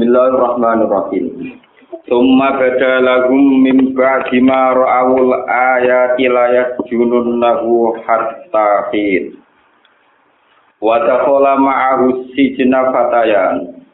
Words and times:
Bismillahirrahmanirrahim. 0.00 1.60
Summa 2.08 2.56
bada 2.56 3.04
lahum 3.04 3.60
min 3.60 3.92
ba'di 3.92 4.40
ma 4.40 4.72
ra'awul 4.72 5.44
ayati 5.44 6.24
la 6.24 6.56
yasjununnahu 6.56 8.00
hatta 8.08 8.88
hin. 8.96 9.36
Wa 10.80 11.04
dakhala 11.04 11.60
ma'ahu 11.60 12.32
sijna 12.32 12.88
fatayan. 12.96 13.84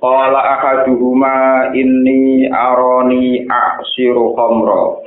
Qala 0.00 0.40
ahaduhuma 0.56 1.76
inni 1.76 2.48
arani 2.48 3.44
a'siru 3.52 4.32
khamra. 4.32 5.04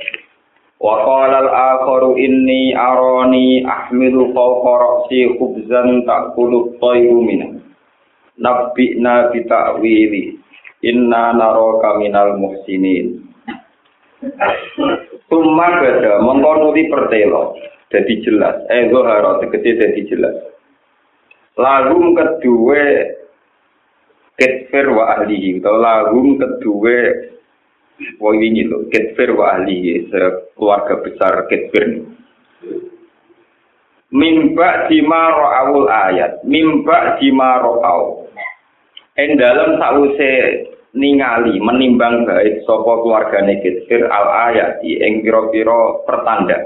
Wa 0.78 1.02
qala 1.02 1.50
al-akharu 1.50 2.14
inni 2.14 2.70
arani 2.78 3.66
ahmilu 3.66 4.30
fawqa 4.30 4.70
ra'si 4.86 5.34
khubzan 5.34 6.06
ta'kulu 6.06 6.78
at-tayru 6.78 7.18
minhu. 7.26 7.61
nabi 8.42 8.98
na 8.98 9.30
kita 9.30 9.78
inna 10.82 11.32
naraka 11.32 11.96
minal 12.02 12.36
muhsinin. 12.36 13.22
Tumma 15.30 15.68
beda 15.80 16.20
mengkonuti 16.20 16.90
pertelo. 16.90 17.56
Dadi 17.88 18.24
jelas. 18.24 18.64
Eh 18.72 18.88
gue 18.88 19.02
harus 19.04 19.44
dadi 19.76 20.02
jelas. 20.08 20.36
Lalu 21.60 22.16
kedua 22.16 22.82
ketfir 24.36 24.86
wa 24.90 25.04
ahlihi. 25.18 25.60
Atau 25.60 25.76
lalu 25.76 26.40
kedua 26.40 26.98
wong 28.18 28.36
ini 28.42 28.66
lho 28.66 28.88
Ketfir 28.88 29.36
wa 29.36 29.58
ahli, 29.58 30.08
keluarga 30.56 30.94
besar 31.04 31.46
Ketfir. 31.46 32.08
Mimba 34.12 34.92
di 34.92 35.00
ayat, 35.88 36.44
mimba 36.44 37.16
di 37.16 37.32
ing 39.18 39.36
dalam 39.36 39.76
sause 39.76 40.32
ningali 40.96 41.60
menimbang 41.60 42.24
baik 42.24 42.64
sapa 42.64 42.92
keluargane 43.04 43.60
ketfer 43.60 44.08
al 44.08 44.52
ayat 44.52 44.80
ing 44.84 45.24
pira-pira 45.24 46.04
pertanda. 46.08 46.58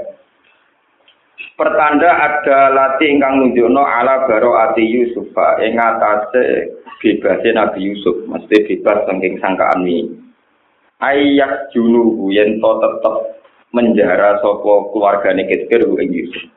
Pertanda 1.57 2.09
ada 2.21 2.69
lati 2.69 3.09
ingkang 3.09 3.41
nunjukno 3.41 3.81
ala 3.81 4.29
baro 4.29 4.57
ati 4.57 4.85
Yusuf 4.85 5.33
ing 5.61 5.73
atase 5.75 6.75
bebase 7.01 7.49
Nabi 7.53 7.93
Yusuf 7.93 8.25
mesti 8.29 8.55
bebas 8.67 9.05
saking 9.09 9.41
sangkaan 9.41 9.85
ini. 9.85 10.11
Ayak 10.97 11.69
junuhu 11.73 12.33
yen 12.33 12.57
to 12.57 12.71
tetep 12.81 13.15
menjara 13.69 14.41
sapa 14.41 14.73
keluargane 14.93 15.45
Kitfir 15.45 15.85
ing 15.85 16.09
Yusuf 16.09 16.56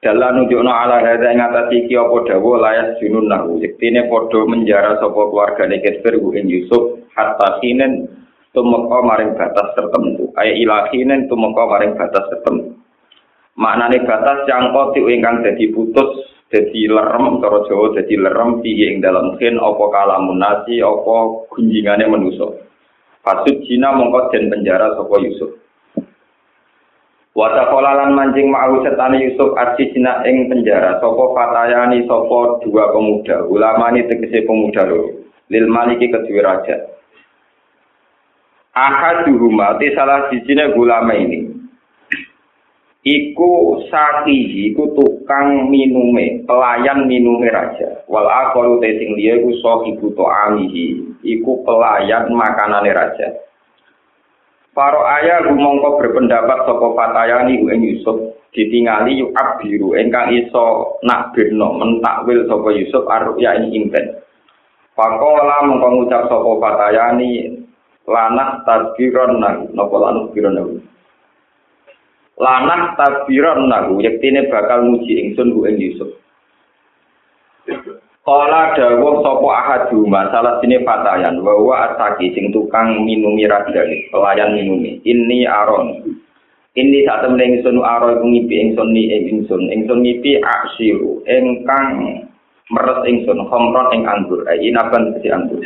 dalan 0.00 0.44
nunjukno 0.44 0.72
ala 0.72 1.04
hadza 1.04 1.28
ing 1.28 1.40
atase 1.44 1.84
iki 1.84 1.92
apa 1.92 2.16
dawuh 2.24 2.56
layas 2.56 2.96
junun 3.04 3.28
nahu 3.28 3.60
yektine 3.60 4.08
padha 4.08 4.40
menjara 4.48 4.96
sapa 4.96 5.20
keluargane 5.28 5.84
Kitfir 5.84 6.16
ing 6.16 6.48
Yusuf 6.48 7.04
hatta 7.12 7.60
kinen 7.60 8.08
tumeka 8.56 8.98
maring 9.04 9.36
batas 9.36 9.76
tertentu. 9.76 10.32
Ay 10.40 10.64
ilahinen 10.64 11.28
tumeka 11.28 11.68
maring 11.68 11.94
batas 12.00 12.24
tertentu. 12.32 12.80
Maknane 13.60 14.00
batas 14.08 14.48
yang 14.48 14.72
kotik 14.72 15.04
ingkang 15.04 15.44
dadi 15.44 15.68
putus 15.68 16.32
dadi 16.48 16.88
lerem 16.88 17.44
cara 17.44 17.60
Jawa 17.68 17.92
dadi 17.92 18.14
lerem 18.16 18.64
piye 18.64 18.96
ing 18.96 19.04
dalam 19.04 19.36
khin 19.36 19.60
apa 19.60 19.84
kalamun 19.92 20.40
nasi 20.40 20.80
apa 20.80 21.46
gunjingane 21.52 22.08
manusa 22.08 22.56
Pasut 23.20 23.52
Cina 23.68 23.92
mongko 23.92 24.32
den 24.32 24.48
penjara 24.48 24.96
sapa 24.96 25.12
Yusuf 25.20 25.60
Wata 27.30 27.70
lan 27.70 28.18
mancing 28.18 28.50
ma'ahu 28.50 28.82
setane 28.82 29.22
Yusuf 29.22 29.54
arsi 29.54 29.94
Cina 29.94 30.26
ing 30.26 30.50
penjara. 30.50 30.98
Sapa 30.98 31.24
fatayani 31.30 32.02
sapa 32.10 32.58
dua 32.66 32.90
pemuda. 32.90 33.46
Ulama 33.46 33.94
ini 33.94 34.10
tegese 34.10 34.42
pemuda 34.42 34.82
lho 34.82 35.14
lil 35.46 35.66
maliki 35.70 36.10
kedua 36.10 36.42
raja. 36.42 36.90
Ahaduhuma 38.74 39.78
te 39.78 39.94
salah 39.94 40.26
sijine 40.34 40.74
ulama 40.74 41.14
ini. 41.14 41.54
Iku 43.00 43.80
sakihi 43.88 44.74
iku 44.74 44.90
tukang 44.98 45.70
minume 45.70 46.42
pelayan 46.50 47.06
minume 47.06 47.46
raja. 47.46 48.02
Wal 48.10 48.26
akharu 48.26 48.82
te 48.82 48.98
sing 48.98 49.14
liya 49.14 49.38
iku 49.38 49.54
sahibu 49.62 50.10
ta'amihi. 50.18 51.14
Iku 51.22 51.62
pelayan 51.62 52.26
makanane 52.34 52.90
raja 52.90 53.49
Paro 54.80 55.04
ayah 55.04 55.44
rumongko 55.44 56.00
berpendapat 56.00 56.64
saka 56.64 56.86
fatayani 56.96 57.68
ing 57.68 57.84
Yusuf. 57.84 58.16
Ditingali 58.56 59.20
yu 59.20 59.28
abiru 59.36 59.92
ingkang 59.92 60.32
iso 60.32 60.96
nakbirno 61.04 61.76
mentakwil 61.76 62.48
saka 62.48 62.72
Yusuf 62.72 63.04
arya 63.04 63.60
ing 63.60 63.76
impen 63.76 64.24
Pakola 64.96 65.68
mongko 65.68 65.88
ngucap 66.00 66.32
saka 66.32 66.50
fatayani 66.64 67.60
lanah 68.08 68.64
tadbiron 68.64 69.36
nang 69.36 69.68
napa 69.76 69.96
lanah 70.00 70.24
tadbiron 70.32 70.56
nang 70.56 70.68
lanah 72.40 72.96
tabiran 72.96 73.68
nahu. 73.68 74.00
Yektine 74.00 74.48
bakal 74.48 74.88
muji 74.88 75.20
ingsun 75.20 75.52
ku 75.52 75.68
Yusuf. 75.68 76.10
Kala 78.20 78.76
dawuh 78.76 79.24
sapa 79.24 79.48
ahadu 79.48 80.04
masalah 80.04 80.60
sini 80.60 80.84
fatayan 80.84 81.40
bahwa 81.40 81.88
ataki 81.88 82.36
sing 82.36 82.52
tukang 82.52 83.00
minumi 83.08 83.48
rajane 83.48 84.12
pelayan 84.12 84.52
minumi 84.52 85.00
ini 85.08 85.48
aron. 85.48 86.04
Ini 86.76 87.08
saat 87.08 87.24
temen 87.24 87.40
ingsun 87.40 87.80
aron 87.80 88.20
ngipi 88.20 88.60
ingsun 88.60 88.92
ni 88.92 89.08
ing 89.08 89.24
ingsun. 89.40 89.72
Ingsun 89.72 90.04
ngipi 90.04 90.36
aksiru 90.36 91.24
ingkang 91.24 92.20
meres 92.68 93.00
ingsun 93.08 93.40
khamron 93.48 93.88
ing 93.96 94.04
anggur. 94.04 94.44
Ai 94.52 94.68
inaban 94.68 95.16
kesi 95.16 95.32
anggur. 95.32 95.64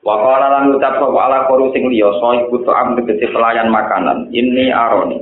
Wa 0.00 0.16
qala 0.24 0.56
lan 0.56 0.72
ucap 0.72 0.96
sapa 0.96 1.18
ala 1.20 1.44
koru 1.52 1.68
sing 1.76 1.84
liya 1.92 2.08
soy 2.16 2.48
putu 2.48 2.72
am 2.72 2.96
pelayan 2.96 3.68
makanan. 3.68 4.32
Ini 4.32 4.72
aroni 4.72 5.20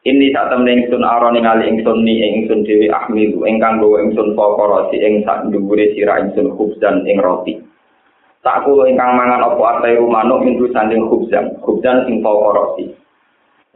Ini 0.00 0.32
sak 0.32 0.48
temen 0.48 0.80
ingsun 0.80 1.04
aron 1.04 1.36
ningali 1.36 1.68
ingsun 1.68 2.08
ni 2.08 2.24
ingsun 2.24 2.64
dhewe 2.64 2.88
ahmilu 2.88 3.44
ingkang 3.44 3.84
gawa 3.84 4.00
ingsun 4.00 4.32
pokoro 4.32 4.88
si 4.88 4.96
ing 4.96 5.20
sak 5.28 5.52
dhuwure 5.52 5.92
sira 5.92 6.24
ingsun 6.24 6.56
khubzan 6.56 7.04
ing 7.04 7.20
roti. 7.20 7.60
Tak 8.40 8.64
kulo 8.64 8.88
ingkang 8.88 9.12
mangan 9.12 9.44
apa 9.44 9.60
atai 9.60 10.00
manuk 10.00 10.40
minggu 10.40 10.72
sanding 10.72 11.04
khubzan, 11.04 11.52
khubzan 11.60 12.08
sing 12.08 12.24
pokoro 12.24 12.80
si. 12.80 12.88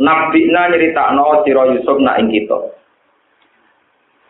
Nabina 0.00 0.72
nyeritakno 0.72 1.44
sira 1.44 1.68
Yusuf 1.76 2.00
nak 2.00 2.16
ing 2.16 2.32
kita. 2.32 2.72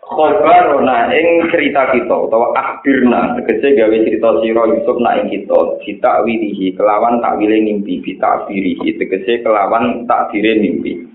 Khobarona 0.02 1.14
ing 1.14 1.46
cerita 1.54 1.94
kita 1.94 2.10
utawa 2.26 2.58
akhirna 2.58 3.38
tegese 3.38 3.70
gawe 3.70 3.96
cerita 4.02 4.42
sira 4.42 4.66
Yusuf 4.66 4.98
nak 4.98 5.22
ing 5.22 5.30
kita 5.30 5.78
ditakwilihi 5.86 6.74
kelawan 6.74 7.22
takwile 7.22 7.54
mimpi 7.62 8.02
bitakwilihi 8.02 8.98
tegese 8.98 9.46
kelawan 9.46 10.10
takdire 10.10 10.58
mimpi. 10.58 11.13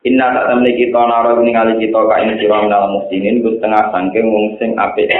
Inna 0.00 0.32
tak 0.32 0.48
temne 0.48 0.72
kita 0.80 0.96
nara 0.96 1.36
ningali 1.36 1.76
kita 1.76 2.00
ka 2.08 2.16
ing 2.24 2.40
sira 2.40 2.64
minal 2.64 2.88
muslimin 2.88 3.44
ku 3.44 3.52
setengah 3.52 3.92
sangking 3.92 4.32
wong 4.32 4.56
sing 4.56 4.72
apik. 4.80 5.12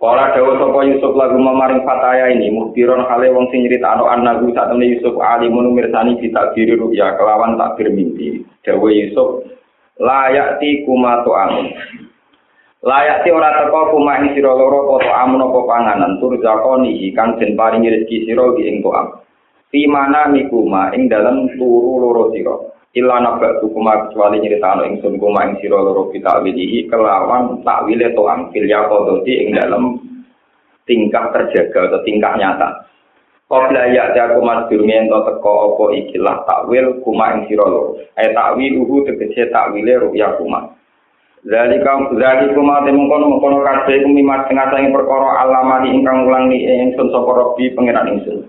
Kala 0.00 0.32
dawuh 0.32 0.56
sapa 0.56 0.80
Yusuf 0.88 1.12
lagu 1.12 1.36
mamaring 1.36 1.84
fataya 1.84 2.32
ini 2.32 2.48
muhtiron 2.48 3.04
hale 3.04 3.28
wong 3.36 3.52
sing 3.52 3.68
nyritakno 3.68 4.08
annahu 4.08 4.48
sak 4.56 4.72
temne 4.72 4.88
Yusuf 4.96 5.12
alimun 5.20 5.76
mirsani 5.76 6.16
ditakdiri 6.16 6.72
ruya 6.80 7.20
kelawan 7.20 7.60
takdir 7.60 7.92
mimpi. 7.92 8.40
Dawuh 8.64 8.88
Yusuf 8.88 9.44
layak 10.00 10.56
ti 10.56 10.80
kuma 10.88 11.20
amun. 11.20 11.68
Layak 12.80 13.28
ti 13.28 13.28
ora 13.28 13.60
teko 13.60 13.92
kuma 13.92 14.24
ing 14.24 14.32
sira 14.32 14.56
loro 14.56 14.96
apa 14.96 15.28
amun 15.28 15.44
apa 15.44 15.60
panganan 15.68 16.16
tur 16.16 16.32
zakoni 16.40 17.12
kang 17.12 17.36
den 17.36 17.60
paringi 17.60 17.92
rezeki 17.92 18.24
sira 18.24 18.56
ing 18.56 18.80
to 18.80 18.88
am. 18.96 19.20
Fi 19.68 19.84
mana 19.84 20.32
mikuma 20.32 20.96
ing 20.96 21.12
dalam 21.12 21.44
turu 21.60 22.00
loro 22.00 22.32
sira. 22.32 22.79
Illa 22.90 23.22
nabak 23.22 23.62
kuma 23.62 24.10
kecuali 24.10 24.42
nyeritakno 24.42 24.82
ingsun 24.82 25.14
kuma 25.22 25.46
ing 25.46 25.62
sira 25.62 25.78
loro 25.78 26.10
kita 26.10 26.42
wilihi 26.42 26.90
kelawan 26.90 27.62
takwile 27.62 28.10
to 28.10 28.22
angkil 28.26 28.66
ya 28.66 28.82
kodoti 28.90 29.46
ing 29.46 29.54
dalam 29.54 29.94
tingkah 30.90 31.30
terjaga 31.30 31.86
atau 31.86 32.02
tingkah 32.02 32.34
nyata. 32.34 32.90
Qabla 33.46 33.94
ya 33.94 34.10
ta 34.14 34.34
kuma 34.34 34.66
durunge 34.66 34.94
ento 34.94 35.22
teko 35.22 35.74
apa 35.74 35.84
ikilah 36.02 36.36
takwil 36.46 36.98
kuma 37.06 37.38
ing 37.38 37.46
sira 37.46 37.62
loro. 37.62 37.94
Ay 38.18 38.34
takwil 38.34 38.82
uhu 38.82 39.06
tegese 39.06 39.54
takwile 39.54 39.94
ruya 40.02 40.34
kuma 40.34 40.74
Zalika 41.40 41.96
zalika 42.20 42.52
kuma 42.52 42.84
te 42.84 42.90
mungkon 42.92 43.24
mungkon 43.24 43.64
kabeh 43.64 44.04
kumimat 44.04 44.44
tengah 44.50 44.68
sange 44.68 44.92
perkara 44.92 45.40
alamani 45.46 45.94
ingkang 45.96 46.28
ulangi 46.28 46.58
ingsun 46.68 47.08
sapa 47.08 47.30
Rabbi 47.32 47.72
pangeran 47.72 48.12
ingsun 48.12 48.44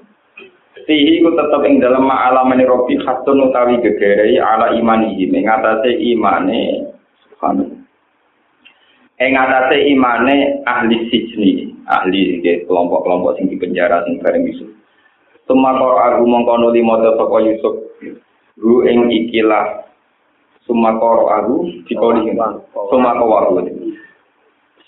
Sihi 0.88 1.22
ku 1.22 1.30
tetep 1.38 1.62
ing 1.68 1.78
dalam 1.78 2.08
ma'alamani 2.08 2.66
robi 2.66 2.98
khatun 3.02 3.50
utawi 3.50 3.78
gegerei 3.84 4.42
ala 4.42 4.74
imanihi. 4.74 5.30
Mengatasi 5.30 5.92
imane 6.16 6.90
subhanallah. 7.26 7.82
Ing 9.22 9.32
atase 9.38 9.78
imane 9.94 10.66
ahli 10.66 10.98
sijni. 11.14 11.70
Ahli 11.86 12.42
kelompok-kelompok 12.66 13.38
sing 13.38 13.52
di 13.52 13.58
penjara 13.62 14.02
sing 14.08 14.18
bareng 14.18 14.50
Yusuf. 14.50 14.70
Sumakor 15.46 16.02
aku 16.02 16.26
mongkono 16.26 16.74
limo 16.74 16.98
sapa 16.98 17.38
Yusuf. 17.46 17.76
Ru 18.58 18.82
ing 18.90 19.14
ikilah. 19.14 19.86
Sumakor 20.66 21.30
aku 21.30 21.86
dipoli 21.86 22.34
Sumakor 22.90 23.54
aku 23.54 23.81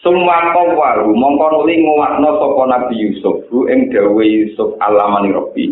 Semua 0.03 0.51
kawaru 0.51 1.15
mongko 1.15 1.63
nuli 1.63 1.79
nguwatno 1.79 2.35
sapa 2.35 2.63
Nabi 2.67 3.07
Yusuf 3.07 3.47
bu 3.47 3.71
ing 3.71 3.87
dawe 3.87 4.19
Yusuf 4.19 4.75
alamani 4.83 5.31
Rabbi. 5.31 5.71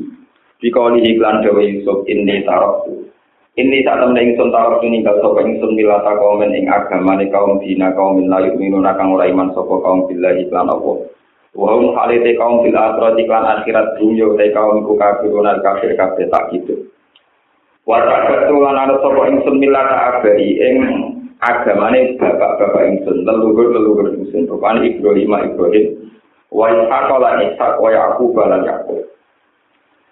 Dikali 0.64 1.04
iklan 1.04 1.44
dawe 1.44 1.60
Yusuf 1.60 2.08
ini 2.08 2.40
taroktu. 2.48 3.12
Ini 3.60 3.84
tak 3.84 4.00
temen 4.00 4.16
ingsun 4.16 4.56
tarok 4.56 4.88
ninggal 4.88 5.20
sapa 5.20 5.44
ingsun 5.44 5.76
milata 5.76 6.16
kaum 6.16 6.40
ing 6.48 6.64
agamane 6.64 7.28
kaum 7.28 7.60
dina 7.60 7.92
kaum 7.92 8.24
layu 8.24 8.56
minuna 8.56 8.96
kang 8.96 9.12
ora 9.12 9.28
iman 9.28 9.52
sapa 9.52 9.84
kaum 9.84 10.08
billahi 10.08 10.48
iklan 10.48 10.72
apa. 10.72 10.92
Wa 11.52 11.76
hum 11.76 11.92
halite 12.00 12.32
kaum 12.40 12.64
fil 12.64 12.72
akhirat 12.72 13.20
iklan 13.20 13.44
akhirat 13.44 14.00
dunya 14.00 14.32
te 14.40 14.56
kaum 14.56 14.88
ku 14.88 14.96
kafir 14.96 15.36
kafir 15.60 15.92
tak 16.32 16.56
gitu. 16.56 16.88
Wa 17.84 18.00
tak 18.00 18.48
ana 18.48 18.96
sapa 18.96 19.22
ingsun 19.28 19.60
milata 19.60 20.24
abari 20.24 20.56
ing 20.56 20.76
agamane 21.42 22.16
bapak-bapak 22.22 22.84
ingsun 22.86 23.26
leluhur-leluhur 23.26 24.14
ingsun 24.14 24.46
rupane 24.46 24.86
Ibrahim 24.94 25.34
Ibrahim 25.34 25.86
wa 26.54 26.70
Ishaq 26.70 27.10
lan 27.10 27.38
Ishaq 27.52 27.74
wa 27.82 27.90
Yaqub 27.90 28.36
lan 28.38 28.62
Yaqub. 28.66 29.02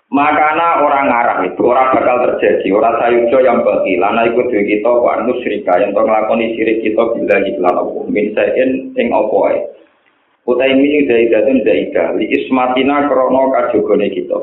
Makana 0.09 0.81
orang 0.81 1.05
ngarah 1.05 1.39
itu 1.45 1.61
orang 1.69 1.93
bakal 1.93 2.17
terjadi. 2.25 2.65
Orang 2.73 2.97
sayujo 2.97 3.45
yang 3.45 3.61
bagi 3.61 3.93
lana 3.93 4.25
ikut 4.25 4.49
duit 4.49 4.65
kita 4.65 4.89
wa 4.89 5.21
nusyrika. 5.21 5.77
Yang 5.77 5.93
to 5.93 6.01
nglakoni 6.01 6.57
sirik 6.57 6.81
kita 6.81 7.13
bila 7.13 7.37
iklan 7.45 7.77
apa 7.77 7.99
min 8.09 8.25
saen 8.33 8.69
ing 8.97 9.13
apa 9.13 9.37
ae 9.53 9.57
utai 10.49 10.73
min 10.73 11.05
zaidatun 11.05 11.61
zaidah 11.61 12.17
li 12.17 12.25
ismatina 12.25 13.05
krana 13.05 13.43
kajogone 13.53 14.09
kita 14.09 14.39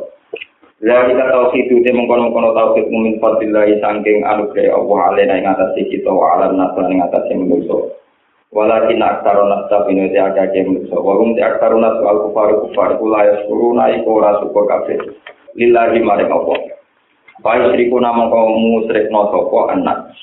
Lalika 0.86 1.34
tauhidu 1.34 1.82
ini 1.82 1.90
mengkono-kono 1.98 2.54
tauhid 2.54 2.86
mumin 2.94 3.18
fadillahi 3.18 3.82
sangking 3.82 4.22
anugerai 4.22 4.70
Allah 4.70 4.98
alena 5.10 5.34
yang 5.34 5.50
atasi 5.58 5.82
kita 5.90 6.06
wa 6.06 6.38
alam 6.38 6.54
nasa 6.54 6.78
yang 6.86 7.02
atasi 7.10 7.34
menuso. 7.34 7.90
Walakin 8.54 9.02
aktaro 9.02 9.50
nasa 9.50 9.82
bina 9.82 10.06
di 10.06 10.14
agaknya 10.14 10.62
menuso. 10.62 10.94
Walum 11.02 11.34
di 11.34 11.42
aktaro 11.42 11.82
nasa 11.82 12.06
al 12.06 12.30
kufar 12.30 12.54
kufar 12.62 13.02
kula 13.02 13.18
ya 13.26 13.34
suruh 13.50 13.74
naik 13.74 14.06
kora 14.06 14.38
suka 14.38 14.62
kafir. 14.62 15.02
Lillahi 15.58 16.06
maring 16.06 16.30
Allah. 16.30 16.58
Bayu 17.42 17.74
seriku 17.74 17.98
namang 17.98 18.30
kau 18.30 18.54
musrik 18.54 19.10
nosoko 19.10 19.66
anak. 19.74 20.14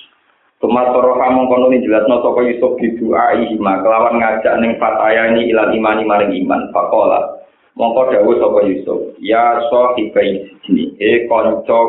Tumatoro 0.64 1.20
kamang 1.20 1.52
kono 1.52 1.76
ini 1.76 1.84
jelas 1.84 2.08
nosoko 2.08 2.40
yusuf 2.40 2.80
di 2.80 2.88
doa. 3.04 3.36
Kelawan 3.60 4.16
ngajak 4.16 4.56
ning 4.64 4.80
fataya 4.80 5.28
ini 5.36 5.52
ilan 5.52 5.76
imani 5.76 6.08
maring 6.08 6.32
iman. 6.48 6.72
Faqala 6.72 7.43
Mongko 7.74 8.14
dawuh 8.14 8.38
sapa 8.38 8.60
Yusuf, 8.70 9.18
ya 9.18 9.58
sahibai 9.74 10.46
sijni, 10.46 10.94
e 11.02 11.26
kanca 11.26 11.80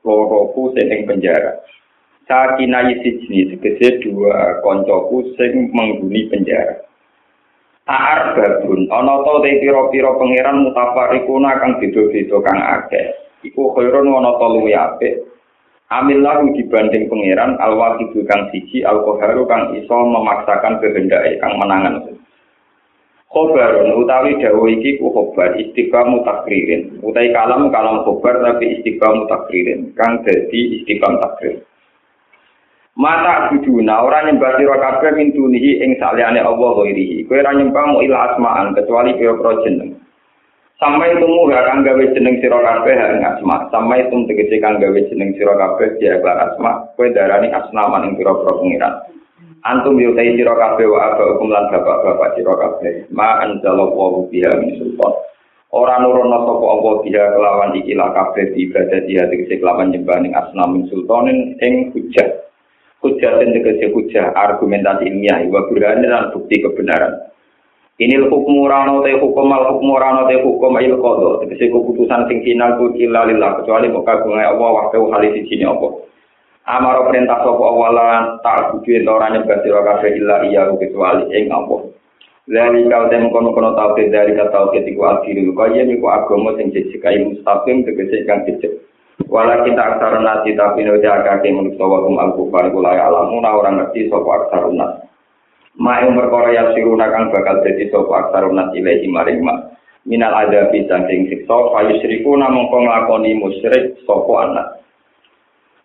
loroku 0.00 0.72
sing 0.72 0.88
ing 0.88 1.04
penjara. 1.04 1.60
Sakina 2.24 2.82
sijni 3.04 3.52
tegese 3.52 4.00
dua 4.00 4.64
kancaku 4.64 5.36
sing 5.36 5.68
menghuni 5.76 6.32
penjara. 6.32 6.82
Aar 7.86 8.34
babun, 8.34 8.90
ana 8.90 9.22
to 9.22 9.46
te 9.46 9.62
pira-pira 9.62 10.10
pangeran 10.18 10.66
mutafarikuna 10.66 11.54
kang 11.62 11.78
beda-beda 11.78 12.36
kang 12.42 12.58
akeh. 12.58 13.06
Iku 13.46 13.76
khairun 13.78 14.10
ana 14.10 14.34
to 14.40 14.46
luwih 14.58 14.74
apik. 14.74 15.22
Amil 15.86 16.18
lahu 16.18 16.50
dibanding 16.50 17.06
pangeran 17.06 17.54
al-wahid 17.62 18.10
kang 18.26 18.50
siji 18.50 18.82
al-qaharu 18.82 19.46
kang 19.46 19.70
iso 19.78 19.94
memaksakan 19.94 20.82
kehendake 20.82 21.38
kang 21.38 21.54
menangan. 21.62 22.10
Khobarun 23.36 23.92
utawi 24.00 24.40
dawa 24.40 24.64
iki 24.72 24.96
ku 24.96 25.12
khobar 25.12 25.60
istiqam 25.60 26.24
takririn. 26.24 26.96
Utawi 27.04 27.36
kalam 27.36 27.68
kalam 27.68 28.00
khobar 28.08 28.40
tapi 28.40 28.80
istiqam 28.80 29.28
takririn. 29.28 29.92
Kang 29.92 30.24
dadi 30.24 30.80
istiqam 30.80 31.20
takrir 31.20 31.60
mata 32.96 33.52
buduna 33.52 34.00
ora 34.00 34.24
nyembah 34.24 34.56
sira 34.56 34.76
kabeh 34.80 35.12
mintunihi 35.20 35.84
ing 35.84 36.00
saliyane 36.00 36.40
Allah 36.40 36.70
ghairihi. 36.80 37.28
Kowe 37.28 37.36
ora 37.36 37.52
nyembah 37.52 37.84
mu 37.92 38.00
ila 38.00 38.32
asmaan 38.32 38.72
kecuali 38.72 39.12
pira-pira 39.20 39.52
jeneng. 39.62 40.00
Sampai 40.76 41.16
gak 41.16 41.64
kang 41.68 41.80
gawe 41.84 42.04
jeneng 42.16 42.36
sira 42.40 42.58
kabeh 42.60 42.96
ing 42.96 43.20
asma. 43.20 43.68
Sampai 43.68 44.08
tum 44.08 44.24
tegese 44.24 44.56
kang 44.64 44.80
gawe 44.80 45.00
jeneng 45.12 45.36
sira 45.36 45.54
kabeh 45.60 46.00
dia 46.00 46.16
asma. 46.24 46.88
Kowe 46.96 47.06
darani 47.12 47.52
asnaman 47.52 48.08
ing 48.08 48.12
pira-pira 48.16 48.52
pengiran 48.56 48.94
antum 49.66 49.98
yutai 49.98 50.38
sira 50.38 50.54
kabeh 50.54 50.86
wa 50.86 50.98
aba 51.10 51.34
hukum 51.34 51.50
lan 51.50 51.66
bapak-bapak 51.74 52.38
sira 52.38 52.54
kabeh. 52.54 53.10
Ma 53.10 53.42
anzalallahu 53.42 54.30
biha 54.30 54.54
min 54.62 54.78
sultan. 54.78 55.12
Ora 55.74 55.98
nurono 55.98 56.46
sapa 56.46 56.66
apa 56.78 56.90
biha 57.02 57.24
kelawan 57.34 57.74
iki 57.74 57.98
la 57.98 58.14
kabeh 58.14 58.54
ibadah 58.54 59.00
dia 59.10 59.26
tegese 59.26 59.58
kelawan 59.58 59.90
nyembah 59.90 60.22
ning 60.22 60.32
asnam 60.38 60.78
min 60.78 60.82
sultanin 60.86 61.58
ing 61.58 61.90
hujah. 61.90 62.46
Hujah 63.02 63.32
sing 63.42 63.48
tegese 63.58 63.90
hujah 63.90 64.30
argumentasi 64.38 65.10
ilmiah 65.10 65.42
wa 65.50 65.66
burhan 65.66 66.06
dan 66.06 66.30
bukti 66.30 66.62
kebenaran. 66.62 67.26
Ini 67.96 68.28
hukum 68.28 68.68
rano 68.68 69.00
te 69.02 69.16
hukum 69.16 69.48
al 69.56 69.72
hukum 69.72 69.96
rano 69.96 70.28
te 70.28 70.36
hukum 70.38 70.78
il 70.78 70.94
kodo 71.02 71.42
tegese 71.42 71.72
keputusan 71.72 72.30
sing 72.30 72.44
final 72.46 72.78
ku 72.78 72.94
illa 72.94 73.26
lillah 73.26 73.58
kecuali 73.58 73.90
mau 73.90 74.06
kagungan 74.06 74.46
Allah 74.46 74.70
waktu 74.84 75.00
hal 75.00 75.22
sini 75.32 75.64
apa 75.64 76.06
Amaro 76.66 77.06
perintah 77.06 77.46
sapa 77.46 77.62
awalan 77.62 78.42
tak 78.42 78.74
kudu 78.74 78.98
ento 78.98 79.14
ora 79.14 79.30
nyembah 79.30 79.62
sira 79.62 79.86
kabeh 79.86 80.18
illa 80.18 80.42
iya 80.50 80.66
kecuali 80.74 81.30
ing 81.30 81.46
apa. 81.46 81.94
Lali 82.50 82.90
kau 82.90 83.06
tem 83.06 83.30
kono-kono 83.30 83.70
tauhid 83.78 84.10
dari 84.10 84.34
kata 84.34 84.50
tauhid 84.50 84.82
iku 84.82 85.02
akhir 85.06 85.38
kaya 85.54 85.82
niku 85.86 86.10
agama 86.10 86.58
sing 86.58 86.74
jejak 86.74 87.06
mustaqim 87.22 87.86
tegese 87.86 88.26
kang 88.26 88.42
jejak. 88.50 88.82
Wala 89.30 89.62
kita 89.62 89.78
aksar 89.78 90.18
nasi 90.18 90.58
tapi 90.58 90.82
no 90.82 90.98
jaga 90.98 91.38
ke 91.38 91.54
manusia 91.54 91.86
wa 91.86 92.02
kum 92.02 92.18
al 92.18 92.34
kufar 92.34 92.66
kula 92.74 92.98
ya 92.98 93.14
alamu 93.14 93.38
na 93.38 93.50
orang 93.54 93.78
ngerti 93.78 94.10
sapa 94.10 94.26
aksar 94.26 94.66
nas. 94.74 95.06
Ma 95.78 96.02
yang 96.02 96.18
perkara 96.18 96.50
yang 96.50 96.74
siruna 96.74 97.14
kang 97.14 97.30
bakal 97.30 97.62
jadi 97.62 97.94
sapa 97.94 98.10
aksar 98.26 98.42
nas 98.50 98.74
ilahi 98.74 99.06
maring 99.06 99.38
ma. 99.38 99.70
Minal 100.02 100.34
ada 100.34 100.66
saking 100.74 101.30
siksa 101.30 101.58
fa 101.70 101.78
yusriku 101.86 102.34
namung 102.34 102.74
nglakoni 102.74 103.38
musyrik 103.38 104.02
sapa 104.02 104.34
anak. 104.50 104.85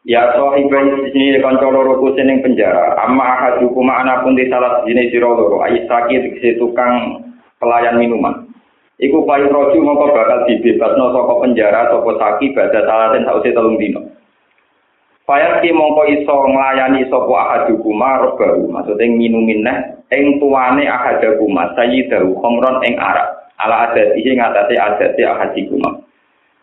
Ya 0.01 0.33
sahibai 0.33 1.13
sini 1.13 1.37
kanca 1.37 1.69
loro 1.69 2.01
ku 2.01 2.17
seneng 2.17 2.41
penjara. 2.41 2.97
Amma 3.05 3.53
hukum 3.61 3.85
ana 3.85 4.25
pun 4.25 4.33
di 4.33 4.49
salah 4.49 4.81
sini 4.81 5.13
sira 5.13 5.29
loro. 5.29 5.61
Aisaki 5.61 6.17
dikse 6.17 6.57
tukang 6.57 7.21
pelayan 7.61 8.01
minuman. 8.01 8.49
Iku 8.97 9.25
payu 9.29 9.49
roju 9.53 9.77
mongko 9.77 10.13
bakal 10.13 10.49
dibebasno 10.49 11.13
saka 11.13 11.33
penjara 11.45 11.81
saka 11.93 12.11
saki 12.17 12.53
badha 12.53 12.81
salaten 12.81 13.25
sause 13.29 13.49
telung 13.53 13.77
dino. 13.77 14.01
Fayat 15.29 15.61
ki 15.61 15.69
mongko 15.69 16.09
iso 16.09 16.35
nglayani 16.49 17.05
sapa 17.05 17.33
ahad 17.37 17.61
hukum 17.69 18.01
baru. 18.01 18.73
Maksudnya 18.73 19.05
minumin 19.05 19.61
neh 19.61 19.77
ing 20.09 20.41
tuane 20.41 20.89
ahad 20.89 21.21
hukum 21.21 21.61
sayyidahu 21.77 22.41
khamron 22.41 22.81
ing 22.89 22.97
arak. 22.97 23.53
Ala 23.61 23.93
adat 23.93 24.17
iki 24.17 24.33
ngatasi 24.33 24.81
adat 24.81 25.13
ahad 25.13 25.53
hukum. 25.53 26.01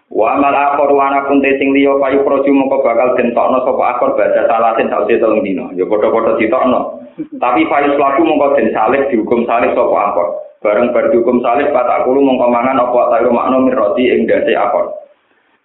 Wa 0.08 0.40
amal 0.40 0.56
akor 0.56 0.88
wa 0.97 1.12
ana 1.12 1.28
pun 1.28 1.44
sing 1.44 1.68
liya 1.76 1.92
payu 2.00 2.25
proju 2.25 2.49
mongko 2.49 2.80
bakal 2.80 3.12
den 3.21 3.37
tokno 3.37 3.61
sapa 3.61 3.85
akor 3.92 4.16
baca 4.16 4.40
salatin 4.49 4.88
sause 4.88 5.21
telung 5.21 5.44
dino. 5.44 5.68
Ya 5.76 5.85
padha-padha 5.85 6.40
ditokno. 6.40 7.04
Tapi 7.37 7.68
payu 7.68 7.92
pelaku 7.92 8.25
mongko 8.25 8.56
den 8.56 8.73
salib 8.73 9.04
dihukum 9.12 9.44
salib 9.44 9.76
sapa 9.76 9.97
akor. 10.09 10.28
Bareng 10.64 10.97
bar 10.97 11.12
dihukum 11.12 11.44
salib 11.44 11.68
patak 11.76 12.09
kulo 12.09 12.25
mongko 12.25 12.47
mangan 12.49 12.80
apa 12.80 13.00
tayo 13.12 13.28
makna 13.37 13.61
miroti 13.61 14.09
ing 14.09 14.25
dase 14.25 14.56
akor. 14.56 14.97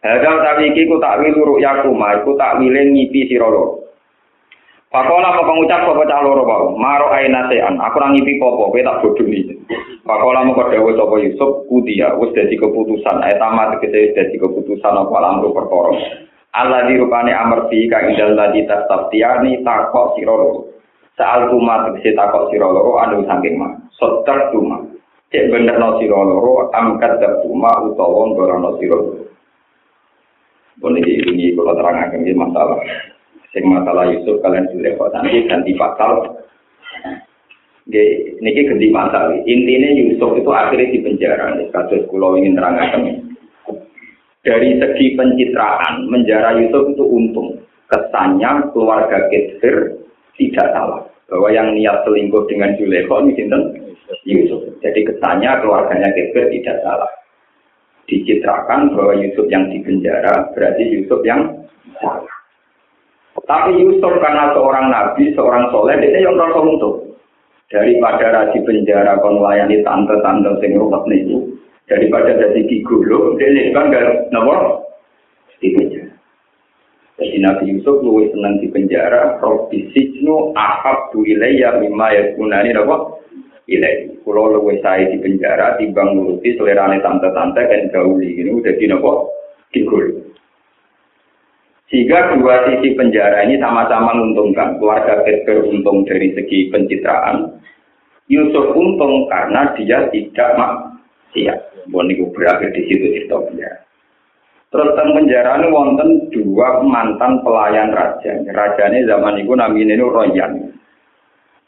Hadal 0.03 0.43
tapi 0.43 0.75
iki 0.75 0.91
ku 0.91 0.99
takwil 0.99 1.31
luruk 1.31 1.63
yakuma, 1.63 2.19
iku 2.19 2.35
takwile 2.35 2.91
ngipi 2.91 3.31
sira 3.31 3.47
loro. 3.47 3.82
Pakola 4.93 5.33
mau 5.33 5.49
pengucap 5.49 5.89
sopo 5.89 6.05
cah 6.05 6.21
loro 6.21 6.45
bau, 6.45 6.69
maro 6.77 7.09
aina 7.09 7.49
sean, 7.49 7.81
aku 7.81 7.97
nangi 7.97 8.21
pipo 8.21 8.53
po, 8.53 8.69
tak 8.77 9.01
bodoh 9.01 9.25
nih. 9.25 9.41
Pakola 10.05 10.45
mau 10.45 10.53
kode 10.53 10.77
wes 10.77 10.93
sopo 10.93 11.17
Yusuf, 11.17 11.65
kuti 11.65 11.97
ya, 11.97 12.13
wes 12.13 12.29
jadi 12.37 12.53
keputusan, 12.53 13.25
ayat 13.25 13.41
amat 13.41 13.81
ke 13.81 13.89
jadi 13.89 14.37
keputusan, 14.37 14.93
aku 14.93 15.17
alam 15.17 15.41
ruh 15.41 15.49
perkoro. 15.49 15.97
Allah 16.53 16.85
di 16.85 17.01
rupane 17.01 17.33
amerti, 17.33 17.89
kang 17.89 18.13
idal 18.13 18.37
tadi 18.37 18.69
tas 18.69 18.85
tiani, 19.09 19.65
takok 19.65 20.13
sirolo. 20.13 20.69
Saal 21.17 21.49
kuma 21.49 21.89
tuh 21.89 21.97
takok 21.97 22.53
sirolo 22.53 22.93
anu 23.01 23.25
saking 23.25 23.57
mah, 23.57 23.73
sotar 23.97 24.53
tuma. 24.53 24.77
Cek 25.33 25.49
bener 25.49 25.81
no 25.81 25.97
sirolo. 25.97 26.37
roro, 26.37 26.69
angkat 26.69 27.17
ke 27.17 27.41
cuma, 27.41 27.81
utawon 27.81 28.37
gorono 28.37 28.77
si 28.77 28.85
roro. 28.85 29.25
Boleh 30.77 31.01
diikuti, 31.01 31.57
kalau 31.57 31.73
terangkan, 31.81 32.21
ini 32.21 32.37
masalah. 32.37 32.77
Sing 33.53 33.63
masalah 33.69 34.09
Yusuf 34.09 34.41
kalian 34.41 34.67
dilewat 34.73 35.13
nanti 35.13 35.45
ganti 35.45 35.71
pasal 35.77 36.43
niki 37.87 38.61
ganti 38.67 38.87
pasal. 38.91 39.43
Intinya 39.43 39.89
Yusuf 39.91 40.31
itu 40.39 40.49
akhirnya 40.51 40.93
di 40.93 40.99
penjara. 41.03 41.55
Kasus 41.71 42.07
kulo 42.07 42.39
ingin 42.39 42.55
terangkan. 42.55 43.01
Dari 44.43 44.75
segi 44.75 45.15
pencitraan, 45.15 46.07
menjara 46.11 46.59
Yusuf 46.59 46.91
itu 46.91 47.03
untung. 47.03 47.49
Kesannya 47.87 48.71
keluarga 48.75 49.31
Geser 49.31 49.95
tidak 50.35 50.67
salah. 50.75 51.07
Bahwa 51.31 51.49
yang 51.49 51.71
niat 51.71 52.03
selingkuh 52.03 52.45
dengan 52.51 52.75
Juleko 52.75 53.23
ini 53.23 53.47
Yusuf. 54.27 54.67
Jadi 54.83 55.07
kesannya 55.07 55.63
keluarganya 55.63 56.11
Geser 56.11 56.51
tidak 56.51 56.77
salah. 56.83 57.11
Dicitrakan 58.03 58.99
bahwa 58.99 59.15
Yusuf 59.15 59.47
yang 59.47 59.71
di 59.71 59.79
penjara 59.79 60.51
berarti 60.51 60.83
Yusuf 60.91 61.23
yang 61.23 61.63
salah. 62.03 62.32
Tapi 63.43 63.75
Yusuf 63.75 64.13
karena 64.23 64.55
seorang 64.55 64.87
nabi, 64.87 65.35
seorang 65.35 65.67
soleh, 65.67 65.99
dia 65.99 66.23
yang 66.23 66.39
rasa 66.39 66.63
untuk. 66.63 67.13
daripada 67.73 68.29
rasi 68.29 68.61
penjara 68.61 69.17
kon 69.17 69.41
layani 69.41 69.81
tante-tante 69.81 70.61
sing 70.61 70.77
ruwet 70.77 71.03
niku. 71.09 71.57
Daripada 71.89 72.37
dadi 72.37 72.69
gigolo 72.69 73.35
dene 73.35 73.73
kan 73.73 73.89
gak 73.89 74.29
nopo 74.29 74.85
di 75.57 75.73
penjara. 75.73 76.13
Jadi 77.17 77.37
Nabi 77.41 77.63
Yusuf 77.73 78.01
luwih 78.01 78.29
seneng 78.33 78.61
di 78.61 78.69
penjara 78.69 79.37
Robbi 79.41 79.89
Sijnu 79.91 80.53
ahab 80.53 81.13
tu 81.13 81.25
ilayya 81.25 81.81
mimma 81.81 82.13
yakunani 82.13 82.77
nopo 82.77 83.25
ilai 83.65 84.21
kulo 84.21 84.53
luwih 84.53 84.79
saya 84.85 85.09
di 85.09 85.17
penjara 85.17 85.75
timbang 85.81 86.13
nuruti 86.13 86.55
selerane 86.55 87.01
tante-tante 87.01 87.61
kan 87.65 87.81
gauli. 87.89 88.37
Udah 88.47 88.73
di 88.77 88.85
nopo 88.85 89.33
gigolo 89.73 90.32
sehingga 91.93 92.33
dua 92.33 92.65
sisi 92.65 92.97
penjara 92.97 93.45
ini 93.45 93.61
sama-sama 93.61 94.17
menguntungkan. 94.17 94.81
Keluarga 94.81 95.21
Kedger 95.21 95.61
untung 95.69 96.01
dari 96.09 96.33
segi 96.33 96.73
pencitraan, 96.73 97.53
Yusuf 98.33 98.73
untung 98.73 99.29
karena 99.29 99.69
dia 99.77 100.09
tidak 100.09 100.49
maksiat. 100.57 101.85
Bon 101.93 102.09
itu 102.09 102.25
berakhir 102.33 102.73
di 102.73 102.89
situ 102.89 103.13
cerita 103.13 103.37
Terus 104.73 104.89
teng 104.97 105.13
penjara 105.13 105.61
ini 105.61 105.69
wonten 105.69 106.33
dua 106.33 106.81
mantan 106.81 107.45
pelayan 107.45 107.93
raja. 107.93 108.41
Raja 108.41 108.83
ini 108.89 109.05
zaman 109.05 109.37
itu 109.37 109.53
namanya 109.53 109.93
ini 109.93 110.01
Royan. 110.01 110.73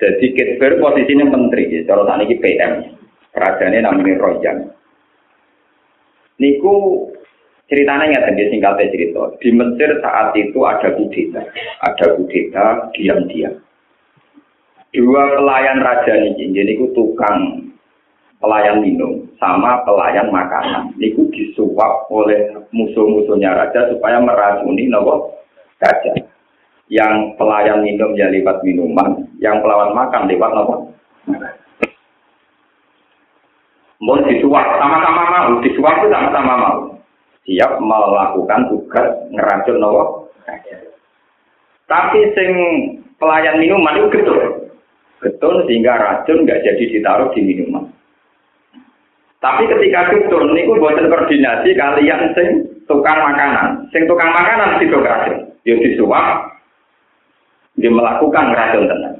Jadi 0.01 0.25
Kitber 0.33 0.81
posisinya 0.81 1.29
menteri, 1.29 1.85
kalau 1.85 2.09
tadi 2.09 2.33
ini 2.33 2.41
PM. 2.41 2.73
Ini 3.37 3.77
namanya 3.77 4.17
Royan. 4.17 4.57
Niku 6.41 7.07
ceritanya 7.65 8.05
ya 8.13 8.19
tadi 8.29 8.43
singkatnya 8.53 8.91
cerita. 8.93 9.21
Di 9.41 9.49
Mesir 9.53 9.89
saat 10.01 10.37
itu 10.37 10.59
ada 10.65 10.89
kudeta, 10.93 11.41
ada 11.81 12.05
kudeta 12.17 12.65
diam-diam. 12.93 13.53
Dua 14.95 15.23
pelayan 15.35 15.83
raja 15.83 16.13
niki 16.23 16.55
jadi 16.55 16.79
ku 16.79 16.87
tukang 16.95 17.67
pelayan 18.39 18.79
minum 18.79 19.27
sama 19.35 19.83
pelayan 19.83 20.31
makanan. 20.31 20.95
Niku 20.95 21.27
disuap 21.35 22.07
oleh 22.07 22.55
musuh-musuhnya 22.71 23.51
raja 23.51 23.91
supaya 23.91 24.23
meracuni 24.23 24.87
nopo 24.87 25.35
raja. 25.83 26.15
Yang 26.87 27.35
pelayan 27.35 27.83
minum 27.83 28.15
ya 28.15 28.31
lewat 28.31 28.61
minuman 28.63 29.25
yang 29.41 29.59
pelawan 29.59 29.91
makan 29.91 30.31
lewat 30.31 30.51
nopo? 30.55 30.75
Mau 33.99 34.21
disuap 34.31 34.79
sama-sama 34.79 35.23
mau 35.27 35.59
disuap 35.59 35.99
itu 35.99 36.07
sama-sama 36.07 36.53
mau 36.55 36.94
siap 37.45 37.77
melakukan 37.77 38.73
tugas 38.73 39.09
ngeracun 39.31 39.77
nopo 39.77 40.03
tapi 41.85 42.19
sing 42.33 42.49
pelayan 43.21 43.61
minuman 43.61 44.01
itu 44.01 44.09
gitu 44.17 44.33
getun 45.21 45.65
sehingga 45.65 45.93
racun 45.97 46.45
nggak 46.45 46.61
jadi 46.61 46.83
ditaruh 46.97 47.29
di 47.33 47.41
minuman. 47.41 47.89
Tapi 49.41 49.69
ketika 49.69 50.09
getun 50.09 50.57
niku 50.57 50.77
buatan 50.81 51.09
koordinasi 51.09 51.77
kalian 51.77 52.33
sing 52.33 52.47
tukang 52.89 53.17
makanan, 53.21 53.89
sing 53.93 54.09
tukang 54.09 54.33
makanan 54.33 54.81
itu 54.81 54.97
racun, 54.97 55.37
yo 55.65 55.77
disuap, 55.81 56.57
dia 57.77 57.93
melakukan 57.93 58.53
racun 58.53 58.89
tenang. 58.89 59.17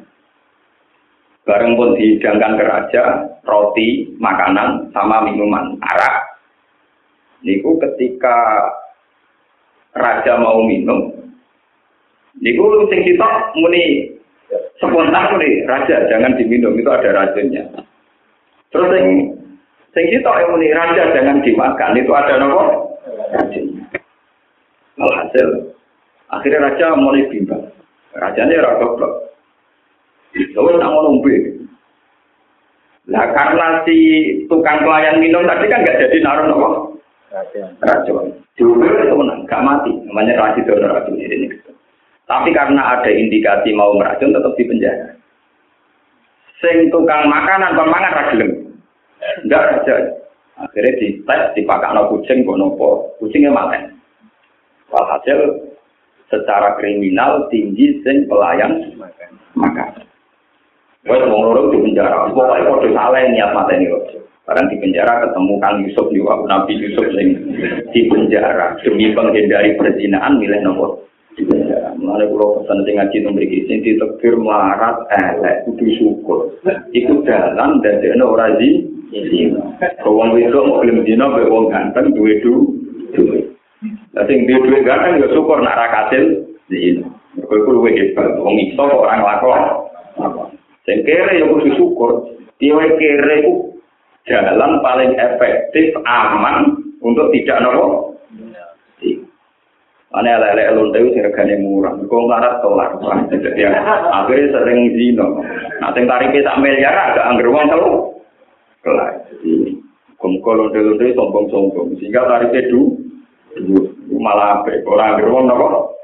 Bareng 1.46 1.78
pun 1.78 1.94
dihidangkan 1.94 2.58
ke 2.58 2.64
raja, 2.66 3.04
roti, 3.46 4.18
makanan, 4.18 4.90
sama 4.90 5.22
minuman, 5.30 5.78
arak. 5.78 6.42
Niku 7.46 7.75
ketika 7.96 8.38
raja 9.96 10.36
mau 10.36 10.60
minum, 10.68 11.16
niku 12.44 12.84
sing 12.92 13.08
kita 13.08 13.56
muni 13.56 14.12
spontan 14.84 15.40
nih 15.40 15.64
raja 15.64 16.04
jangan 16.12 16.36
diminum. 16.36 16.76
Itu 16.76 16.92
ada 16.92 17.16
racunnya. 17.16 17.64
Terus 18.76 18.92
yang 18.92 19.08
sing 19.96 20.06
kita 20.12 20.28
yang 20.28 20.52
muni 20.52 20.70
raja 20.76 21.16
jangan 21.16 21.40
dimakan. 21.40 21.96
Itu 21.96 22.12
ada 22.12 22.34
nopo? 22.36 22.64
Racunnya. 23.32 23.84
Alhasil 25.00 25.48
akhirnya 26.32 26.72
raja 26.72 27.00
mulai 27.00 27.28
bimbang. 27.32 27.64
Rajanya 28.16 28.64
raga 28.64 28.80
goblok. 28.84 29.14
Lalu 30.36 30.80
tak 30.84 30.92
mau 30.92 31.04
nombe. 31.04 31.36
Nah 33.08 33.24
karena 33.32 33.84
si 33.88 33.98
tukang 34.52 34.84
pelayan 34.84 35.24
minum 35.24 35.48
tadi 35.48 35.68
kan 35.72 35.84
nggak 35.84 36.00
jadi 36.00 36.18
naruh 36.20 36.48
nopo 36.52 36.95
racun. 37.32 38.28
Dulu 38.56 38.86
itu 38.86 39.16
menang, 39.16 39.44
gak 39.50 39.64
mati. 39.66 39.92
Namanya 40.06 40.40
racun 40.40 40.64
itu 40.64 40.72
racun 40.78 41.16
ini. 41.18 41.48
Tapi 42.26 42.50
karena 42.58 42.98
ada 42.98 43.10
indikasi 43.10 43.70
mau 43.78 43.94
meracun 43.94 44.34
tetap 44.34 44.54
di 44.58 44.66
penjara. 44.66 45.14
Sing 46.58 46.90
tukang 46.90 47.30
makanan 47.30 47.78
pemangan 47.78 48.18
ragilem. 48.18 48.52
Enggak 49.46 49.64
saja. 49.86 49.96
Akhirnya 50.56 50.98
di 50.98 51.20
tes 51.28 51.52
dipakai 51.54 51.92
no 51.94 52.10
kucing 52.10 52.48
nopo 52.48 53.14
kucingnya 53.22 53.54
mati. 53.54 53.92
Walhasil 54.90 55.70
secara 56.32 56.80
kriminal 56.82 57.46
tinggi 57.54 58.02
sing 58.02 58.26
pelayan 58.26 58.96
makan. 59.54 60.02
Wes 61.06 61.22
loro 61.30 61.70
di 61.70 61.78
penjara. 61.78 62.34
Pokoknya 62.34 62.66
kode 62.66 62.90
salah 62.98 63.22
niat 63.30 63.54
mata 63.54 63.78
ini 63.78 63.86
rojo. 63.94 64.25
Barang 64.46 64.70
di 64.70 64.78
penjara 64.78 65.26
ketemu 65.26 65.54
Kang 65.58 65.82
Yusuf 65.82 66.06
di 66.14 66.22
Nabi 66.22 66.78
Yusuf 66.78 67.06
sing 67.18 67.28
di 67.90 68.06
penjara 68.06 68.78
demi 68.86 69.10
menghindari 69.10 69.74
perzinahan 69.74 70.38
milih 70.38 70.62
nopo 70.62 71.10
di 71.34 71.50
penjara. 71.50 71.98
Mulane 71.98 72.30
kula 72.30 72.62
pesan 72.62 72.86
sing 72.86 72.94
ngaji 73.02 73.18
mriki 73.26 73.60
sing 73.66 73.82
ditekbir 73.82 74.38
melarat 74.38 75.02
elek 75.18 75.66
kudu 75.66 75.90
syukur. 75.98 76.54
Iku 76.94 77.26
dalan 77.26 77.82
dadi 77.82 78.14
ora 78.22 78.54
di 78.62 78.94
Wong 80.06 80.38
wedok 80.38 80.64
mau 80.66 80.82
gelem 80.84 81.08
dina 81.08 81.26
mbek 81.26 81.50
wong 81.50 81.72
ganteng 81.74 82.14
duwe 82.14 82.38
duwe. 82.44 83.40
Lah 84.14 84.24
sing 84.30 84.46
duwe 84.46 84.62
duwe 84.62 84.80
ganteng 84.86 85.26
ya 85.26 85.28
syukur 85.34 85.58
nak 85.66 85.78
ra 85.78 85.88
kasil 85.90 86.46
di 86.70 87.02
Mergo 87.36 87.52
iku 87.52 87.70
luwih 87.82 87.98
hebat. 87.98 88.40
Wong 88.40 88.56
iso 88.62 88.80
kok 88.80 89.02
ora 89.04 89.20
nglakon. 89.20 89.62
Sing 90.86 91.02
kere 91.04 91.42
ya 91.42 91.46
kudu 91.50 91.68
syukur. 91.76 92.12
Dia 92.62 92.80
kere 92.96 93.36
ku 93.44 93.75
jalan 94.26 94.82
paling 94.82 95.12
efektif, 95.18 95.94
aman 96.06 96.82
untuk 97.02 97.30
tidak 97.30 97.62
nopo 97.62 98.16
Ane 100.16 100.32
lele 100.32 100.72
lonte 100.72 100.96
itu 100.96 101.20
regane 101.20 101.60
murah. 101.60 101.92
Melarat 102.00 102.64
kelar. 102.64 102.96
Jadi 103.28 103.68
akhirnya 103.68 104.48
sering 104.56 104.96
zino. 104.96 105.44
Nah, 105.84 105.92
sing 105.92 106.08
tarifnya 106.08 106.48
tak 106.48 106.60
miliar 106.64 106.96
agak 106.96 107.28
angger 107.36 107.52
uang 107.52 107.68
telu. 107.68 108.16
Kelar. 108.80 109.28
Jadi 109.28 109.76
kumko 110.16 110.56
lonte 110.56 110.80
lonte 110.80 111.12
sombong 111.12 111.52
sombong. 111.52 112.00
Sehingga 112.00 112.32
tarifnya 112.32 112.64
du, 112.72 112.96
malah 114.16 114.64
orang 114.64 115.20
angger 115.20 115.28
uang 115.28 115.44
nopo. 115.52 116.00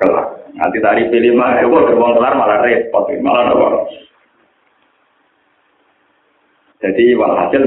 Kelar. 0.00 0.40
Nanti 0.56 0.80
tarif 0.80 1.12
lima, 1.12 1.60
ewo 1.60 1.84
uang 1.84 2.16
kelar 2.16 2.32
malah 2.40 2.64
repot. 2.64 3.12
Malah 3.20 3.42
nopo. 3.44 3.68
Jadi 6.80 7.12
walhasil 7.16 7.62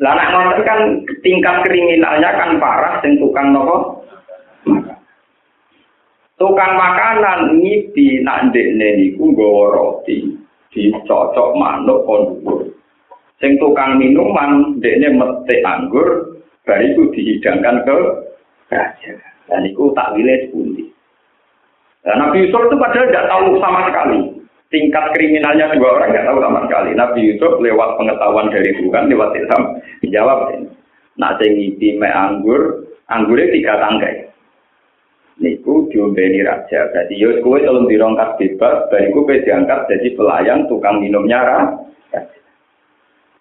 Lah 0.00 0.16
anak 0.16 0.64
kan 0.66 0.80
tingkat 1.22 1.56
kriminalnya 1.62 2.34
kan 2.34 2.56
parah 2.56 2.98
sing 3.04 3.20
tukang 3.20 3.52
nopo 3.52 4.02
Tukang 6.40 6.72
makanan 6.72 7.60
ngipi 7.60 8.24
nak 8.24 8.48
ndekne 8.48 8.96
niku 8.96 9.28
nggawa 9.28 9.76
roti 9.76 10.24
dicocok 10.72 11.52
manuk 11.52 12.00
kon 12.08 12.40
Sing 13.44 13.60
tukang 13.60 14.00
minuman 14.00 14.80
ndekne 14.80 15.20
metik 15.20 15.60
anggur 15.68 16.32
bar 16.64 16.80
itu 16.80 17.12
dihidangkan 17.12 17.84
ke 17.84 17.96
raja. 18.72 19.12
Dan 19.50 19.66
itu 19.66 19.90
tak 19.92 20.14
wilayah 20.14 20.46
sepundi. 20.46 20.86
Dan 22.06 22.16
Nabi 22.22 22.46
Yusuf 22.46 22.62
itu 22.70 22.76
padahal 22.78 23.10
tidak 23.10 23.28
tahu 23.28 23.46
sama 23.58 23.80
sekali. 23.90 24.39
Tingkat 24.70 25.18
kriminalnya 25.18 25.74
dua 25.74 25.98
orang 25.98 26.14
tidak 26.14 26.30
tahu 26.30 26.38
sama 26.38 26.60
sekali. 26.70 26.90
Nabi 26.94 27.20
Yusuf 27.26 27.58
lewat 27.58 27.98
pengetahuan 27.98 28.54
dari 28.54 28.70
Tuhan, 28.78 29.10
lewat 29.10 29.34
Islam, 29.34 29.62
menjawab 29.98 30.38
ini. 30.54 30.70
Nah, 31.18 31.34
me 31.98 32.08
anggur, 32.08 32.86
anggurnya 33.10 33.50
tiga 33.50 33.74
tangkai. 33.82 34.30
niku 35.40 35.88
diombeni 35.88 36.44
raja. 36.44 36.92
Jadi 36.92 37.16
yo 37.16 37.40
kowe 37.40 37.56
tolong 37.58 37.88
dirongkat 37.88 38.36
bebas, 38.36 38.92
bariku 38.92 39.24
kowe 39.24 39.40
diangkat 39.40 39.88
jadi 39.88 40.08
pelayan 40.14 40.68
tukang 40.68 41.00
minumnya 41.00 41.40
raja. 41.40 42.28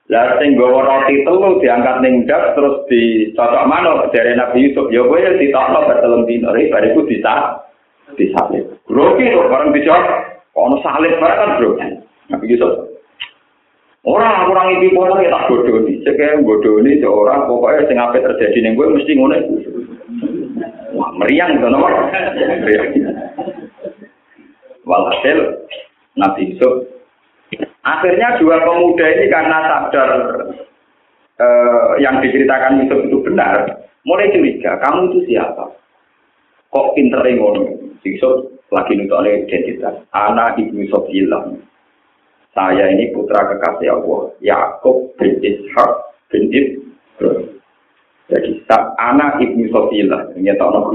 Lah 0.09 0.41
sing 0.41 0.57
gawa 0.57 0.81
roti 0.81 1.21
telu 1.21 1.61
diangkat 1.61 2.01
ning 2.01 2.25
terus 2.25 2.81
dicocok 2.89 3.67
manuk 3.69 4.09
dari 4.09 4.33
Nabi 4.33 4.71
Yusuf. 4.71 4.89
Yo 4.89 5.05
kowe 5.05 5.19
ditokno 5.21 5.85
bertelung 5.85 6.25
dino 6.25 6.49
bariku 6.49 7.05
bisa 7.05 7.61
disalib. 8.17 8.65
Grogi 8.89 9.29
kok 9.29 9.49
bareng 9.53 9.69
bisa 9.69 9.93
ono 10.67 10.75
salib 10.83 11.15
bareng 11.19 11.39
kan 11.39 11.55
bro. 11.59 11.71
Nabi 12.29 12.45
Yusuf 12.51 12.73
Orang 14.07 14.47
kurang 14.47 14.79
iki 14.79 14.95
pono 14.95 15.19
ya 15.19 15.27
tak 15.27 15.51
bodoni. 15.51 15.99
Cek 16.07 16.43
bodoni 16.47 17.03
orang 17.03 17.51
pokoknya 17.51 17.87
sing 17.87 17.97
ape 17.99 18.23
terjadi 18.23 18.57
ning 18.63 18.73
kowe 18.79 18.87
mesti 18.91 19.11
ngono 19.15 19.35
Wah, 20.95 21.11
meriang 21.15 21.55
itu 21.55 21.67
nomor. 21.69 21.91
Walhasil 24.89 25.37
Nabi 26.17 26.55
Yusuf 26.55 26.89
Akhirnya 27.83 28.37
dua 28.37 28.61
pemuda 28.61 29.05
ini 29.07 29.25
karena 29.31 29.57
sadar 29.65 30.09
eh, 31.41 31.89
yang 32.03 32.21
diceritakan 32.21 32.85
Yusuf 32.85 32.99
itu 33.07 33.17
benar, 33.25 33.81
mulai 34.05 34.29
curiga, 34.29 34.77
kamu 34.77 35.09
itu 35.09 35.19
siapa? 35.33 35.73
Kok 36.69 36.93
pinter 36.93 37.23
ngono? 37.25 37.95
Yusuf 38.05 38.58
lagi 38.69 38.93
oleh 38.97 39.45
identitas. 39.45 40.05
Anak 40.13 40.61
ibu 40.61 40.85
Yusuf 40.85 41.05
hilang. 41.09 41.59
Saya 42.53 42.89
ini 42.89 43.13
putra 43.13 43.45
kekasih 43.45 43.93
Allah, 43.93 44.33
Yakub 44.41 45.13
bin 45.21 45.37
Ishak 45.41 45.91
bin 46.33 46.49
Ibrahim. 46.49 47.59
Jadi 48.29 48.61
anak 49.01 49.41
ibnu 49.41 49.73
Sofilah, 49.73 50.29
ini 50.37 50.53
tak 50.53 50.69
ono 50.69 50.93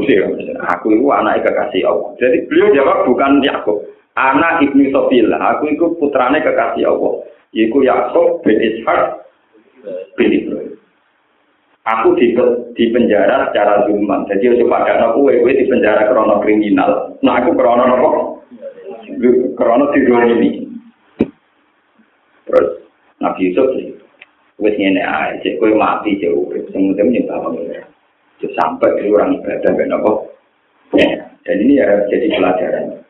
Aku 0.71 0.87
itu 0.95 1.07
anak 1.11 1.43
kekasih 1.43 1.83
Allah. 1.83 2.15
Jadi 2.23 2.47
beliau 2.47 2.71
jawab 2.79 3.11
bukan 3.11 3.43
Yakub, 3.43 3.83
anak 4.15 4.63
ibnu 4.63 4.95
Sofilah. 4.95 5.59
Aku 5.59 5.67
itu 5.67 5.99
putrane 5.99 6.39
kekasih 6.39 6.87
Allah. 6.87 7.27
Yaitu 7.51 7.83
Yakub 7.83 8.39
bin 8.47 8.59
Ishak 8.63 9.27
bin 10.15 10.31
Ibrahim. 10.31 10.54
Aku 11.85 12.17
di, 12.17 12.33
di 12.73 12.85
penjara 12.89 13.53
secara 13.53 13.85
zulman. 13.85 14.25
Jadi 14.25 14.57
coba 14.65 14.89
ada 14.89 15.13
aku, 15.13 15.29
gue 15.29 15.53
di 15.53 15.69
penjara 15.69 16.09
krono 16.09 16.41
kriminal. 16.41 17.13
Nah 17.21 17.45
aku 17.45 17.53
krono 17.53 17.85
apa? 17.85 18.09
Krono 19.53 19.93
ini. 19.93 20.65
Terus 22.49 22.69
Nabi 23.21 23.53
Yusuf 23.53 23.69
wis 24.61 24.75
ngene 24.81 25.03
ae 25.03 25.45
cek 25.45 25.59
kowe 25.59 25.73
mati 25.75 26.17
cek 26.21 26.31
urip 26.31 26.65
sing 26.71 26.95
penting 26.95 27.27
cek 27.27 28.51
sampai 28.55 29.03
di 29.03 29.11
orang 29.11 29.41
ibadah 29.43 29.73
ben 29.75 29.91
apa 29.91 30.13
ya 30.95 31.27
dan 31.43 31.57
ini 31.59 31.83
ya 31.83 32.07
jadi 32.07 32.31
pelajaran 32.39 33.03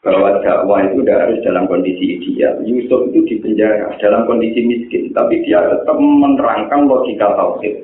bahwa 0.00 0.40
dakwah 0.40 0.78
itu 0.86 1.02
tidak 1.02 1.26
harus 1.26 1.42
dalam 1.42 1.66
kondisi 1.66 2.22
ideal. 2.22 2.54
Yusuf 2.62 3.10
itu 3.10 3.20
di 3.26 3.36
penjara 3.42 3.90
dalam 3.98 4.30
kondisi 4.30 4.62
miskin, 4.62 5.10
tapi 5.10 5.42
dia 5.42 5.58
tetap 5.58 5.98
menerangkan 5.98 6.86
logika 6.86 7.34
tauhid 7.34 7.82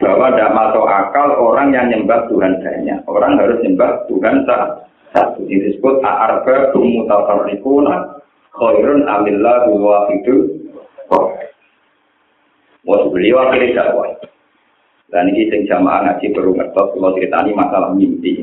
bahwa 0.00 0.32
tidak 0.32 0.56
masuk 0.56 0.84
akal 0.88 1.28
orang 1.36 1.76
yang 1.76 1.92
nyembah 1.92 2.24
Tuhan 2.32 2.64
banyak. 2.64 2.98
Orang 3.04 3.36
harus 3.36 3.60
nyembah 3.60 4.08
Tuhan 4.08 4.48
satu. 4.48 5.44
Ini 5.44 5.68
disebut 5.70 6.00
arba 6.00 6.72
mutafarriquna 6.72 8.24
khairun 8.56 9.04
amillah 9.04 9.68
itu. 10.16 10.56
Mau 12.80 13.12
beliau 13.12 13.44
akhirnya 13.44 13.92
dakwah. 13.92 14.08
Dan 15.10 15.26
ini 15.34 15.50
sing 15.50 15.66
jamaah 15.66 16.06
ngaji 16.06 16.32
baru 16.32 16.54
ngertos 16.54 16.94
kalau 16.94 17.12
cerita 17.18 17.42
ini 17.42 17.52
masalah 17.52 17.90
mimpi. 17.92 18.40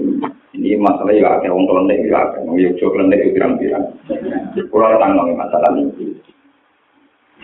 Ini 0.52 0.76
masalah 0.78 1.16
ya 1.16 1.40
ada 1.40 1.48
orang 1.48 1.64
kelendek 1.64 2.12
ya 2.12 2.28
ada 2.28 2.44
orang 2.44 2.60
yang 2.60 2.76
jauh 2.76 2.92
kelendek 2.92 3.24
ya 3.24 3.30
pirang-pirang. 3.34 3.86
Pulau 4.68 5.00
tanggung 5.00 5.32
masalah 5.40 5.72
mimpi. 5.72 6.12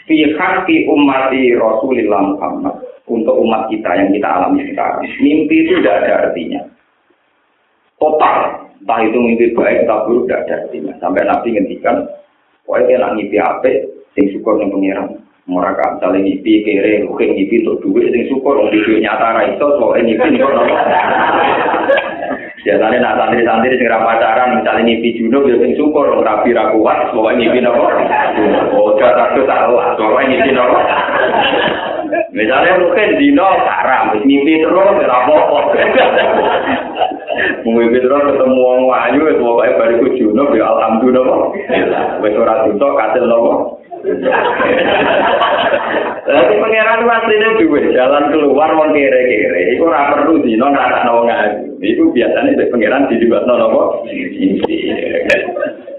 Fi 0.03 0.17
hakki 0.35 0.91
umati 0.91 1.55
Rasulullah 1.55 2.35
Muhammad 2.35 2.82
untuk 3.07 3.35
umat 3.43 3.67
kita 3.67 3.89
yang 3.99 4.09
kita 4.15 4.27
alami 4.27 4.63
sekarang. 4.71 5.03
Mimpi 5.19 5.55
itu 5.67 5.71
tidak 5.83 5.95
ada 6.03 6.11
artinya. 6.29 6.61
Total, 7.99 8.35
entah 8.79 8.99
itu 9.03 9.17
mimpi 9.19 9.55
baik 9.55 9.87
atau 9.87 10.07
buruk 10.07 10.27
tidak 10.27 10.41
ada 10.47 10.53
artinya. 10.67 10.93
Sampai 10.99 11.23
Nabi 11.27 11.47
ngendikan, 11.55 12.03
pokoknya 12.63 12.99
nak 12.99 13.15
mimpi 13.19 13.37
apa, 13.39 13.71
sing 14.15 14.31
syukur 14.31 14.59
yang 14.59 14.71
pengiran. 14.71 15.19
Mereka 15.43 15.99
misalnya 15.99 16.23
ngipi 16.23 16.63
kere, 16.63 17.03
mungkin 17.03 17.35
ngipi 17.35 17.67
untuk 17.67 17.83
duit, 17.83 18.15
sing 18.15 18.31
syukur, 18.31 18.63
untuk 18.63 18.79
duit 18.79 19.03
nyata 19.03 19.35
ra 19.35 19.43
iso, 19.51 19.75
soalnya 19.75 20.07
ngipi 20.07 20.39
kok 20.39 20.51
nopo. 20.55 20.75
Biasanya 22.63 22.97
nak 23.03 23.15
santri-santri 23.19 23.75
sing 23.75 23.91
pacaran, 23.91 24.55
misalnya 24.55 24.87
ngipi 24.87 25.19
junub, 25.19 25.43
ya 25.51 25.59
sing 25.59 25.75
syukur, 25.75 26.23
rapi 26.23 26.55
ra 26.55 26.71
kuat, 26.71 27.11
soalnya 27.11 27.43
ngipi 27.43 27.59
nopo. 27.59 27.85
Oh, 28.73 28.95
gak 28.95 29.15
takut 29.19 29.43
salah, 29.43 29.99
soalnya 29.99 30.31
ngipi 30.31 30.51
nopo. 30.55 30.79
Misalnya 32.33 32.81
mungkin 32.81 33.17
dino 33.21 33.47
haram, 33.63 34.17
ngipi 34.21 34.61
terus, 34.61 34.97
ya 35.01 35.07
apa-apa. 35.09 35.59
Mungkin 37.65 37.95
terus 37.95 38.23
ketemu 38.29 38.59
wong 38.59 38.81
wayu, 38.85 39.25
wis 39.25 39.39
pokoke 39.39 39.69
bariku 39.79 40.07
junub 40.19 40.53
ya 40.53 40.65
alhamdulillah. 40.69 41.49
Wis 42.21 42.37
ora 42.37 42.67
dosa 42.67 42.87
kasil 42.99 43.23
nopo. 43.25 43.81
Lagi 46.27 46.55
pangeran 46.61 46.99
itu 46.99 47.07
aslinya 47.09 47.49
dua 47.57 47.79
jalan 47.95 48.23
keluar 48.35 48.69
mau 48.75 48.91
kere-kere. 48.91 49.61
Itu 49.73 49.87
ora 49.87 50.11
perlu 50.11 50.43
dino 50.43 50.65
nggak 50.69 51.07
nawa 51.07 51.21
ngaji. 51.25 51.81
Itu 51.81 52.11
biasanya 52.11 52.53
di 52.53 52.65
pangeran 52.69 53.07
di 53.09 53.15
juga 53.23 53.47
nopo. 53.47 54.03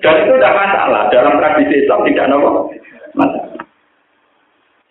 Dan 0.05 0.15
itu 0.21 0.33
tidak 0.37 0.55
masalah 0.55 1.09
dalam 1.09 1.41
tradisi 1.41 1.81
Islam 1.83 2.05
tidak 2.07 2.29
nopo 2.29 2.71
masalah. 3.17 3.54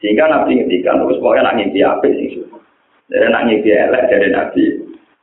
Sehingga 0.04 0.28
Nabi 0.28 0.60
ngertikan 0.60 1.00
terus 1.00 1.16
pokoknya 1.24 1.48
nak 1.48 1.56
ngimpi 1.56 1.80
apa 1.80 2.08
sih 2.12 2.44
Jadi 3.08 3.26
nak 3.32 3.44
ngimpi 3.48 3.70
elek 3.72 4.04
dari 4.12 4.28
Nabi. 4.36 4.64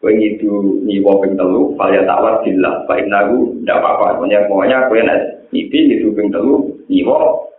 Kue 0.01 0.17
ngidu 0.17 0.81
nyiwa 0.89 1.21
ping 1.21 1.37
telu, 1.37 1.77
falya 1.77 2.01
tawar 2.09 2.41
billah, 2.41 2.89
baik 2.89 3.05
nagu, 3.13 3.53
tidak 3.61 3.85
apa-apa. 3.85 4.17
Pokoknya 4.17 4.49
pokoknya 4.49 4.89
kue 4.89 5.01
nak 5.05 5.19
ngipi 5.53 5.79
ngidu 5.93 6.09
ping 6.17 6.33
telu, 6.33 6.73
nyiwa, 6.89 7.17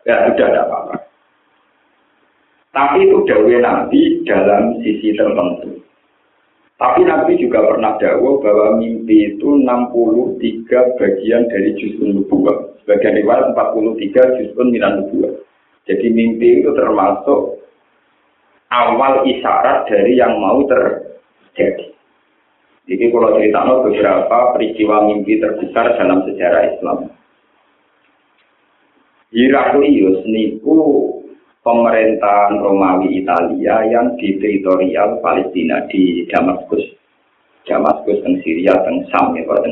ya 0.09 0.25
sudah 0.25 0.49
tidak 0.49 0.65
apa-apa. 0.65 0.95
Tapi 2.73 2.97
itu 3.05 3.17
dawe 3.29 3.55
Nabi 3.61 4.01
dalam 4.25 4.81
sisi 4.81 5.13
tertentu. 5.13 5.85
Tapi 6.81 7.05
Nabi 7.05 7.37
juga 7.37 7.61
pernah 7.61 7.93
dakwah 8.01 8.41
bahwa 8.41 8.81
mimpi 8.81 9.37
itu 9.37 9.61
63 9.61 10.97
bagian 10.97 11.45
dari 11.45 11.77
juzun 11.77 12.17
nubuah. 12.17 12.73
Sebagian 12.81 13.21
riwayat 13.21 13.53
43 13.53 14.33
juzun 14.41 14.73
minan 14.73 15.05
nubuah. 15.05 15.29
Jadi 15.91 16.07
mimpi 16.07 16.63
itu 16.63 16.71
termasuk 16.71 17.59
awal 18.71 19.27
isyarat 19.27 19.91
dari 19.91 20.15
yang 20.15 20.39
mau 20.39 20.63
terjadi. 20.63 21.91
Jadi 22.87 23.05
kalau 23.11 23.35
cerita 23.35 23.59
beberapa 23.67 24.55
peristiwa 24.55 25.03
mimpi 25.11 25.43
terbesar 25.43 25.99
dalam 25.99 26.23
sejarah 26.23 26.63
Islam. 26.71 27.11
Heraklius 29.35 30.23
niku 30.27 30.79
pemerintahan 31.59 32.63
Romawi 32.63 33.19
Italia 33.19 33.83
yang 33.91 34.15
di 34.15 34.39
teritorial 34.39 35.19
Palestina 35.19 35.87
di 35.91 36.23
Damaskus. 36.31 36.83
Damaskus 37.67 38.23
dan 38.23 38.39
Syria 38.47 38.79
dan 38.79 39.07
Sam 39.11 39.35
ya 39.35 39.43
Pak 39.43 39.67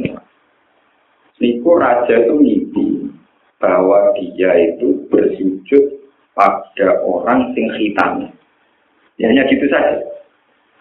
Niku 1.39 1.71
raja 1.79 2.15
itu 2.27 2.36
mimpi 2.36 3.08
bahwa 3.60 4.12
dia 4.15 4.51
itu 4.60 5.08
bersujud 5.08 5.98
pada 6.39 6.88
orang 7.04 7.52
sing 7.52 7.67
khitan. 7.75 8.32
Ya, 9.19 9.28
hanya 9.28 9.43
gitu 9.52 9.67
saja. 9.67 9.99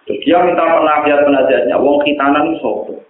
Terus 0.06 0.22
dia 0.22 0.38
minta 0.46 0.62
penasihat-penasihatnya, 0.62 1.74
wong 1.82 1.98
khitanan 2.06 2.54
sopo. 2.62 3.02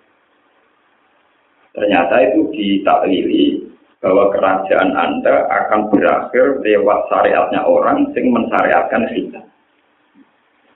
Ternyata 1.76 2.32
itu 2.32 2.48
ditaklili 2.50 3.68
bahwa 4.00 4.32
kerajaan 4.32 4.96
Anda 4.96 5.46
akan 5.46 5.92
berakhir 5.92 6.64
lewat 6.64 7.12
syariatnya 7.12 7.60
orang 7.68 8.08
yang 8.16 8.32
mensyariatkan 8.32 9.04
kita. 9.12 9.40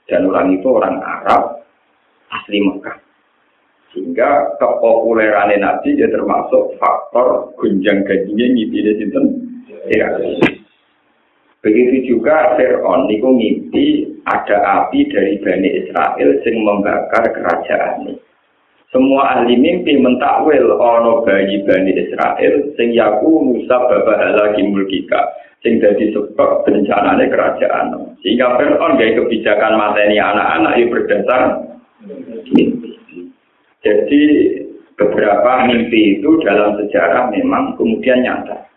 Dan 0.07 0.29
orang 0.29 0.61
itu 0.61 0.67
orang 0.69 1.01
Arab 1.01 1.65
asli 2.29 2.61
Mekah. 2.61 2.97
Sehingga 3.91 4.57
kepopuleran 4.57 5.53
Nabi 5.59 5.95
dia 5.97 6.09
termasuk 6.09 6.77
faktor 6.77 7.51
gunjang 7.59 8.03
gajinya 8.07 8.45
ngipine 8.53 8.91
sinten 8.99 9.25
ya. 9.91 10.07
Begitu 11.63 12.11
juga 12.11 12.59
Fir'aun 12.59 13.07
niku 13.07 13.39
ngimpi 13.39 14.03
ada 14.27 14.83
api 14.83 15.07
dari 15.07 15.39
Bani 15.39 15.69
Israel 15.79 16.29
sing 16.43 16.59
membakar 16.59 17.23
kerajaan. 17.31 18.19
Semua 18.91 19.39
ahli 19.39 19.55
mimpi 19.57 19.95
mentakwil 19.95 20.75
ono 20.75 21.23
bayi 21.23 21.63
Bani 21.63 21.95
Israel 21.95 22.67
sing 22.75 22.91
yaku 22.91 23.47
Musa 23.47 23.79
babahala 23.79 24.53
mulkika 24.59 25.23
sing 25.63 25.79
dadi 25.79 26.11
sebab 26.11 26.67
bencanane 26.67 27.31
kerajaan. 27.31 27.95
Sehingga 28.19 28.59
Fir'aun 28.59 28.99
gaya 28.99 29.23
kebijakan 29.23 29.79
mateni 29.79 30.19
anak-anak 30.19 30.73
yang 30.75 30.91
berdasar 30.91 31.41
mimpi. 32.51 32.91
Jadi 33.87 34.23
beberapa 34.99 35.63
mimpi 35.63 36.19
itu 36.19 36.43
dalam 36.43 36.75
sejarah 36.75 37.31
memang 37.31 37.79
kemudian 37.79 38.19
nyata. 38.19 38.72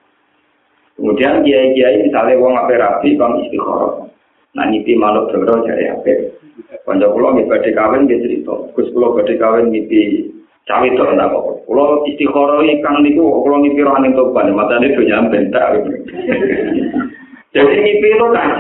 Kemudian 0.96 1.44
kiai-kiai 1.44 2.08
misalnya 2.08 2.40
wong 2.40 2.56
ape 2.56 2.74
rapi 2.80 3.20
bang 3.20 3.32
istikharah. 3.44 4.08
Nah 4.56 4.64
mimpi 4.72 4.96
manuk 4.96 5.28
doro 5.28 5.60
jadi 5.68 5.92
ape. 5.92 6.32
Kanca 6.88 7.12
kula 7.12 7.36
nggih 7.36 7.46
badhe 7.52 7.70
kawin 7.76 8.08
nggih 8.08 8.20
cerita. 8.24 8.54
Gus 8.72 8.88
kula 8.96 9.12
badhe 9.12 9.36
kawin 9.36 9.68
mimpi 9.68 10.32
cawe 10.64 10.88
to 10.88 11.04
ndak 11.12 11.28
kok. 11.28 11.46
Kula 11.68 11.84
istikharah 12.08 12.64
kang 12.80 12.96
niku 13.04 13.28
kula 13.44 13.56
mimpi 13.60 13.84
roh 13.84 13.96
ning 14.00 14.16
toban, 14.16 14.56
matane 14.56 14.88
do 14.96 15.02
nyampe 15.04 15.36
tak. 15.52 15.84
Jadi 17.54 17.74
mimpi 17.76 18.08
itu 18.16 18.26
kan. 18.32 18.50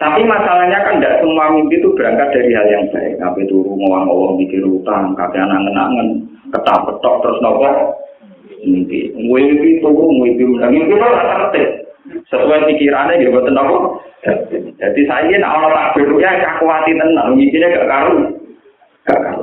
Tapi 0.00 0.24
masalahnya 0.24 0.80
kan 0.80 0.96
tidak 0.96 1.20
semua 1.20 1.52
mimpi 1.52 1.76
itu 1.76 1.92
berangkat 1.92 2.32
dari 2.32 2.56
hal 2.56 2.64
yang 2.72 2.88
baik. 2.88 3.20
Sampai 3.20 3.44
turu 3.44 3.76
ngomong 3.76 4.08
ngomong 4.08 4.40
mikir 4.40 4.64
utang, 4.64 5.12
kakek 5.12 5.44
angen-angen, 5.44 6.24
ketak 6.48 6.88
petok 6.88 7.20
terus 7.20 7.36
nopo 7.44 8.00
mimpi. 8.64 9.12
Mimpi 9.16 9.80
turu, 9.80 10.08
mimpi 10.10 10.44
menang. 10.44 10.70
Mimpi 10.72 10.94
itu 10.96 11.06
tertib. 11.06 11.68
Sesuai 12.30 12.66
pikirannya 12.66 13.20
gitu, 13.20 13.30
betul 13.34 13.60
apa? 13.60 13.76
Jadi 14.80 15.00
saya 15.08 15.28
ini 15.28 15.44
Allah 15.44 15.92
tak 15.94 16.00
ya, 16.00 16.30
aku 16.56 16.64
hati 16.68 16.92
tenang. 16.96 17.36
Mimpinya 17.36 17.72
gak 17.72 17.88
karu. 17.88 18.16
Gak 19.08 19.20
karu. 19.20 19.42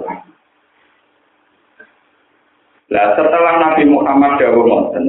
Nah, 2.87 3.05
setelah 3.19 3.53
Nabi 3.59 3.83
Muhammad 3.83 4.39
Dawud 4.39 4.63
Monten, 4.63 5.05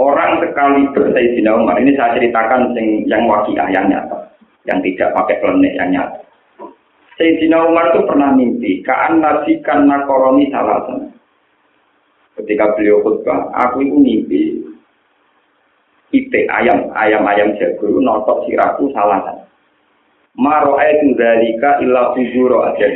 orang 0.00 0.40
sekali 0.40 0.88
bersayyidina 0.96 1.60
Umar, 1.60 1.76
ini 1.76 1.92
saya 1.92 2.16
ceritakan 2.16 2.72
yang, 2.72 3.04
yang 3.04 3.22
wakiah, 3.28 3.68
yang 3.68 3.84
nyata. 3.84 4.32
Yang 4.64 4.78
tidak 4.92 5.12
pakai 5.12 5.36
klenik, 5.44 5.76
yang 5.76 5.92
nyata. 5.92 6.24
Sayyidina 7.20 7.68
Umar 7.68 7.92
itu 7.92 8.00
pernah 8.08 8.30
mimpi, 8.32 8.80
kaan 8.86 9.20
nasikan 9.20 9.90
nakoroni 9.90 10.48
salatan. 10.48 11.17
Ketika 12.38 12.78
beliau 12.78 13.02
khutbah, 13.02 13.50
aku 13.50 13.82
itu 13.82 13.98
mimpi 13.98 14.42
ite 16.14 16.46
ayam, 16.48 16.88
ayam-ayam 16.94 17.58
jago, 17.58 17.98
notok 17.98 18.46
siraku 18.46 18.88
salatan. 18.94 19.44
Maro 20.38 20.78
itu 20.78 21.18
dalika 21.18 21.82
illa 21.82 22.14
ujuro 22.14 22.62
aja 22.62 22.86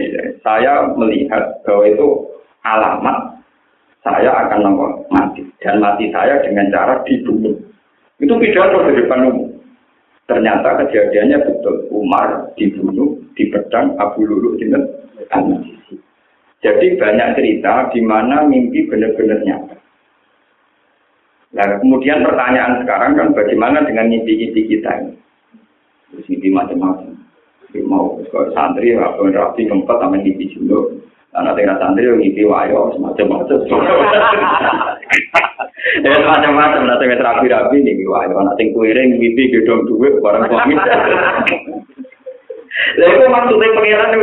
Saya 0.47 0.95
melihat 0.95 1.59
bahwa 1.67 1.91
itu 1.91 2.09
alamat 2.63 3.43
saya 4.07 4.31
akan 4.47 4.61
nomor 4.63 4.91
mati 5.11 5.43
dan 5.59 5.83
mati 5.83 6.07
saya 6.15 6.39
dengan 6.47 6.71
cara 6.71 7.03
dibunuh. 7.03 7.59
Itu 8.23 8.39
pidato 8.39 8.87
di 8.87 8.95
depan 9.03 9.27
umum. 9.27 9.51
Ternyata 10.31 10.87
kejadiannya 10.87 11.43
betul. 11.43 11.91
Umar 11.91 12.55
dibunuh 12.55 13.19
di 13.35 13.51
pedang 13.51 13.99
Abu 13.99 14.23
Lulu 14.23 14.55
dengan 14.63 14.87
Jadi 16.62 16.94
banyak 16.94 17.35
cerita 17.35 17.90
di 17.90 18.01
mana 18.07 18.46
mimpi 18.46 18.87
benar-benar 18.87 19.42
nyata. 19.42 19.77
Nah, 21.53 21.66
kemudian 21.83 22.22
pertanyaan 22.22 22.87
sekarang 22.87 23.12
kan 23.18 23.29
bagaimana 23.35 23.83
dengan 23.85 24.09
mimpi-mimpi 24.09 24.70
kita 24.70 24.90
ini? 25.05 25.14
Terus 26.14 26.27
mimpi 26.31 26.48
macam-macam. 26.55 27.12
Mau 27.83 28.20
kalau 28.31 28.53
santri, 28.55 28.94
apa 28.94 29.20
rapi 29.20 29.66
keempat 29.66 29.96
sama 30.01 30.22
mimpi 30.22 30.55
juga. 30.55 30.96
Karena 31.35 31.51
tinggal 31.59 31.77
santri 31.83 32.07
yang 32.07 32.22
mimpi 32.22 32.46
wayo, 32.46 32.94
semacam-macam. 32.94 33.59
Ya 36.07 36.14
macam-macam, 36.31 36.83
nanti 36.88 37.05
rapi-rapi 37.11 37.77
nih 37.83 38.07
wayo. 38.07 38.38
Nanti 38.38 38.70
kuiring 38.70 39.18
mimpi 39.18 39.51
gedong 39.51 39.90
duit, 39.90 40.14
barang 40.22 40.46
suami. 40.46 40.75
Lha 42.72 43.05
iku 43.05 43.25
maksude 43.29 43.66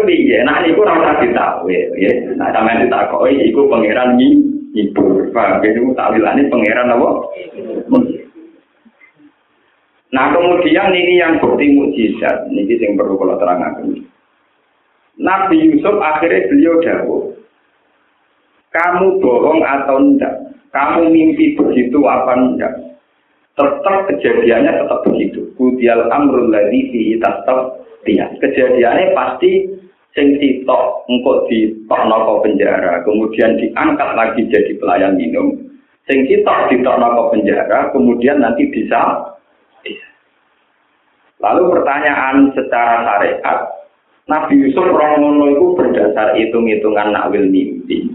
itu 0.09 0.25
piye? 0.25 0.41
Nah 0.41 0.65
niku 0.65 0.81
ora 0.81 0.97
usah 0.97 1.15
ditawe, 1.21 1.79
ya. 2.01 2.11
Nah 2.33 2.49
sampeyan 2.49 2.89
ditakoki 2.89 3.53
iku 3.53 3.69
pangeran 3.69 4.17
iki 4.17 4.29
ibu. 4.89 5.29
Paham 5.29 5.61
ya 5.61 5.69
niku 5.77 5.93
tawilane 5.93 6.41
pangeran 6.49 6.93
apa? 6.93 7.09
Nah 10.09 10.25
kemudian 10.33 10.89
ini 10.89 11.21
yang 11.21 11.37
bukti 11.37 11.69
mukjizat, 11.69 12.49
ini 12.49 12.65
yang 12.81 12.97
perlu 12.97 13.13
kalau 13.21 13.37
terangkan. 13.37 13.93
Nabi 15.19 15.69
Yusuf 15.69 15.99
akhirnya 16.01 16.47
beliau 16.47 16.79
jawab, 16.81 17.35
kamu 18.73 19.19
bohong 19.19 19.59
atau 19.61 19.99
enggak? 19.99 20.33
Kamu 20.71 21.11
mimpi 21.11 21.59
begitu 21.59 21.99
apa 22.07 22.39
enggak? 22.39 22.73
Tetap 23.59 24.07
kejadiannya 24.07 24.79
tetap 24.79 25.03
begitu. 25.03 25.51
Kudial 25.59 26.07
amrul 26.07 26.47
ladhi 26.47 26.87
fi 26.89 27.19
tetap 27.19 27.83
dia 28.07 28.31
kejadiannya 28.39 29.11
pasti 29.11 29.67
sing 30.17 30.37
sitok 30.41 31.05
engkau 31.05 31.45
di 31.45 31.69
toknoko 31.85 32.41
penjara 32.41 33.05
kemudian 33.05 33.57
diangkat 33.61 34.09
lagi 34.17 34.41
jadi 34.49 34.73
pelayan 34.81 35.15
minum. 35.15 35.53
Sing 36.09 36.25
sitok 36.25 36.73
di 36.73 36.81
toknoko 36.81 37.33
penjara 37.33 37.93
kemudian 37.93 38.41
nanti 38.41 38.65
bisa 38.73 39.29
lalu 41.39 41.71
pertanyaan 41.71 42.51
secara 42.51 43.07
syariat 43.07 43.79
Nabi 44.29 44.61
Yusuf 44.61 44.85
Romono 44.85 45.49
itu 45.49 45.73
berdasar 45.73 46.37
hitung-hitungan 46.37 47.09
nakwil 47.09 47.49
mimpi. 47.49 48.13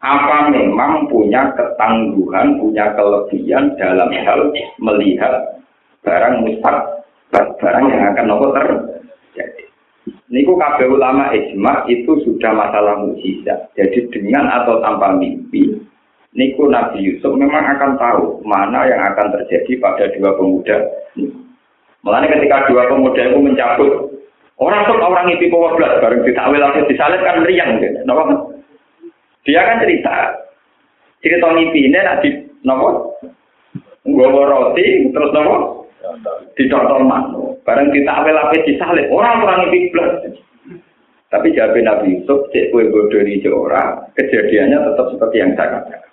Apa 0.00 0.48
memang 0.48 1.08
punya 1.12 1.52
ketangguhan, 1.52 2.56
punya 2.60 2.92
kelebihan 2.96 3.76
dalam 3.76 4.08
hal 4.08 4.40
melihat 4.80 5.60
barang 6.00 6.44
mustaq, 6.44 6.76
barang 7.32 7.84
yang 7.92 8.02
akan 8.12 8.24
nopo 8.24 8.46
ter 8.56 8.93
niku 10.34 10.58
kabeh 10.58 10.90
ulama 10.90 11.30
ijma 11.30 11.86
itu 11.86 12.18
sudah 12.26 12.50
masalah 12.50 12.98
mukjizat. 13.06 13.70
Jadi 13.78 14.10
dengan 14.10 14.50
atau 14.50 14.82
tanpa 14.82 15.14
mimpi, 15.14 15.78
niku 16.34 16.66
Nabi 16.66 17.06
Yusuf 17.06 17.38
memang 17.38 17.62
akan 17.62 17.94
tahu 17.94 18.42
mana 18.42 18.82
yang 18.90 18.98
akan 19.14 19.30
terjadi 19.38 19.78
pada 19.78 20.10
dua 20.18 20.34
pemuda. 20.34 20.76
Mulanya 22.02 22.34
ketika 22.34 22.66
dua 22.66 22.90
pemuda 22.90 23.22
itu 23.22 23.38
mencabut 23.38 23.92
orang 24.58 24.82
tuh 24.90 24.98
orang 24.98 25.30
itu 25.30 25.46
bawa 25.50 25.78
belas 25.78 26.02
bareng 26.02 26.26
ditakwil 26.26 26.62
atau 26.62 26.86
disalib 26.90 27.22
kan 27.22 27.40
meriang 27.40 27.78
gitu. 27.78 28.02
Dia 29.44 29.60
kan 29.62 29.80
cerita 29.86 30.34
cerita 31.22 31.46
mimpi 31.54 31.88
ini 31.88 31.98
nanti 32.00 32.28
nopo 32.64 33.16
nggak 34.04 34.30
roti 34.50 34.86
terus 35.14 35.32
nopo 35.32 35.54
dicontoh 36.58 37.00
manu. 37.00 37.43
Barang 37.64 37.88
kita 37.96 38.12
awal 38.12 38.36
apa 38.36 38.60
disalib, 38.60 39.08
orang 39.08 39.40
orang 39.40 39.72
itu 39.72 39.88
plus. 39.88 40.36
Tapi 41.32 41.56
jawab 41.56 41.74
Nabi 41.80 42.20
Yusuf, 42.20 42.46
cek 42.52 42.70
kue 42.70 42.86
bodoh 42.92 43.24
di 43.24 43.42
orang, 43.48 44.06
kejadiannya 44.14 44.78
tetap 44.86 45.06
seperti 45.10 45.36
yang 45.42 45.50
saya 45.58 45.80
katakan. 45.80 46.12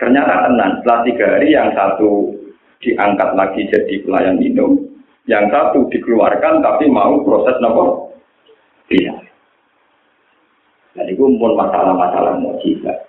Ternyata 0.00 0.34
tenang, 0.48 0.72
setelah 0.80 0.98
tiga 1.06 1.26
hari 1.36 1.48
yang 1.54 1.70
satu 1.76 2.32
diangkat 2.82 3.30
lagi 3.38 3.60
jadi 3.70 3.94
pelayan 4.02 4.40
minum, 4.40 4.82
yang 5.28 5.46
satu 5.52 5.86
dikeluarkan 5.92 6.64
tapi 6.64 6.88
mau 6.88 7.20
proses 7.22 7.54
nopo 7.60 8.10
iya. 8.88 9.14
Jadi 10.96 11.14
itu 11.14 11.22
pun 11.38 11.54
masalah-masalah 11.54 12.40
mujizat. 12.42 13.06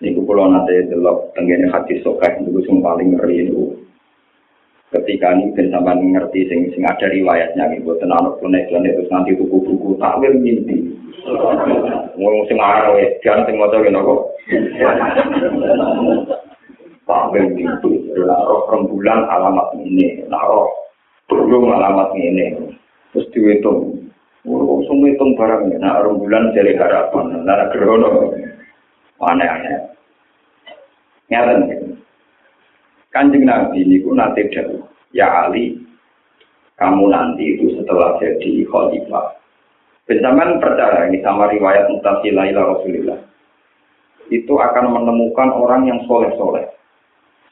Ini 0.00 0.14
kalau 0.14 0.48
nanti 0.48 0.86
delok 0.88 1.34
tenggine 1.34 1.68
hati 1.68 1.98
sokai 2.00 2.40
itu 2.40 2.62
paling 2.80 3.18
ngeri 3.18 3.50
itu 3.50 3.87
ketika 4.88 5.36
ini 5.36 5.52
ben 5.52 5.68
sampean 5.68 6.00
ngerti 6.00 6.48
sing 6.48 6.72
sing 6.72 6.82
ada 6.88 7.12
riwayatnya 7.12 7.76
gitu 7.76 7.92
boten 7.92 8.08
ana 8.08 8.32
klenek-klenek 8.40 8.96
terus 8.96 9.12
nanti 9.12 9.36
buku-buku 9.36 10.00
takwil 10.00 10.32
mimpi 10.32 10.96
ngomong 12.16 12.44
sing 12.48 12.56
arep 12.56 12.96
ya 12.96 13.08
jan 13.20 13.44
sing 13.44 13.60
maca 13.60 13.84
kene 13.84 14.00
kok 14.00 14.20
takwil 17.04 17.44
mimpi 17.52 17.92
roh 18.16 18.64
rembulan 18.72 19.28
alamat 19.28 19.76
ini 19.76 20.24
roh 20.32 20.72
burung 21.28 21.68
alamat 21.68 22.08
ini 22.16 22.56
terus 23.12 23.28
dihitung 23.36 24.08
Oh, 24.48 24.80
semua 24.88 25.12
hitung 25.12 25.36
barang 25.36 25.68
ya. 25.68 25.76
Nah, 25.76 26.00
rembulan 26.00 26.56
jadi 26.56 26.72
harapan. 26.80 27.44
Nah, 27.44 27.68
gerono. 27.68 28.32
Aneh-aneh. 29.20 29.92
Nyata 31.28 31.52
Kanjeng 33.18 33.50
Nabi 33.50 33.82
ini 33.82 33.98
pun 33.98 34.14
nanti 34.14 34.46
dahulu. 34.46 34.86
Ya 35.10 35.26
Ali, 35.26 35.74
kamu 36.78 37.10
nanti 37.10 37.58
itu 37.58 37.74
setelah 37.74 38.14
jadi 38.22 38.62
khalifah. 38.70 39.34
Bersamaan 40.06 40.62
percaya 40.62 41.10
ini 41.10 41.18
sama 41.26 41.50
riwayat 41.50 41.90
mutasilah 41.90 42.46
ila 42.46 42.78
Rasulullah. 42.78 43.18
Itu 44.30 44.54
akan 44.54 44.94
menemukan 44.94 45.50
orang 45.50 45.90
yang 45.90 45.98
soleh-soleh. 46.06 46.70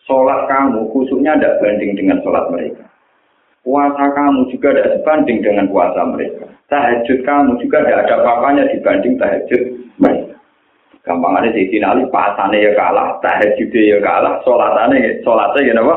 Sholat 0.07 0.47
kamu 0.47 0.87
khususnya 0.95 1.35
tidak 1.35 1.59
banding 1.59 1.99
dengan 1.99 2.23
sholat 2.23 2.47
mereka. 2.55 2.87
Puasa 3.67 4.07
kamu 4.15 4.47
juga 4.55 4.71
tidak 4.71 5.03
sebanding 5.03 5.43
dengan 5.43 5.67
puasa 5.67 6.07
mereka. 6.07 6.47
Tahajud 6.71 7.27
kamu 7.27 7.59
juga 7.59 7.83
tidak 7.83 8.07
ada 8.07 8.15
apa-apanya 8.23 8.71
dibanding 8.71 9.19
tahajud 9.19 9.63
mereka. 9.99 10.39
Gampangannya 11.07 11.55
di 11.55 11.71
sini 11.71 11.87
Ali 11.87 12.03
pasane 12.11 12.59
ya 12.59 12.75
kalah, 12.75 13.23
tahajud 13.23 13.71
ya 13.71 14.03
kalah, 14.03 14.43
sholatane 14.43 15.23
sholatnya 15.23 15.71
ya 15.71 15.75
apa? 15.79 15.97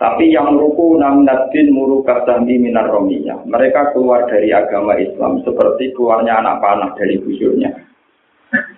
Tapi 0.00 0.32
yang 0.32 0.56
ruku 0.56 0.96
namnatin 0.96 1.70
muru 1.70 2.00
kasami 2.02 2.56
minar 2.56 2.88
rominya. 2.88 3.38
Mereka 3.44 3.92
keluar 3.92 4.26
dari 4.26 4.50
agama 4.50 4.96
Islam 4.96 5.44
seperti 5.44 5.92
keluarnya 5.92 6.40
anak 6.40 6.60
panah 6.64 6.90
dari 6.96 7.20
busurnya. 7.20 7.70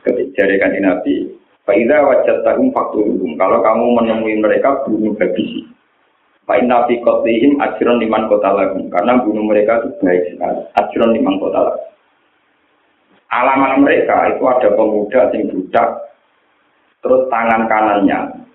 Ketika 0.03 0.47
dari 0.47 0.79
Nabi, 0.83 1.15
Faidah 1.67 2.07
wajat 2.07 2.47
tahum 2.47 2.71
fakturum. 2.71 3.35
Kalau 3.35 3.59
kamu 3.59 3.87
menemui 3.99 4.39
mereka, 4.39 4.87
bunuh 4.87 5.19
habisi. 5.19 5.67
Fa'in 6.47 6.71
nabi 6.71 7.03
kotlihim 7.03 7.59
ajron 7.59 7.99
liman 7.99 8.31
kota 8.31 8.55
lagu. 8.55 8.79
Karena 8.87 9.19
bunuh 9.19 9.43
mereka 9.43 9.83
itu 9.83 9.91
baik 9.99 10.31
sekali. 10.31 10.63
Ajron 10.79 11.11
liman 11.11 11.43
kota. 11.43 11.75
Alamat 13.27 13.83
mereka 13.83 14.31
itu 14.31 14.43
ada 14.47 14.71
pemuda 14.79 15.35
yang 15.35 15.51
budak, 15.51 15.89
terus 17.03 17.27
tangan 17.27 17.67
kanannya, 17.67 18.47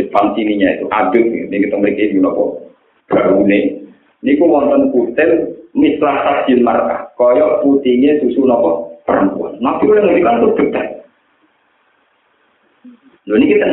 depan 0.00 0.32
sininya 0.32 0.68
itu 0.80 0.88
aduk, 0.88 1.24
ini 1.28 1.52
kita 1.68 1.76
memiliki 1.76 2.16
ini 2.16 2.24
nopo, 2.24 2.72
baru 3.12 3.44
ini. 3.44 3.84
Ku 4.24 4.48
wonten 4.48 4.88
putel, 4.88 5.60
mislah 5.76 6.24
tajil 6.24 6.64
markah, 6.64 7.12
koyok 7.20 7.60
putihnya 7.60 8.16
susu 8.24 8.48
nopo 8.48 8.96
perempuan. 9.04 9.60
Nabi 9.60 9.92
yang 9.92 10.24
kan 10.24 10.40
itu 10.40 10.48
budak. 10.56 10.86
Lho 13.28 13.34
ini 13.36 13.52
kita 13.52 13.68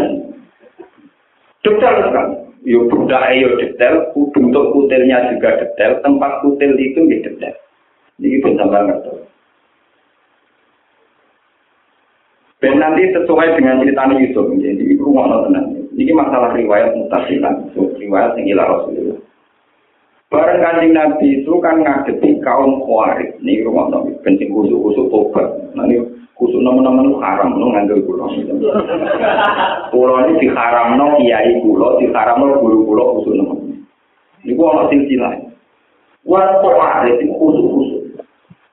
detail 1.63 1.95
kan. 2.11 2.27
Yo 2.67 2.85
budaya 2.91 3.33
yo 3.33 3.55
detail, 3.57 4.11
bentuk 4.13 4.65
kutilnya 4.75 5.31
juga 5.33 5.63
detail, 5.63 5.97
tempat 6.03 6.43
kutil 6.43 6.75
itu 6.77 6.99
ya 7.07 7.17
detail. 7.25 7.55
Ini 8.19 8.37
bisa 8.43 8.63
ngerti. 8.67 9.30
Dan 12.61 12.77
nanti 12.77 13.09
sesuai 13.09 13.57
dengan 13.57 13.81
cerita 13.81 14.05
Yusuf, 14.13 14.45
jadi 14.61 14.77
itu 14.85 15.01
rumah 15.01 15.49
tenang. 15.49 15.81
Ini 15.97 16.13
masalah 16.13 16.53
riwayat 16.53 16.93
mutasilan, 16.93 17.73
riwayat 17.73 18.37
yang 18.37 18.53
gila 18.53 18.63
Rasulullah. 18.69 19.17
Barang 20.31 20.63
kanjeng 20.63 20.95
Nabi 20.95 21.43
itu 21.43 21.51
kan 21.59 21.83
ngadepi 21.83 22.39
kaum 22.39 22.79
khawarij. 22.87 23.35
Ini 23.43 23.67
rumah 23.67 23.91
nabi, 23.91 24.15
penting 24.23 24.47
kusuk-kusuk 24.55 25.11
tobat. 25.11 25.43
Nah 25.75 25.83
ini 25.89 25.99
kusuk 26.39 26.63
nama-nama 26.63 27.19
haram, 27.19 27.59
no 27.59 27.67
nganggil 27.75 27.99
kulo. 28.07 28.31
Kulo 29.91 30.13
ini 30.23 30.39
diharam 30.39 30.95
no 30.95 31.19
kiai 31.19 31.59
kulo, 31.59 31.99
diharam 31.99 32.39
no 32.39 32.63
guru 32.63 32.87
kulo 32.87 33.03
kusuk 33.19 33.35
nama. 33.35 33.59
Ini 34.47 34.55
gua 34.55 34.71
ono 34.71 34.83
silsilah. 34.87 35.33
Wah 36.23 36.63
khawarij 36.63 37.25
itu 37.25 37.35
kusuk-kusuk. 37.35 38.23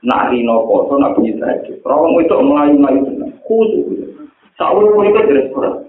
Nak 0.07 0.31
rino 0.31 0.62
koso, 0.70 0.94
nak 0.94 1.18
bunyi 1.18 1.35
saja. 1.42 1.74
Rawang 1.83 2.22
itu 2.22 2.38
melayu-melayu 2.38 3.18
Kusuk-kusuk. 3.49 4.29
Saul 4.61 4.85
itu 5.07 5.21
jelas 5.25 5.49
kurang. 5.55 5.89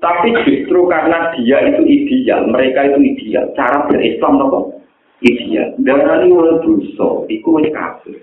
Tapi 0.00 0.32
justru 0.48 0.88
karena 0.88 1.32
dia 1.36 1.60
itu 1.60 1.84
ideal, 1.84 2.48
mereka 2.48 2.88
itu 2.88 2.98
ideal. 3.04 3.52
Cara 3.52 3.84
berislam 3.84 4.40
apa? 4.40 4.60
Ideal. 5.20 5.76
Darah 5.84 6.24
ini 6.24 6.32
wong 6.32 6.64
dosa, 6.64 7.28
itu 7.28 7.48
kafir. 7.72 8.16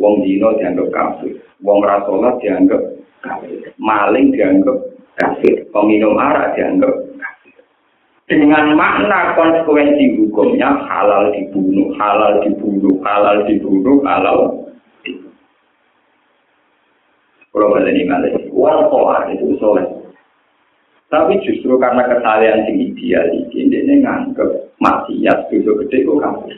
Wong 0.00 0.24
dino 0.24 0.56
dianggap 0.56 0.88
kafir. 0.88 1.36
Wong 1.60 1.84
rasolat 1.84 2.40
dianggap 2.40 2.80
kafir. 3.20 3.68
Maling 3.76 4.32
dianggap 4.32 4.78
kafir. 5.20 5.68
Peminum 5.68 6.16
arak 6.16 6.56
dianggap 6.56 6.92
kafir. 7.20 7.56
Dengan 8.28 8.72
makna 8.76 9.36
konsekuensi 9.36 10.24
hukumnya 10.24 10.72
halal 10.88 11.32
dibunuh, 11.36 11.92
halal 12.00 12.40
dibunuh, 12.44 12.96
halal 13.04 13.44
dibunuh, 13.44 13.98
halal 14.04 14.38
dibunuh. 14.40 14.67
Kalau 17.48 17.72
balik 17.72 17.96
ini 17.96 18.04
wal 18.52 18.86
itu 19.32 19.56
soleh. 19.56 19.86
Tapi 21.08 21.40
justru 21.40 21.80
karena 21.80 22.04
kesalahan 22.04 22.68
yang 22.68 22.76
ideal 22.76 23.32
ini, 23.32 23.72
dia 23.72 23.96
nganggep 24.04 24.76
maksiat 24.76 25.48
itu 25.48 25.72
gede 25.84 26.04
kok 26.04 26.20
kafir. 26.20 26.56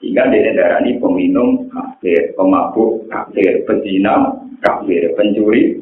Sehingga 0.00 0.32
dia 0.32 0.56
darah 0.56 0.80
ini 0.80 0.96
peminum 0.96 1.68
kafir, 1.68 2.32
pemabuk 2.32 3.04
kafir, 3.12 3.60
pezina 3.68 4.40
kafir, 4.64 5.12
pencuri 5.16 5.80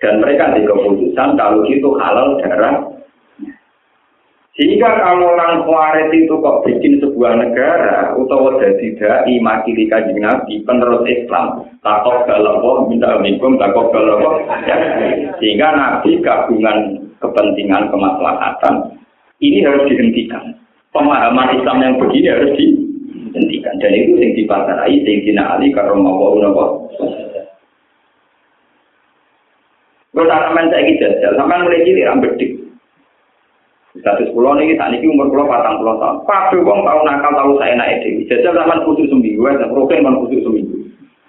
Dan 0.00 0.24
mereka 0.24 0.56
di 0.56 0.64
keputusan 0.64 1.36
kalau 1.38 1.62
itu 1.68 1.92
halal 2.00 2.40
darah. 2.42 2.88
Sehingga 4.58 4.90
kalau 4.98 5.38
orang 5.38 5.62
Khawarij 5.62 6.10
itu 6.10 6.34
kok 6.42 6.66
bikin 6.66 6.98
sebuah 6.98 7.38
negara, 7.38 8.12
utawa 8.18 8.58
jadi 8.58 8.98
dai 8.98 9.38
makili 9.38 9.86
kajing 9.86 10.20
Nabi, 10.20 10.66
penerus 10.66 11.06
Islam, 11.06 11.64
takut 11.80 12.26
galawa, 12.26 12.84
minta 12.90 13.14
minum, 13.22 13.56
takut 13.56 13.94
galawa. 13.94 14.42
Ya. 14.66 14.76
Sehingga 15.38 15.70
Nabi 15.70 16.18
gabungan 16.20 17.08
kepentingan 17.22 17.94
kemaslahatan 17.94 19.00
ini 19.40 19.64
harus 19.64 19.88
dihentikan. 19.88 20.52
Pemahaman 20.92 21.56
Islam 21.56 21.78
yang 21.80 21.94
begini 21.96 22.28
harus 22.28 22.52
dihentikan 22.58 23.74
dan 23.80 23.92
itu 23.94 24.18
yang 24.18 25.46
Ali 25.46 25.72
karena 25.72 25.94
mau 25.96 26.36
nopo. 26.36 26.90
Bertanaman 30.10 30.68
saya 30.74 30.90
gitu 30.90 31.06
sama 31.38 31.64
mulai 31.64 31.86
cilik 31.86 32.04
rambut 32.04 32.34
dik. 32.36 32.59
Status 34.00 34.32
pulau 34.32 34.56
ini 34.56 34.80
saat 34.80 34.96
ini 34.96 35.12
umur 35.12 35.28
pulau 35.28 35.44
patang 35.44 35.76
pulau 35.76 36.00
tahun. 36.00 36.24
Pak 36.24 36.56
wong 36.56 36.80
tahu 36.88 37.00
nakal 37.04 37.32
tahu 37.36 37.50
saya 37.60 37.76
naik 37.76 38.00
dewi. 38.00 38.24
Jajal 38.32 38.56
sama 38.56 38.80
khusus 38.88 39.12
seminggu, 39.12 39.44
ya, 39.44 39.68
program 39.68 40.08
kan 40.08 40.16
khusus 40.24 40.40
seminggu. 40.40 40.76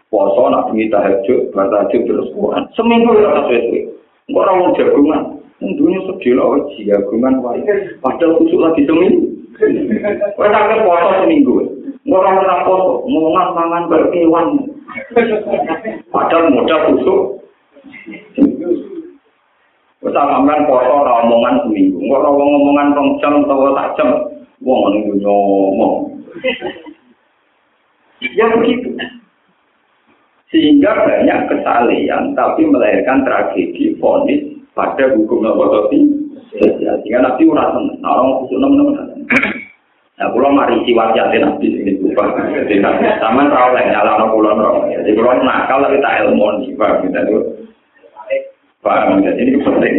Poso 0.08 0.48
nak 0.48 0.68
demi 0.72 0.92
tahajud, 0.92 1.52
tahajud 1.52 2.02
terus 2.04 2.32
Quran. 2.36 2.64
Seminggu 2.76 3.12
ya 3.20 3.32
sesuai. 3.48 3.80
Enggak 4.32 4.48
orang 4.48 4.76
jagungan. 4.80 5.24
Tentunya 5.62 6.00
sedih 6.10 6.34
lah, 6.40 6.58
jagungan 6.74 7.34
wae. 7.44 7.62
Padahal 8.00 8.40
kusuk 8.40 8.60
lagi 8.60 8.82
seminggu. 8.88 9.24
Kau 10.40 10.48
sampai 10.48 10.84
foto 10.84 11.08
seminggu. 11.22 11.54
Orang 12.12 12.44
orang 12.44 12.66
foto, 12.66 13.06
ngomongan 13.08 13.48
mangan 13.56 13.84
berkewan. 13.88 14.48
Padahal 16.10 16.50
modal 16.50 16.80
kusuk. 16.92 17.41
Wis 20.02 20.18
sampean 20.18 20.66
poso 20.66 21.06
ra 21.06 21.22
omongan 21.22 21.62
seminggu. 21.62 22.02
Ora 22.10 22.34
wong 22.34 22.50
omongan 22.58 22.98
rong 22.98 23.10
jam 23.22 23.46
utawa 23.46 23.70
sak 23.78 24.02
jam. 24.02 24.10
Wong 24.66 24.98
ngene 24.98 25.22
yo 25.22 25.30
ngomong. 25.30 25.94
Ya 28.34 28.50
begitu. 28.50 28.98
Sehingga 30.50 31.06
banyak 31.06 31.54
kesalehan 31.54 32.34
tapi 32.34 32.66
melahirkan 32.66 33.22
tragedi 33.22 33.94
fonis 34.02 34.42
pada 34.74 35.14
hukum 35.14 35.46
apa 35.46 35.64
tadi? 35.70 36.00
Sehingga 36.58 37.22
nanti 37.22 37.46
ora 37.46 37.70
tenan. 37.70 38.02
Ora 38.02 38.42
kusuk 38.42 38.58
nemen-nemen. 38.58 39.22
Nah, 40.18 40.30
kula 40.34 40.50
mari 40.50 40.82
siwat 40.86 41.14
ya 41.14 41.30
tenan 41.30 41.62
iki 41.62 41.78
niku. 41.78 42.10
Sampean 42.18 43.54
ra 43.54 43.70
oleh 43.70 43.86
nyalano 43.86 44.34
kula 44.34 44.58
nro. 44.58 44.90
Jadi 44.90 45.14
kula 45.14 45.46
nakal 45.46 45.86
tapi 45.86 46.02
tak 46.02 46.26
elmoni, 46.26 46.74
Pak, 46.74 47.06
gitu. 47.06 47.51
Paham 48.82 49.22
ya? 49.22 49.32
Ini 49.38 49.62
penting. 49.62 49.96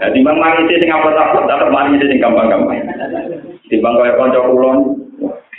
Ya, 0.00 0.08
di 0.08 0.24
bang 0.24 0.36
mari 0.40 0.64
sing 0.68 0.88
apa 0.88 1.12
takut, 1.12 1.44
dapat 1.44 1.68
mari 1.68 2.00
sing 2.00 2.16
gampang-gampang. 2.16 2.80
Di 3.68 3.76
bang 3.84 3.94
kaya 4.00 4.16
konco 4.16 4.40
kulon, 4.48 4.78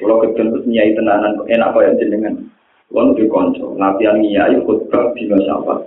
kula 0.02 0.16
kecil 0.26 0.50
terus 0.50 0.66
nyai 0.66 0.98
tenanan, 0.98 1.38
enak 1.46 1.72
kaya 1.78 1.94
jenengan. 2.02 2.50
Kulon 2.90 3.14
di 3.14 3.30
konco, 3.30 3.78
latihan 3.78 4.18
nyai 4.18 4.58
ikut 4.58 4.90
bab 4.90 5.14
di 5.14 5.30
apa. 5.30 5.86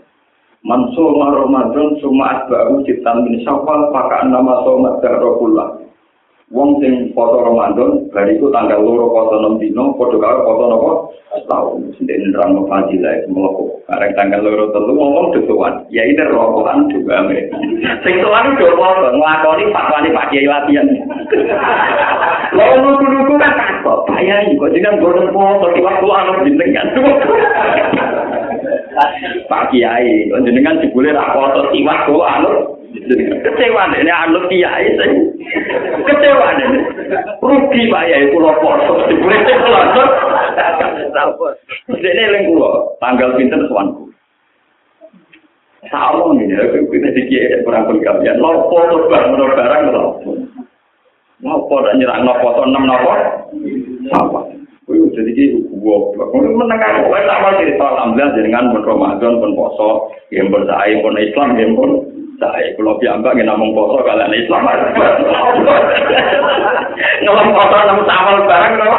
Mansur 0.67 1.14
Ramadan, 1.19 1.99
suma 2.03 2.43
asbaru, 2.43 2.83
cipta 2.83 3.14
min 3.23 3.43
sapal, 3.47 3.95
pakaan 3.95 4.35
nama 4.35 4.67
somat, 4.67 4.99
gara-gara 4.99 5.78
Wong 6.49 6.81
sing 6.81 7.13
foto 7.13 7.45
Ramadan, 7.45 8.09
bariku 8.09 8.49
tanggal 8.49 8.81
loro 8.81 9.13
foto 9.13 9.37
enam 9.37 9.61
dino, 9.61 9.93
foto 10.01 10.17
karo 10.17 10.49
foto 10.49 10.65
nopo 10.65 10.91
setahun. 11.37 11.93
Sendiri 12.01 12.33
nerang 12.33 12.57
no 12.57 12.65
fadilah 12.65 13.21
itu 13.21 13.29
meloko. 13.29 13.85
Karena 13.85 14.17
tanggal 14.17 14.41
loro 14.49 14.73
telu 14.73 14.97
ngomong 14.97 15.37
desuan, 15.37 15.85
ya 15.93 16.09
itu 16.09 16.25
rokokan 16.25 16.89
juga 16.89 17.21
me. 17.29 17.53
Sing 18.01 18.25
tuan 18.25 18.57
itu 18.57 18.65
foto 18.65 19.13
ngelakoni 19.13 19.69
fatwani 19.77 20.09
pak 20.09 20.29
kiai 20.33 20.49
latihan. 20.49 20.89
Lalu 22.57 22.77
nuku-nuku 22.81 23.35
kan 23.37 23.53
takut, 23.53 24.09
bayar 24.09 24.49
kok 24.49 24.73
jangan 24.73 25.05
bodoh 25.05 25.29
foto 25.29 25.67
di 25.77 25.85
waktu 25.85 26.07
anu 26.09 26.33
jenengan. 26.49 26.89
Pak 29.53 29.71
Kiai, 29.71 30.33
jenengan 30.33 30.81
dibule 30.81 31.13
ra 31.13 31.37
foto 31.37 31.69
tiwak 31.77 32.09
kok 32.09 32.25
anu. 32.25 32.51
Kecewa 33.45 33.93
dene 33.93 34.09
anu 34.09 34.49
Kiai 34.49 34.97
sing. 34.97 35.13
Kecewa 36.09 36.57
dene. 36.57 36.81
Rugi 37.44 37.92
Pak 37.92 38.03
Kiai 38.09 38.33
kula 38.33 38.53
foto 38.64 39.05
dibule 39.12 39.37
foto. 39.44 40.03
Dene 41.92 42.23
eling 42.33 42.44
kula 42.49 42.71
tanggal 42.97 43.37
pinten 43.37 43.68
suwanku. 43.68 44.09
Sama 45.88 46.35
nih, 46.35 46.53
ya, 46.53 46.64
kita 46.75 47.09
dikira 47.14 47.62
kurang 47.62 47.87
berkabian. 47.87 48.42
Lopo 48.42 48.77
tuh 48.90 49.07
barang 49.07 49.37
barang 49.37 49.83
lopo. 49.94 50.31
Lopo 51.38 51.75
dan 51.87 52.03
nyerang 52.03 52.27
lopo 52.27 52.49
tuh 52.57 52.64
enam 52.66 52.88
lopo. 52.88 53.12
Apa? 54.11 54.40
Kuwi 54.88 55.12
jadi 55.12 55.31
ki 55.37 55.44
goblok. 55.85 56.33
Kuwi 56.33 56.51
menengah 56.57 57.05
kowe 57.05 57.21
sama 57.29 57.61
cerita 57.61 57.85
alhamdulillah 57.85 58.33
jenengan 58.33 58.73
pun 58.73 58.83
Ramadan 58.88 59.37
pun 59.37 59.53
poso, 59.53 59.90
yang 60.33 60.49
bersae 60.49 60.99
pun 61.05 61.14
Islam 61.21 61.51
yang 61.61 61.73
pun 61.77 61.90
saya 62.38 62.70
kalau 62.79 62.94
piambak 63.03 63.35
nggak 63.35 63.51
namung 63.51 63.74
poso 63.74 63.98
kalian 64.07 64.31
Islam 64.31 64.62
ngomong 67.27 67.51
poso 67.51 67.77
nang 67.83 68.01
samal 68.07 68.37
barang 68.46 68.72
kenapa? 68.79 68.98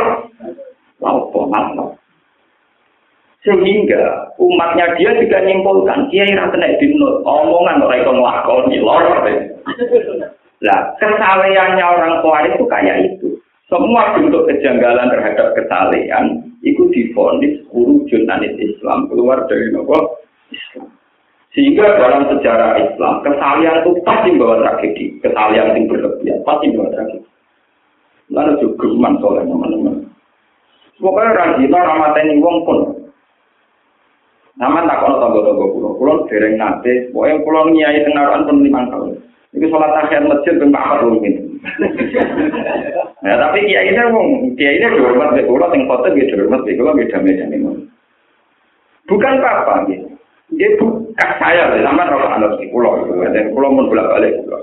Lapo. 0.99 1.41
Sehingga 3.39 4.36
umatnya 4.36 4.99
dia 4.99 5.15
juga 5.15 5.39
nyimpulkan 5.39 6.12
kiai 6.12 6.36
ra 6.36 6.52
kena 6.52 6.75
dinut 6.75 7.23
omongan 7.23 7.80
ora 7.80 7.95
iso 7.95 8.12
nglakoni 8.12 8.78
lor. 8.84 9.23
Lah 10.60 10.80
kesalehannya 10.99 11.80
orang 11.80 12.19
tua 12.19 12.43
itu 12.52 12.67
kayak 12.67 13.15
itu. 13.15 13.39
Semua 13.71 14.12
bentuk 14.19 14.43
kejanggalan 14.52 15.08
terhadap 15.08 15.56
kesalehan 15.56 16.43
itu 16.67 16.84
difonis 16.91 17.63
urujun 17.71 18.28
anit 18.28 18.60
Islam 18.60 19.08
keluar 19.08 19.47
dari 19.47 19.71
nopo 19.71 20.19
Islam. 20.52 20.99
Sehingga 21.50 21.98
dalam 21.98 22.30
sejarah 22.30 22.78
Islam 22.78 23.26
kesalehan 23.26 23.82
itu 23.82 23.92
pasti 24.06 24.30
membawa 24.30 24.62
tragedi, 24.62 25.18
kesalehan 25.26 25.74
yang 25.74 25.90
berlebihan 25.90 26.46
pasti 26.46 26.70
membawa 26.70 26.94
tragedi. 26.94 27.30
Lalu 28.30 28.52
juga 28.62 28.86
geman 28.86 29.14
soalnya 29.18 29.50
teman-teman. 29.50 29.96
Pokoknya 31.02 31.34
rajin 31.34 31.74
ramateni 31.74 32.44
wong 32.44 32.58
pun. 32.68 32.80
Sama 34.60 34.84
tak 34.84 35.00
kono 35.00 35.24
tonggo-tonggo 35.24 35.66
kulo, 35.72 35.90
kulo 35.96 36.14
dereng 36.28 36.60
nate, 36.60 37.10
pokoknya 37.16 37.42
kulo 37.48 37.60
nyai 37.72 38.04
tengaruan 38.04 38.44
pun 38.44 38.60
lima 38.60 38.82
tahun. 38.92 39.16
Itu 39.56 39.66
sholat 39.72 39.96
akhir 39.96 40.28
masjid 40.28 40.60
ben 40.60 40.76
pak 40.76 41.00
gitu. 41.24 41.42
Nah, 43.20 43.36
tapi 43.40 43.68
kiai 43.68 43.90
ini 43.90 44.00
ngomong, 44.00 44.54
kiai 44.60 44.78
ini 44.78 45.00
dihormat 45.00 45.40
di 45.40 45.48
kulo, 45.48 45.66
yang 45.72 45.88
foto 45.88 46.12
dia 46.12 46.28
dihormat 46.28 46.62
di 46.68 46.76
kulo, 46.76 46.92
beda 46.92 47.18
beda 47.24 47.46
nih 47.48 47.60
Bukan 49.10 49.42
apa-apa, 49.42 49.90
gitu. 49.90 50.18
Dia 50.58 50.70
bukan 50.82 51.30
saya, 51.38 51.78
sama 51.78 52.10
roh 52.10 52.26
anak 52.26 52.58
di 52.58 52.74
kulo, 52.74 53.06
dan 53.22 53.54
kulo 53.54 53.68
pun 53.70 53.90
bolak 53.94 54.10
balik 54.18 54.34
kulo. 54.42 54.58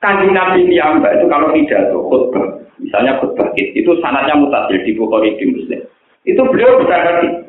Kanjeng 0.00 0.32
Nabi 0.32 0.64
amba 0.80 1.12
itu 1.16 1.26
kalau 1.28 1.52
tidak 1.52 1.88
tuh 1.92 2.04
khutbah, 2.08 2.46
misalnya 2.80 3.16
khutbah 3.20 3.48
itu 3.56 3.90
sanatnya 4.00 4.40
mutasil 4.40 4.80
di 4.84 4.92
Bukhari 4.96 5.36
di 5.36 5.52
Muslim. 5.52 5.80
Itu 6.24 6.40
beliau 6.48 6.80
berkata, 6.80 7.44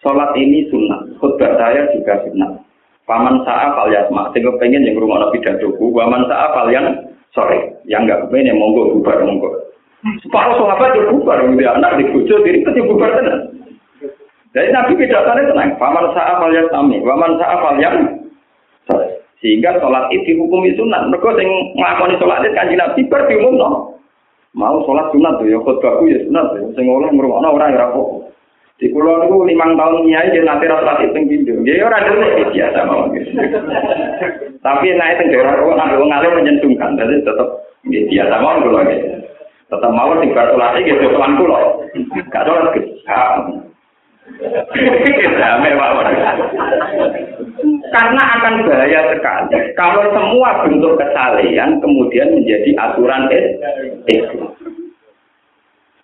sholat 0.00 0.32
ini 0.40 0.68
sunnah, 0.72 1.04
khutbah 1.20 1.56
saya 1.60 1.88
juga 1.92 2.20
sunnah. 2.24 2.60
Paman 3.08 3.42
sa'a 3.42 3.74
fal 3.74 3.90
yasma, 3.90 4.30
sehingga 4.30 4.54
pengen 4.56 4.86
yang 4.86 4.96
rumah 5.02 5.28
Nabi 5.28 5.42
dadoku, 5.42 5.90
waman 5.90 6.30
sa'a 6.30 6.46
fal 6.54 6.68
yang 6.70 6.86
sore, 7.34 7.76
yang 7.84 8.06
enggak 8.06 8.28
pengen 8.30 8.54
yang 8.54 8.58
monggo 8.60 8.96
bubar 8.96 9.20
monggo. 9.26 9.50
Separuh 10.24 10.56
sahabat 10.56 10.96
itu 10.96 11.12
bubar, 11.12 11.44
dia 11.44 11.76
anak 11.76 12.00
di 12.00 12.08
kucu, 12.08 12.32
diri 12.40 12.64
itu 12.64 12.80
bubar 12.88 13.20
tenang. 13.20 13.59
Jadi 14.50 14.68
Nabi 14.74 14.98
pidatanya 14.98 15.46
tenang, 15.46 15.78
paman 15.78 16.10
sa'a 16.10 16.42
fal 16.42 16.50
yasmi, 16.50 16.98
waman 17.06 17.38
sa'a 17.38 17.56
fal 17.62 17.78
yang. 17.78 18.18
Sehingga 19.40 19.78
sholat 19.80 20.10
itu 20.12 20.36
dihukumi 20.36 20.74
sunat. 20.76 21.08
Mereka 21.08 21.38
yang 21.40 21.50
ngelakoni 21.78 22.18
sholat 22.20 22.44
itu 22.44 22.52
kanji 22.52 22.74
Nabi 22.76 23.00
ber 23.08 23.24
no. 23.30 23.96
Mau 24.52 24.82
sholat 24.84 25.08
sunat 25.14 25.38
tuh 25.38 25.46
ya, 25.48 25.58
khutbahku 25.62 26.10
ya 26.10 26.18
sunat 26.26 26.44
tuh. 26.52 26.66
Sing 26.74 26.84
oleh 26.90 27.08
orang 27.14 27.56
yang 27.56 27.78
rapok. 27.78 28.26
Di 28.80 28.88
pulau 28.88 29.20
itu 29.28 29.36
lima 29.44 29.76
tahun 29.76 30.08
nyai 30.08 30.32
dia 30.32 30.40
nanti 30.40 30.64
rasa 30.64 31.04
itu 31.04 31.12
pintu. 31.28 31.52
Dia 31.68 31.84
orang 31.84 32.00
dulu 32.00 32.48
biasa 32.48 32.80
mau 32.88 33.04
Tapi 34.64 34.86
naik 34.96 35.20
ke 35.28 35.36
orang 35.36 35.68
nggak 35.68 36.00
ngalir 36.00 36.32
menyentuhkan. 36.32 36.96
Jadi 36.96 37.20
tetap 37.22 37.48
biasa 37.84 38.34
mau 38.40 38.56
kalau 38.58 38.82
gitu. 38.88 39.08
Tetap 39.68 39.90
mau 39.94 40.16
tinggal 40.18 40.48
sholat 40.56 40.80
itu 40.80 41.06
tuan 41.12 41.36
pulau. 41.36 41.84
Gak 42.32 42.44
sholat 42.48 42.72
gitu. 42.74 43.69
Karena 47.90 48.22
akan 48.38 48.54
bahaya 48.64 49.00
sekali 49.10 49.58
kalau 49.74 50.04
semua 50.14 50.62
bentuk 50.64 50.94
kesalehan 50.96 51.82
kemudian 51.82 52.32
menjadi 52.38 52.70
aturan 52.78 53.26
Islam. 54.06 54.54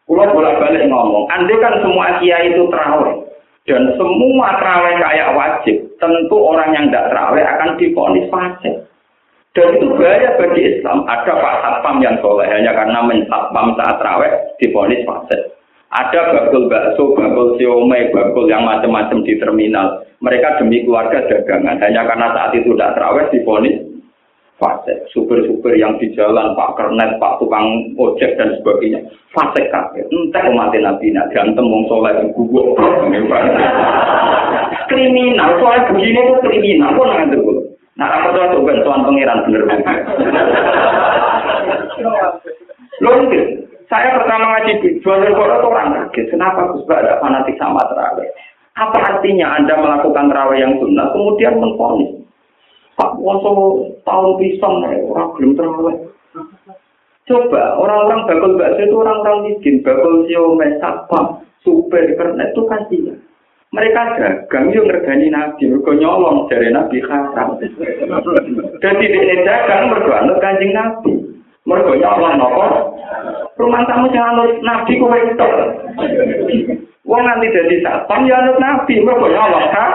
Pulau 0.07 0.31
bolak 0.31 0.63
balik 0.63 0.87
ngomong, 0.87 1.27
andai 1.35 1.59
kan 1.59 1.83
semua 1.83 2.23
kiai 2.23 2.55
itu 2.55 2.63
terawih 2.71 3.27
dan 3.67 3.91
semua 3.99 4.55
terawih 4.63 4.95
kayak 5.03 5.35
wajib, 5.35 5.77
tentu 5.99 6.37
orang 6.39 6.71
yang 6.71 6.87
tidak 6.87 7.11
terawih 7.11 7.43
akan 7.43 7.71
diponis 7.75 8.31
fasik. 8.31 8.87
Dan 9.51 9.73
itu 9.75 9.89
bahaya 9.99 10.37
bagi 10.39 10.63
Islam. 10.63 11.03
Ada 11.09 11.33
Pak 11.33 11.55
Satpam 11.65 11.99
yang 11.99 12.15
soleh 12.23 12.47
hanya 12.47 12.77
karena 12.77 13.03
mensatpam 13.03 13.75
saat 13.75 13.99
terawih 13.99 14.33
diponis 14.63 15.03
fasik. 15.03 15.56
Ada 15.87 16.35
bakul 16.35 16.67
bakso, 16.67 17.15
bakul 17.15 17.55
siomay, 17.57 18.11
bakul 18.11 18.51
yang 18.51 18.67
macam-macam 18.67 19.23
di 19.23 19.39
terminal. 19.39 20.03
Mereka 20.19 20.59
demi 20.59 20.83
keluarga 20.83 21.23
dagangan. 21.31 21.79
Hanya 21.79 22.03
karena 22.03 22.35
saat 22.35 22.51
itu 22.59 22.75
tidak 22.75 22.99
terawih 22.99 23.27
difonis 23.31 23.87
fase. 24.57 25.05
Super-super 25.13 25.77
yang 25.77 26.01
di 26.01 26.11
jalan, 26.17 26.57
Pak 26.57 26.75
Kernet, 26.81 27.21
Pak 27.21 27.39
Tukang 27.39 27.93
Ojek 27.97 28.35
dan 28.41 28.57
sebagainya. 28.61 29.05
Fase 29.31 29.69
kafe. 29.69 30.03
Entah 30.09 30.49
umat 30.51 30.73
Nabi, 30.75 31.13
nak 31.13 31.31
ganteng, 31.31 31.69
wong 31.69 31.85
soleh, 31.87 32.13
guguk. 32.35 32.75
kriminal, 34.91 35.51
soalnya 35.61 35.89
begini 35.93 36.21
itu 36.25 36.35
kriminal. 36.43 36.95
Kok 36.97 37.07
nangan 37.07 37.33
dulu? 37.37 37.55
Nah, 37.97 38.09
apa 38.13 38.29
tuh 38.29 38.45
itu 38.45 38.59
bantuan 38.61 39.09
pangeran 39.09 39.45
bener 39.49 39.63
Loh, 43.01 43.17
saya 43.87 44.19
pertama 44.19 44.59
ngaji 44.59 44.73
di 44.83 44.89
Jual 45.03 45.23
Quran 45.31 45.63
orang 45.63 46.11
kaget. 46.11 46.35
Kenapa 46.35 46.75
Gus 46.75 46.87
ada 46.91 47.23
fanatik 47.23 47.55
sama 47.59 47.87
terawih? 47.87 48.27
Apa 48.77 48.99
artinya 49.17 49.57
Anda 49.57 49.79
melakukan 49.79 50.29
terawih 50.29 50.59
yang 50.59 50.75
sunnah 50.83 51.15
kemudian 51.15 51.63
mengfonis? 51.63 52.27
Pak 52.97 53.21
Woso 53.21 53.85
tahun 54.03 54.31
pisang 54.43 54.83
orang 54.83 55.31
belum 55.39 55.53
terawih. 55.55 55.97
Coba 57.27 57.75
orang-orang 57.83 58.23
bakul 58.31 58.55
bakso 58.55 58.87
itu 58.87 58.97
orang-orang 59.03 59.39
miskin, 59.51 59.83
bakul 59.83 60.31
siomay, 60.31 60.79
sapam, 60.79 61.43
super, 61.59 62.07
karena 62.15 62.55
itu 62.55 62.63
kasihan. 62.71 63.19
Mereka 63.75 64.03
dagang 64.15 64.71
yang 64.71 64.87
ngergani 64.87 65.27
Nabi, 65.35 65.75
mereka 65.75 65.91
nyolong 65.99 66.47
dari 66.47 66.71
Nabi 66.71 67.03
haram. 67.03 67.59
Jadi 68.79 69.05
ini 69.11 69.43
dagang 69.43 69.91
mereka 69.91 70.39
kanjeng 70.39 70.71
Nabi. 70.71 71.26
Mereka 71.67 71.99
nyolong 71.99 72.35
nopo. 72.39 72.67
Rumah 73.59 73.83
tamu 73.91 74.07
jangan 74.15 74.39
anut 74.39 74.63
Nabi 74.63 74.93
kowe 75.03 75.19
itu. 75.19 75.51
Wong 77.03 77.23
nanti 77.27 77.51
jadi 77.51 77.83
satpam 77.83 78.27
ya 78.31 78.39
anut 78.39 78.63
Nabi, 78.63 79.03
mereka 79.03 79.27
nyolong 79.27 79.67
kan? 79.75 79.91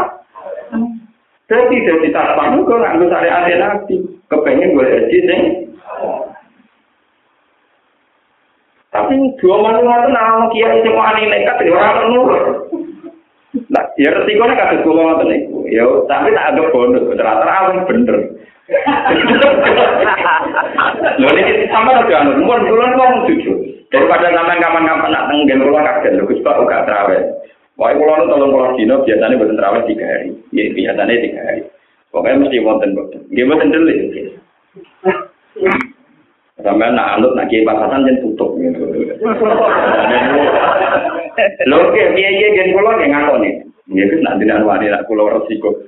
Jadi 1.48 1.76
jadi 1.88 2.08
satpam 2.12 2.60
itu 2.60 2.76
nganggo 2.76 3.06
syariat 3.08 3.48
Nabi. 3.56 3.96
Kepengen 4.28 4.76
gue 4.76 4.88
haji 4.88 5.18
sing 5.28 5.42
Tapi 8.92 9.16
dua 9.40 9.56
malam 9.64 9.88
itu 9.88 10.10
nama 10.12 10.46
kiai 10.52 10.84
sing 10.84 10.92
wani 10.92 11.24
nekat 11.32 11.64
ya 11.64 11.72
ora 11.72 12.04
nurut. 12.12 12.44
Nah, 13.72 13.88
ya 13.96 14.12
resikonya 14.12 14.56
kata 14.60 14.84
gue 14.84 14.92
ngoten 14.92 15.28
niku. 15.32 15.64
Ya, 15.72 15.88
tapi 16.12 16.36
tak 16.36 16.56
ada 16.56 16.68
bonus, 16.76 17.08
rata-rata 17.16 17.88
bener. 17.88 18.20
Lho 21.02 21.30
ini 21.34 21.66
sama 21.74 21.98
udah 21.98 22.20
anu, 22.22 22.46
mun 22.46 22.62
kula 22.70 22.86
ngomong 22.94 23.26
jujur. 23.26 23.58
Daripada 23.90 24.30
sampean 24.32 24.62
kapan-kapan 24.62 25.10
nak 25.10 25.26
nang 25.28 25.44
nggen 25.44 25.66
kula 25.66 25.82
kaget 25.82 26.14
lho 26.16 26.30
Gus 26.30 26.44
Pak 26.46 26.62
uga 26.62 26.86
trawe. 26.86 27.18
Wae 27.82 27.98
kula 27.98 28.22
nu 28.22 28.30
tolong 28.30 28.54
kula 28.54 28.78
dino 28.78 29.02
biasane 29.02 29.40
boten 29.42 29.58
trawe 29.58 29.80
3 29.82 29.98
hari. 29.98 30.30
Ya 30.54 30.70
biasane 30.70 31.14
3 31.18 31.42
hari. 31.42 31.62
Pokoknya 32.14 32.46
mesti 32.46 32.62
wonten 32.62 32.94
boten. 32.94 33.22
Nggih 33.34 33.46
boten 33.50 33.74
delik. 33.74 33.98
Sampai 36.62 36.94
nak 36.94 37.18
anut 37.18 37.34
nak 37.34 37.50
kiai 37.50 37.66
pasatan 37.66 38.06
jen 38.06 38.22
tutup 38.22 38.54
gitu. 38.62 38.86
Lho, 41.66 41.78
kiai 41.98 42.54
jen 42.54 42.78
kula 42.78 43.02
nggih 43.02 43.10
ngakoni. 43.10 43.52
Ya 43.92 44.06
kan 44.08 44.20
nanti 44.24 44.46
nanti 44.46 44.70
wani 44.70 44.94
nak 44.94 45.04
pulau 45.10 45.28
resiko. 45.28 45.74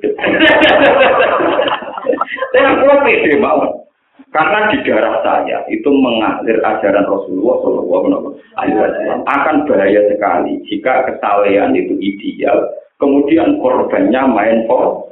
Pulau 2.52 3.00
pede 3.06 3.40
mau. 3.40 3.83
Karena 4.30 4.70
di 4.70 4.78
darah 4.86 5.26
saya 5.26 5.66
itu 5.74 5.90
mengalir 5.90 6.62
ajaran 6.62 7.06
Rasulullah 7.10 7.58
Shallallahu 7.66 8.38
Alaihi 8.62 8.78
Wasallam 8.78 9.22
akan 9.26 9.56
bahaya 9.66 10.02
sekali 10.10 10.54
jika 10.70 11.10
kesalehan 11.10 11.74
itu 11.74 11.98
ideal, 11.98 12.62
kemudian 13.02 13.58
korbannya 13.58 14.22
main 14.30 14.70
for, 14.70 15.10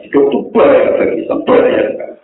itu 0.00 0.20
bahaya 0.56 0.88
bagi 0.96 1.28
bahaya 1.28 1.82
sekali. 1.92 2.16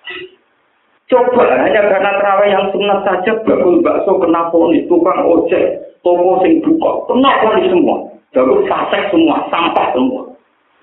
Coba 1.06 1.46
hanya 1.62 1.86
karena 1.86 2.10
terawih 2.18 2.50
yang 2.50 2.66
sunat 2.74 3.00
saja 3.06 3.32
bakul 3.46 3.78
bakso 3.78 4.18
kena 4.18 4.50
ponis, 4.50 4.82
tukang 4.90 5.22
ojek, 5.22 5.78
toko 6.02 6.42
sing 6.42 6.58
buka, 6.66 7.06
kena 7.06 7.30
ponis 7.46 7.70
semua. 7.70 7.96
Bagus 8.34 8.66
fasek 8.66 9.14
semua, 9.14 9.46
sampah 9.48 9.94
semua. 9.94 10.26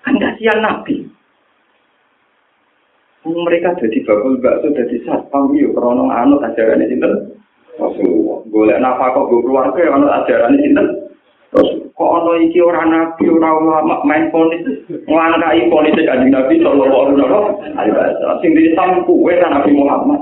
Kan 0.08 0.16
kasihan 0.24 0.64
Nabi. 0.64 1.04
Mereka 3.24 3.80
jadi 3.80 3.98
bakul 4.04 4.36
bakso 4.44 4.68
jadi 4.76 5.00
satpam 5.08 5.56
yuk 5.56 5.72
krono 5.72 6.12
anut 6.12 6.44
ajaran 6.44 6.84
sinten 6.92 7.40
Rasulullah. 7.80 8.44
Golek 8.52 8.80
nafkah 8.84 9.16
kok 9.16 9.28
gue 9.32 9.44
keluarga 9.48 9.80
ya 9.80 9.92
anut 9.96 10.12
ajaran 10.12 10.60
sinten 10.60 10.88
Kok 11.94 12.10
ono 12.10 12.34
iki 12.42 12.58
ora 12.58 12.82
nabi 12.82 13.30
ora 13.30 13.54
ulama 13.54 14.02
main 14.10 14.34
ponis 14.34 14.66
nglangkai 15.06 15.70
ponis 15.70 15.94
kanjeng 15.94 16.34
Nabi 16.34 16.58
sallallahu 16.58 17.62
alaihi 17.78 17.94
wasallam. 17.94 18.42
Sing 18.42 18.58
kuwe 19.06 19.34
kan 19.38 19.62
Nabi 19.62 19.72
Muhammad. 19.78 20.20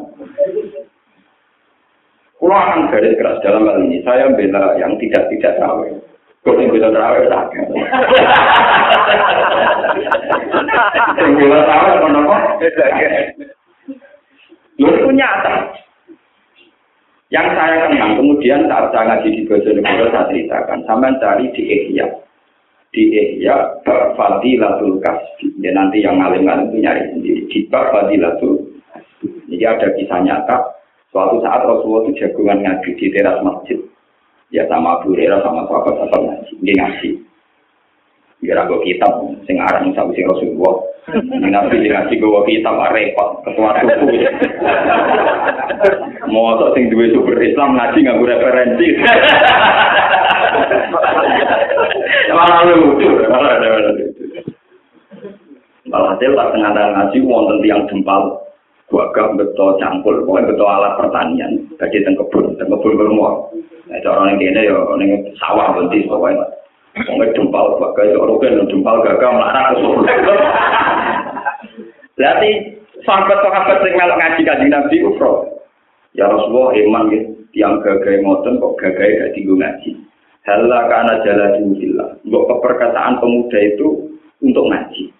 Kulo 2.35 2.51
akan 2.57 2.91
garis 2.91 3.15
keras 3.15 3.39
dalam 3.39 3.63
hal 3.63 3.79
ini. 3.85 4.03
Saya 4.03 4.27
bela 4.35 4.75
yang 4.75 4.99
tidak 4.99 5.31
tidak 5.31 5.55
tahu. 5.61 6.10
Kok 6.41 6.57
sing 6.57 6.73
terawih 6.73 7.29
sakit. 7.29 7.65
Sing 11.13 11.29
bisa 11.37 11.57
terawih 11.61 11.93
apa 12.01 12.07
nopo? 12.09 12.35
Lho 14.81 14.89
itu 14.89 15.09
nyata. 15.13 15.53
Yang 17.29 17.47
saya 17.55 17.87
kenang, 17.87 18.19
kemudian 18.19 18.67
saat 18.67 18.91
saya 18.91 19.07
ngaji 19.07 19.29
di 19.31 19.41
Bojonegoro 19.47 20.11
saya 20.11 20.27
ceritakan, 20.27 20.83
sampai 20.83 21.15
cari 21.21 21.45
di 21.55 21.63
Ihya. 21.63 22.09
Di 22.91 23.03
Ihya, 23.07 23.85
Fadilatul 24.19 24.99
Kasbi. 24.99 25.55
Ya 25.63 25.71
nanti 25.71 26.03
yang 26.03 26.19
ngalim-ngalim 26.19 26.73
itu 26.73 26.77
nyari 26.83 27.07
sendiri. 27.13 27.41
Di 27.47 27.59
Fadilatul 27.71 28.67
Jadi 29.21 29.63
ada 29.63 29.87
kisah 29.93 30.19
nyata, 30.25 30.57
suatu 31.13 31.37
saat 31.45 31.61
Rasulullah 31.61 32.09
itu 32.09 32.25
jagungan 32.25 32.65
ngaji 32.65 32.89
di 32.97 33.07
teras 33.13 33.37
masjid 33.45 33.77
ya 34.51 34.67
sama 34.67 34.99
Abu 34.99 35.15
Hurairah 35.15 35.39
sama 35.41 35.63
sahabat-sahabat 35.65 36.21
ngaji, 36.21 36.53
ini 36.61 36.73
ngaji. 36.75 37.09
Biar 38.41 38.57
aku 38.65 38.81
kitab, 38.83 39.21
sing 39.45 39.61
aran 39.61 39.89
yang 39.89 39.93
sabu 39.93 40.11
sing 40.17 40.25
Rasulullah. 40.25 40.75
Nabi 41.39 41.77
sing 41.77 41.91
ngaji 41.93 42.13
gue 42.19 42.41
kitab, 42.49 42.73
repot, 42.91 43.29
ketua 43.47 43.69
suku. 43.79 44.07
Mau 46.29 46.57
sing 46.73 46.89
duwe 46.89 47.13
super 47.15 47.37
Islam 47.39 47.79
ngaji 47.79 47.97
nggak 48.01 48.21
referensi. 48.27 48.87
Malah 52.31 52.59
lucu, 52.65 53.09
malah 53.29 53.55
lucu. 53.61 54.05
Malah 55.85 56.15
hasil 56.15 56.31
tak 56.33 56.49
tengah 56.55 56.71
ngaji, 56.71 57.17
wonten 57.23 57.57
tiang 57.61 57.83
jempal. 57.87 58.41
Gua 58.91 59.07
betul 59.39 59.79
campur, 59.79 60.27
pokoknya 60.27 60.51
betul 60.51 60.67
alat 60.67 60.99
pertanian. 60.99 61.63
Bagi 61.79 62.03
teng 62.03 62.19
kebun, 62.19 62.59
kebun 62.59 62.99
bermuat. 62.99 63.55
Nah, 63.91 63.99
orang 64.07 64.39
yang 64.39 64.55
kene 64.55 64.61
yo, 64.71 64.87
ning 64.95 65.11
sawah 65.35 65.75
bentis 65.75 66.07
pokoknya. 66.07 66.47
Pokoknya 66.95 67.35
jempal, 67.35 67.75
bagai 67.75 68.15
orang 68.15 68.67
jempal 68.71 69.03
gagal 69.03 69.31
melarang 69.35 69.75
ke 69.75 70.35
Berarti 72.15 72.49
sahabat-sahabat 73.03 73.83
yang 73.83 73.95
melok 73.99 74.19
ngaji 74.19 74.41
kaji 74.47 74.65
Nabi 74.71 74.97
Ufro. 75.03 75.31
Ya 76.15 76.27
Rasulullah 76.27 76.71
iman 76.75 77.11
ya, 77.11 77.19
yang 77.55 77.83
gagal 77.83 78.23
ngoten 78.23 78.63
kok 78.63 78.75
gagal 78.79 79.11
gak 79.19 79.31
tinggal 79.35 79.59
ngaji. 79.59 79.91
Hala 80.47 80.79
karena 80.87 81.13
jalan 81.27 81.75
billah. 81.75 82.09
Untuk 82.23 82.43
keperkasaan 82.47 83.19
pemuda 83.19 83.59
itu 83.59 83.89
untuk 84.39 84.71
ngaji. 84.71 85.11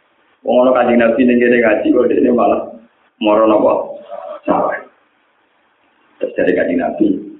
Wong 0.47 0.65
ana 0.65 0.72
kanjeng 0.74 0.99
Nabi 0.99 1.22
ning 1.28 1.38
kene 1.43 1.57
ngaji 1.59 1.88
kok 1.91 2.07
ini 2.07 2.32
malah 2.32 2.61
moro 3.19 3.45
napa? 3.45 3.74
Salah. 4.47 4.80
Terus 6.19 6.34
dari 6.39 6.51
kanjeng 6.57 6.82
Nabi, 6.82 7.30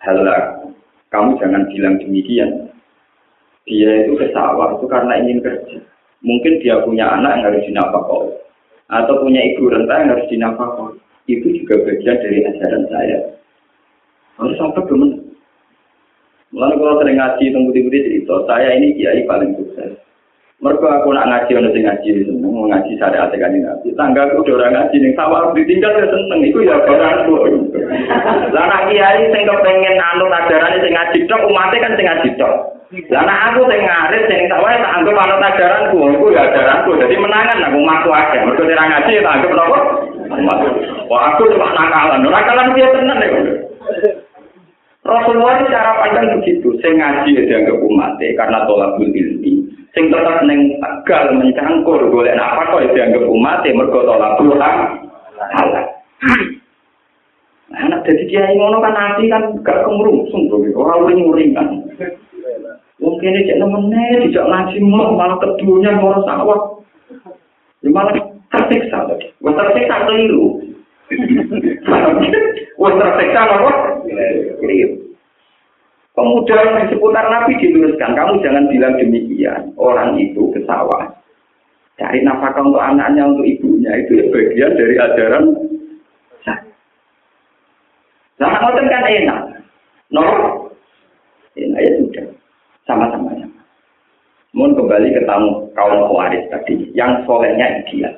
hala 0.00 0.60
kamu 1.10 1.36
jangan 1.42 1.66
bilang 1.74 1.94
demikian. 1.98 2.70
Dia 3.66 4.06
itu 4.06 4.16
ke 4.16 4.30
sawah 4.30 4.78
itu 4.78 4.86
karena 4.86 5.20
ingin 5.20 5.42
kerja. 5.42 5.78
Mungkin 6.22 6.62
dia 6.62 6.82
punya 6.86 7.06
anak 7.10 7.38
yang 7.38 7.44
harus 7.50 7.66
dinafkahi 7.66 8.30
atau 8.90 9.14
punya 9.22 9.40
ibu 9.54 9.70
renta 9.70 9.94
yang 10.00 10.10
harus 10.16 10.26
dinafkahi. 10.30 10.98
Itu 11.30 11.46
juga 11.62 11.74
bagian 11.86 12.16
dari 12.18 12.38
ajaran 12.46 12.84
saya. 12.90 13.18
Harus 14.38 14.56
sampai 14.58 14.82
benar. 14.88 15.20
Mulai 16.50 16.74
kalau 16.82 16.98
sering 16.98 17.16
ngaji 17.22 17.44
tunggu 17.54 17.70
tiba 17.70 17.94
cerita, 17.94 18.34
saya 18.50 18.74
ini 18.74 18.98
kiai 18.98 19.22
paling 19.22 19.54
sukses. 19.54 19.99
Mereka 20.60 20.84
aku 20.84 21.08
nak 21.16 21.24
ngaji 21.24 21.56
ono 21.56 21.72
sing 21.72 21.88
ngaji 21.88 22.08
seneng 22.20 22.52
mau 22.52 22.68
ngaji 22.68 22.92
syariat 23.00 23.32
kan 23.32 23.48
ngaji. 23.48 23.96
Tangga 23.96 24.28
aku 24.28 24.44
udah 24.44 24.60
orang 24.60 24.72
ngaji 24.76 24.96
ning 25.00 25.12
sawah 25.16 25.56
ditinggal 25.56 25.88
ya 25.96 26.04
seneng 26.04 26.40
iku 26.44 26.60
ya 26.60 26.76
barangku. 26.84 27.32
Lah 28.52 28.64
nak 28.68 28.92
kiai 28.92 29.24
sing 29.32 29.48
kepengen 29.48 29.96
anu 29.96 30.28
ajarane 30.28 30.84
sing 30.84 30.92
ngaji 30.92 31.18
tok 31.32 31.48
umate 31.48 31.80
kan 31.80 31.96
sing 31.96 32.04
ngaji 32.04 32.28
tok. 32.36 32.76
Lah 33.08 33.24
nak 33.24 33.56
aku 33.56 33.72
sing 33.72 33.80
ngarit 33.88 34.22
sing 34.28 34.52
tak 34.52 34.60
wae 34.60 34.76
tak 34.76 34.94
anggap 35.00 35.16
anut 35.16 35.46
ajaranku 35.48 35.98
iku 36.12 36.26
ya 36.28 36.40
ajaranku. 36.52 36.90
Jadi 37.00 37.14
menangan 37.16 37.64
aku 37.64 37.78
maku 37.80 38.10
akeh. 38.12 38.40
Mergo 38.44 38.62
ora 38.68 38.84
ngaji 38.84 39.12
tak 39.16 39.34
anggap 39.40 39.52
napa? 39.56 39.78
Wah 41.08 41.22
aku 41.32 41.48
cuma 41.56 41.72
nakalan. 41.72 42.20
Nakalan 42.28 42.76
dia 42.76 42.92
tenan 42.92 43.24
ya. 43.24 43.28
Rasulullah 45.00 45.64
cara 45.72 46.04
pandang 46.04 46.36
begitu, 46.36 46.68
sing 46.84 47.00
ngaji 47.00 47.32
ya 47.32 47.42
dianggap 47.48 47.80
umat 47.80 48.20
karena 48.20 48.68
tolak 48.68 49.00
ilmi. 49.00 49.69
Sing 49.90 50.06
tetap 50.06 50.46
neng 50.46 50.78
tegal 50.78 51.34
mencangkur 51.34 51.98
golek 52.14 52.38
apa 52.38 52.70
kok 52.70 52.82
ya 52.86 52.88
dianggap 52.94 53.26
umat 53.26 53.66
mergo 53.74 54.06
tolak 54.06 54.38
Tuhan. 54.38 54.74
Halal. 55.50 55.86
Nah, 57.70 57.86
anak 57.86 58.02
jadi 58.06 58.22
kiai 58.26 58.54
ngono 58.58 58.82
kan 58.82 58.94
nanti 58.94 59.30
kan 59.30 59.54
gak 59.62 59.86
kemurungsung 59.86 60.50
tuh, 60.50 60.58
orang 60.74 61.06
lain 61.06 61.22
nguringan. 61.22 61.68
Mungkin 63.00 63.32
ini 63.32 63.46
cek 63.46 63.58
nemennya, 63.62 64.26
tidak 64.26 64.48
ngaji 64.50 64.76
mau 64.84 65.14
malah 65.14 65.38
keduanya 65.38 65.96
mau 65.96 66.18
sawah. 66.26 66.60
Ya 67.80 67.88
malah 67.88 68.14
tersiksa. 68.52 69.06
Wah 69.40 69.52
tersiksa 69.54 69.96
keliru. 70.04 70.60
Wah 72.80 72.92
tersiksa 72.92 73.40
apa? 73.40 73.72
Keliru. 74.60 75.09
Pemuda 76.20 76.84
di 76.84 76.92
seputar 76.92 77.32
Nabi 77.32 77.56
diluruskan, 77.64 78.12
kamu 78.12 78.44
jangan 78.44 78.68
bilang 78.68 78.92
demikian. 79.00 79.72
Orang 79.80 80.20
itu 80.20 80.52
ke 80.52 80.60
sawah. 80.68 81.08
Cari 81.96 82.20
nafkah 82.20 82.60
untuk 82.60 82.76
anaknya, 82.76 83.24
untuk 83.24 83.48
ibunya. 83.48 83.88
Itu 84.04 84.20
ya 84.20 84.24
bagian 84.28 84.76
dari 84.76 84.94
ajaran 85.00 85.44
saya. 86.44 86.60
Nah, 88.36 88.52
ngoten 88.52 88.92
kan 88.92 89.08
enak. 89.08 89.40
No? 90.12 90.24
Enak 91.56 91.80
ya 91.88 91.92
sudah. 92.04 92.26
Sama-sama. 92.84 93.32
Mohon 94.52 94.76
kembali 94.76 95.16
ke 95.16 95.22
tamu 95.24 95.72
kaum 95.72 96.04
Khawarij 96.04 96.52
tadi. 96.52 96.84
Yang 96.92 97.24
solehnya 97.24 97.80
ideal. 97.80 98.12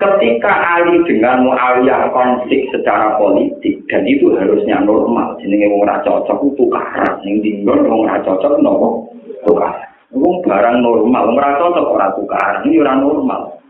Ketika 0.00 0.48
Ali 0.80 0.96
dengan 1.04 1.44
Muawiyah 1.44 2.08
konflik 2.16 2.72
secara 2.72 3.20
politik 3.20 3.84
dan 3.92 4.08
itu 4.08 4.32
harusnya 4.32 4.80
normal, 4.80 5.36
jenenge 5.44 5.68
wong 5.68 5.84
ora 5.84 6.00
cocok 6.00 6.40
itu 6.40 6.56
tukaran, 6.56 7.20
ning 7.20 7.44
dinggon 7.44 7.84
wong 7.84 8.08
ora 8.08 8.16
cocok 8.24 8.64
nopo 8.64 9.12
tukaran. 9.44 9.92
Wong 10.16 10.40
barang 10.40 10.80
normal, 10.80 11.36
ora 11.36 11.52
cocok 11.60 11.86
ora 11.92 12.08
tukaran, 12.16 12.64
ini 12.64 12.80
ora 12.80 12.96
normal. 12.96 13.60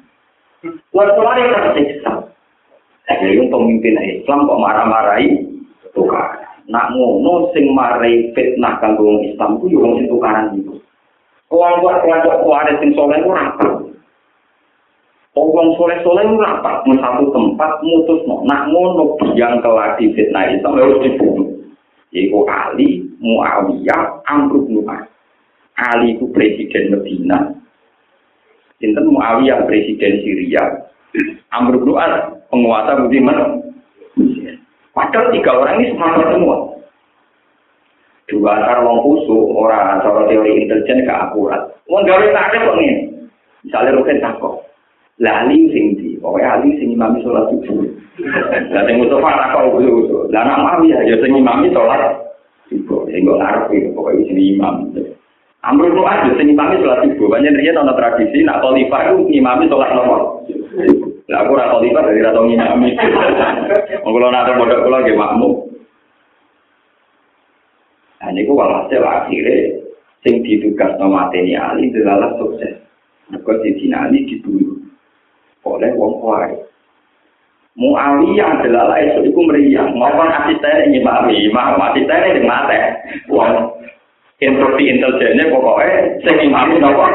Yang 0.63 1.51
tersiksa. 1.75 2.13
Jadi 3.11 3.35
yang 3.35 3.51
pemimpin 3.51 3.99
Islam 3.99 4.47
kok 4.47 4.63
marah-marahi 4.63 5.51
tukaran. 5.99 6.47
Nak 6.71 6.95
ngono 6.95 7.51
sing 7.51 7.75
marai 7.75 8.31
fitnah 8.39 8.79
kanggo 8.79 9.03
wong 9.03 9.27
Islam 9.27 9.59
ku 9.59 9.67
yo 9.67 9.83
wong 9.83 9.99
sing 9.99 10.07
tukaran 10.07 10.55
iku. 10.55 10.79
Kelompok-kelompok 11.51 12.47
kuat 12.47 12.71
sing 12.79 12.95
soleh 12.95 13.19
ora 13.27 13.51
Wong 15.31 15.79
soleh-soleh 15.79 16.27
itu 16.27 16.37
rapat 16.43 16.83
di 16.83 16.99
satu 16.99 17.31
tempat 17.31 17.79
mutus 17.87 18.27
no. 18.27 18.43
Nak 18.51 18.67
ngono 18.75 19.15
yang 19.39 19.63
keladi 19.63 20.11
fitnah 20.19 20.51
itu 20.51 20.67
harus 20.67 21.01
dibunuh. 21.07 21.49
Yaitu 22.11 22.43
Ali, 22.51 23.07
Muawiyah, 23.23 24.27
Amr 24.27 24.67
bin 24.67 24.83
Ali 25.79 26.19
itu 26.19 26.27
presiden 26.35 26.91
Medina. 26.91 27.55
Sinten 28.83 29.07
Muawiyah 29.07 29.71
presiden 29.71 30.19
Syria. 30.27 30.91
Amr 31.55 31.79
bin 31.79 31.95
penguasa 32.51 32.99
Budiman. 32.99 33.63
Padahal 34.91 35.31
tiga 35.31 35.55
orang 35.55 35.79
ini 35.79 35.95
semangat 35.95 36.35
semua. 36.35 36.57
Dua 38.27 38.51
antar 38.59 38.83
wong 38.87 38.99
kusu, 39.03 39.55
orang 39.59 40.03
cara 40.03 40.27
teori 40.27 40.67
intelijen 40.67 41.03
gak 41.03 41.31
akurat. 41.31 41.67
Wong 41.91 42.07
gawe 42.07 42.27
tak 42.31 42.55
ada 42.55 42.67
kok 42.67 42.79
ini. 42.79 43.11
Misalnya 43.67 43.99
Rukin 43.99 44.23
lali 45.21 45.69
sing 45.69 46.01
di 46.01 46.17
pokoke 46.17 46.41
ali 46.41 46.81
sing 46.81 46.97
imami 46.97 47.21
salat 47.21 47.53
subuh 47.53 47.85
lah 48.73 48.83
sing 48.89 48.97
Mustafa 48.97 49.31
tak 49.37 49.49
kok 49.53 49.77
usul 49.77 50.33
lah 50.33 50.43
nak 50.49 50.61
mami 50.65 50.97
ya 50.97 51.17
sing 51.21 51.37
imami 51.37 51.69
salat 51.77 52.17
subuh 52.73 53.05
sing 53.13 53.29
kok 53.29 53.39
arep 53.45 53.69
iki 53.69 53.93
pokoke 53.93 54.25
sing 54.25 54.37
imam 54.41 54.89
Amrul 55.61 55.93
itu 55.93 56.03
aja, 56.09 56.31
sing 56.41 56.57
imami 56.57 56.81
sholat 56.81 57.05
subuh. 57.05 57.37
Banyak 57.37 57.53
dia 57.61 57.77
ada 57.77 57.93
tradisi, 57.93 58.41
nak 58.41 58.65
khalifah 58.65 59.13
itu 59.13 59.29
imami 59.29 59.69
sholat 59.69 59.93
nomor. 59.93 60.41
Lah 61.29 61.45
aku 61.45 61.53
rata 61.53 61.77
khalifah 61.77 62.01
dari 62.09 62.25
rata 62.25 62.41
imami. 62.41 62.97
Kalau 62.97 64.29
nak 64.33 64.49
ada 64.49 64.57
bodoh 64.57 64.81
kalau 64.81 65.05
gak 65.05 65.21
makmum. 65.21 65.53
Nah 68.25 68.29
ini 68.33 68.49
walhasil 68.49 69.05
akhirnya, 69.05 69.85
sing 70.25 70.41
ditugas 70.41 70.97
nama 70.97 71.29
Teni 71.29 71.53
Ali 71.53 71.93
adalah 71.93 72.41
sukses. 72.41 72.81
Mereka 73.29 73.61
di 73.61 73.93
Ali 73.93 74.25
dibunuh. 74.33 74.80
Oleh 75.71 75.91
wong 75.95 76.19
kuai. 76.19 76.53
Muawiyah 77.79 78.61
adalah 78.61 78.93
lain 78.93 79.31
itu 79.31 79.41
meriah. 79.41 79.87
Maupun 79.95 80.27
asisten 80.27 80.91
ini 80.91 81.01
mami, 81.01 81.47
mau 81.55 81.79
asisten 81.79 82.19
ini 82.35 82.43
mati. 82.43 82.77
Wong 83.31 83.79
instruksi 84.41 84.91
intelijennya 84.91 85.53
pokoknya 85.53 86.19
sing 86.27 86.37
imami 86.51 86.83
nopo 86.83 87.07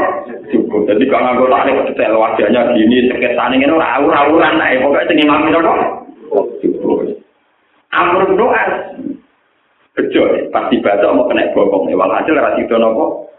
cukup. 0.49 0.88
Jadi 0.88 1.03
kalau 1.12 1.36
nggak 1.36 1.51
tarik 1.51 1.76
detail 1.91 2.22
wajahnya 2.22 2.62
gini, 2.78 3.10
sekitar 3.10 3.51
ini 3.51 3.68
rawur 3.68 4.10
rawuran 4.10 4.56
lah. 4.56 4.70
Pokoknya 4.80 5.10
sing 5.12 5.18
imami 5.22 5.47
nopo 5.51 5.72
cukup. 6.64 6.99
Amr 7.91 8.24
doa. 8.34 8.64
Bejo, 9.95 10.24
pasti 10.51 10.76
baca 10.84 11.08
mau 11.16 11.28
kena 11.32 11.51
bokong. 11.56 11.91
Walhasil 11.91 12.36
rasido 12.36 12.76
nopo. 12.80 13.32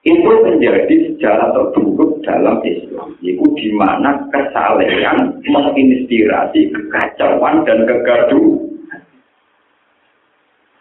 Itu 0.00 0.24
menjadi 0.24 0.94
sejarah 1.12 1.52
terburuk 1.52 2.24
dalam 2.24 2.64
Islam. 2.64 3.12
Itu 3.20 3.44
di 3.52 3.68
mana 3.76 4.24
kesalehan 4.32 5.44
menginspirasi 5.44 6.72
kekacauan 6.72 7.68
dan 7.68 7.84
kegaduhan. 7.84 8.70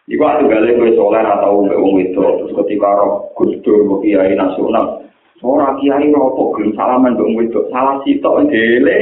Iku 0.10 0.26
waktu 0.26 0.50
gale 0.50 0.74
kowe 0.74 0.90
soleh 0.98 1.22
atau 1.22 1.70
mbek 1.70 1.78
wong 1.78 2.02
itu 2.02 2.18
terus 2.18 2.50
ketika 2.66 2.98
roh 2.98 3.30
Gusdur 3.38 3.86
kiai 4.02 4.34
nasional 4.34 5.06
ora 5.46 5.78
kiai 5.78 6.10
ropo 6.10 6.58
gelem 6.58 6.74
salaman 6.74 7.14
wong 7.14 7.38
itu 7.46 7.62
salah 7.70 8.02
sitok 8.02 8.50
dele 8.50 8.98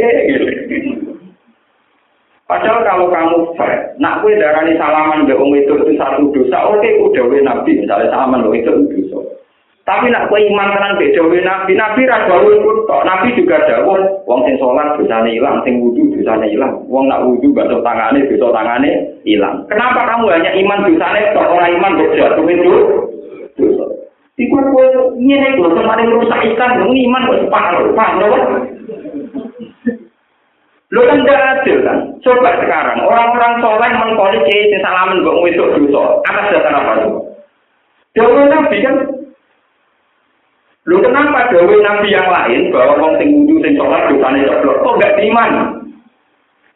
Padahal 2.47 2.79
kalau 2.87 3.11
kamu 3.11 3.39
fair, 3.59 3.91
nak 3.99 4.23
kue 4.23 4.35
darani 4.35 4.75
salaman 4.75 5.23
mbek 5.23 5.39
wong 5.39 5.55
itu 5.55 5.79
itu 5.79 5.95
satu 5.95 6.27
dosa, 6.35 6.75
oke 6.75 6.89
udah 7.07 7.23
nabi 7.39 7.79
misalnya 7.79 8.11
salaman 8.11 8.43
mbek 8.43 8.67
itu 8.67 8.71
dosa. 8.91 9.19
Tapi 9.87 10.11
nak 10.11 10.27
kowe 10.27 10.35
iman 10.35 10.75
tenan 10.75 10.99
mbek 10.99 11.15
dawuh 11.15 11.31
Nabi, 11.47 11.71
Nabi 11.71 12.03
ra 12.03 12.27
dawuh 12.27 12.83
tok. 12.91 13.07
Nabi 13.07 13.31
juga 13.39 13.55
dawuh 13.71 14.19
wong 14.27 14.43
sing 14.43 14.59
salat 14.59 14.99
dosane 14.99 15.31
ilang, 15.31 15.63
sing 15.63 15.79
wudu 15.79 16.11
dosane 16.11 16.51
ilang. 16.51 16.83
Wong 16.91 17.07
nak 17.07 17.23
wudu 17.23 17.55
gak 17.55 17.71
tangane, 17.71 18.27
dosa 18.27 18.51
tangane 18.51 19.15
ilang. 19.23 19.63
Kenapa 19.71 20.03
kamu 20.03 20.27
hanya 20.27 20.51
iman 20.59 20.83
dosane 20.91 21.31
tok 21.31 21.47
ora 21.55 21.71
iman 21.71 21.95
mbek 21.95 22.19
jatuh 22.19 22.45
itu? 22.51 22.71
Dosa. 23.55 23.85
Iku 24.35 24.59
kowe 24.59 24.85
ngene 25.23 25.55
kok 25.55 25.71
kemarin 25.71 26.13
rusak 26.19 26.41
ikan, 26.51 26.83
iman 26.83 27.27
kok 27.31 27.41
separuh, 27.47 27.87
paham 27.95 28.15
lho? 28.19 28.29
Lo 30.91 30.99
kan 31.07 31.19
tidak 31.23 31.63
adil 31.63 31.77
kan? 31.87 31.97
Coba 32.19 32.59
sekarang, 32.59 33.07
orang-orang 33.07 33.53
soleh 33.63 33.91
mengkoli 33.95 34.39
kiai 34.51 34.83
salaman 34.83 35.23
gue 35.23 35.35
wedok 35.47 35.79
dosa. 35.79 36.03
Atas 36.27 36.59
dasar 36.59 36.75
apa 36.75 36.91
itu? 36.99 37.09
Dewa 38.15 38.43
Nabi 38.51 38.77
kan 38.83 39.16
Lu 40.87 41.03
kenapa 41.03 41.51
dawe 41.51 41.75
nabi 41.83 42.15
yang 42.15 42.31
lain 42.31 42.71
bahwa 42.71 42.95
wong 42.95 43.13
sing 43.19 43.27
wudu 43.35 43.59
sing 43.59 43.75
sholat 43.75 44.07
dosane 44.07 44.39
ceblok 44.47 44.79
kok 44.79 44.95
enggak 44.95 45.15
diiman? 45.19 45.51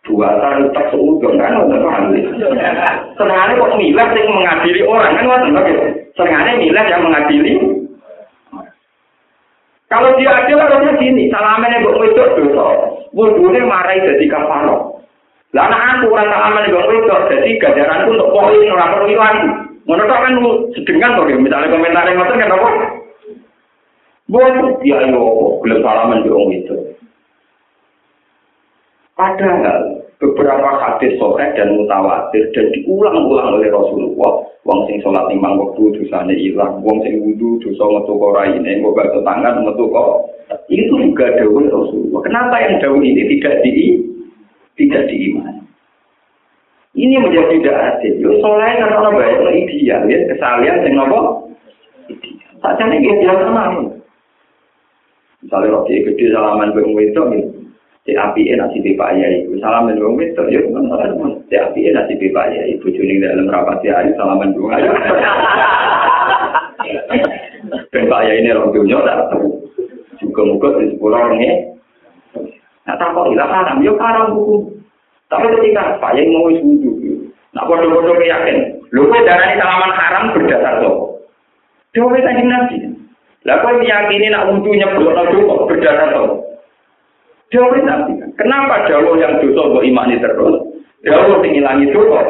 Dua 0.04 0.36
tahun 0.36 0.68
tak 0.76 0.92
seudon 0.92 1.40
kan 1.40 1.56
udah 1.64 1.80
paham. 1.80 2.12
Senangnya 3.16 3.56
kok 3.56 3.76
milah 3.80 4.08
sing 4.12 4.26
mengadili 4.28 4.82
orang 4.84 5.16
kan 5.16 5.24
ngoten 5.24 5.56
lho. 5.56 5.64
Senangnya 6.20 6.60
milah 6.60 6.86
yang 6.92 7.02
mengadili. 7.08 7.54
Kalau 9.88 10.16
dia 10.20 10.32
adil 10.32 10.60
harusnya 10.60 10.92
gini, 11.00 11.32
salamene 11.32 11.80
mbok 11.80 12.00
wedok 12.00 12.36
dosa. 12.36 12.68
Wudune 13.16 13.64
marai 13.64 14.04
dadi 14.04 14.28
kafaro. 14.28 15.04
Lah 15.56 15.68
aku 15.72 16.12
ora 16.12 16.28
salamene 16.28 16.68
mbok 16.68 16.88
wedok 16.92 17.32
dadi 17.32 17.56
ganjaranku 17.64 18.20
untuk 18.20 18.32
poin 18.36 18.76
ora 18.76 18.92
perlu 18.92 19.08
ilang. 19.08 19.36
Ngono 19.88 20.04
kan 20.04 20.36
sedengan 20.76 21.16
to 21.16 21.24
misalnya 21.40 21.72
komentar 21.72 22.04
yang 22.12 22.20
ngoten 22.20 22.40
kan 22.44 22.56
apa? 22.60 22.70
Buat 24.32 24.80
dia 24.80 25.12
yo 25.12 25.60
belum 25.60 25.84
salaman 25.84 26.24
itu. 26.24 26.96
Padahal 29.20 30.08
beberapa 30.24 30.70
hadis 30.80 31.20
sore 31.20 31.52
dan 31.52 31.76
mutawatir 31.76 32.48
dan 32.56 32.72
diulang-ulang 32.72 33.60
oleh 33.60 33.68
Rasulullah. 33.68 34.48
Wong 34.64 34.88
sing 34.88 35.04
sholat 35.04 35.26
limang 35.28 35.58
waktu 35.58 35.84
dosane 35.98 36.38
hilang, 36.38 36.86
wong 36.86 37.02
sing 37.02 37.20
wudhu 37.20 37.58
dosa 37.66 37.82
metu 37.82 38.14
kok 38.14 38.46
ini, 38.46 38.78
kok 38.78 38.94
gak 38.94 39.10
tangan 39.26 39.66
metu 39.66 39.90
kok. 39.90 40.32
Itu 40.70 40.94
juga 41.02 41.34
dawuh 41.36 41.66
Rasulullah. 41.68 42.22
Kenapa 42.24 42.56
yang 42.62 42.78
dawuh 42.80 43.02
ini 43.02 43.26
tidak 43.36 43.66
di 43.66 44.00
tidak 44.78 45.10
diimani? 45.12 45.66
Ini 46.96 47.16
menjadi 47.20 47.58
tidak 47.58 47.78
adil. 47.98 48.14
Yo 48.22 48.32
soleh 48.40 48.80
karena 48.80 48.96
orang 48.96 49.18
baik 49.18 49.66
ideal 49.66 50.08
ya 50.08 50.18
kesalian 50.30 50.86
sing? 50.88 51.22
Saja 52.62 52.84
nih 52.86 53.02
dia 53.02 53.16
biasa 53.18 53.50
Misalnya 55.42 55.74
roti 55.74 56.06
gede 56.06 56.26
salaman 56.30 56.70
bang 56.78 56.94
wedok 56.94 57.28
ya. 57.34 57.42
Si 58.02 58.18
api 58.18 58.50
nasi 58.58 58.82
di 58.82 58.98
Pak 58.98 59.14
Yai, 59.18 59.46
salaman 59.58 59.98
bang 59.98 60.14
wedok 60.18 60.48
ya 60.54 60.62
bukan 60.70 60.86
salah 60.90 61.10
Si 61.50 61.56
api 61.58 61.90
nasi 61.90 62.14
di 62.22 62.30
Pak 62.30 62.48
Yai, 62.54 62.78
bujuni 62.78 63.18
dalam 63.18 63.50
rapat 63.50 63.82
ya 63.82 63.98
hari 63.98 64.14
salaman 64.14 64.54
bang 64.54 64.70
Ayai. 64.70 64.90
Dan 67.90 68.04
Pak 68.06 68.22
Yai 68.26 68.38
ini 68.42 68.54
orang 68.54 68.74
dunia 68.74 69.02
tahu. 69.02 69.50
Juga 70.22 70.70
di 70.78 70.94
sepuluh 70.94 71.18
orang 71.18 71.42
ya. 71.42 71.54
Nah 72.86 72.96
tak 72.98 73.14
kok 73.14 73.30
hilang 73.34 73.50
haram, 73.50 73.82
ya 73.82 73.94
haram 73.98 74.38
hukum. 74.38 74.70
Tapi 75.26 75.50
ketika 75.58 75.98
Pak 75.98 76.14
Yai 76.18 76.30
mau 76.30 76.46
wudhu, 76.54 77.26
nak 77.58 77.66
bodoh-bodoh 77.66 78.22
yakin, 78.22 78.78
lu 78.94 79.10
darah 79.10 79.58
salaman 79.58 79.92
haram 79.98 80.24
berdasar 80.38 80.86
tuh. 80.86 81.18
Dewa 81.98 82.14
tadi 82.14 82.44
nabi. 82.46 83.01
Lah 83.42 83.58
kok 83.66 83.74
meyakini 83.82 84.30
nak 84.30 84.54
wudhu 84.54 84.70
nyebutno 84.70 85.24
dosa 85.34 85.56
berdasar 85.66 86.14
to. 86.14 86.24
Dawuh 87.50 87.82
nabi. 87.82 88.14
Kenapa 88.38 88.86
dawuh 88.86 89.18
yang 89.18 89.42
dosa 89.42 89.62
mbok 89.66 89.82
imani 89.82 90.22
terus? 90.22 90.62
Dawuh 91.02 91.42
sing 91.42 91.58
ilangi 91.58 91.90
dosa 91.90 92.22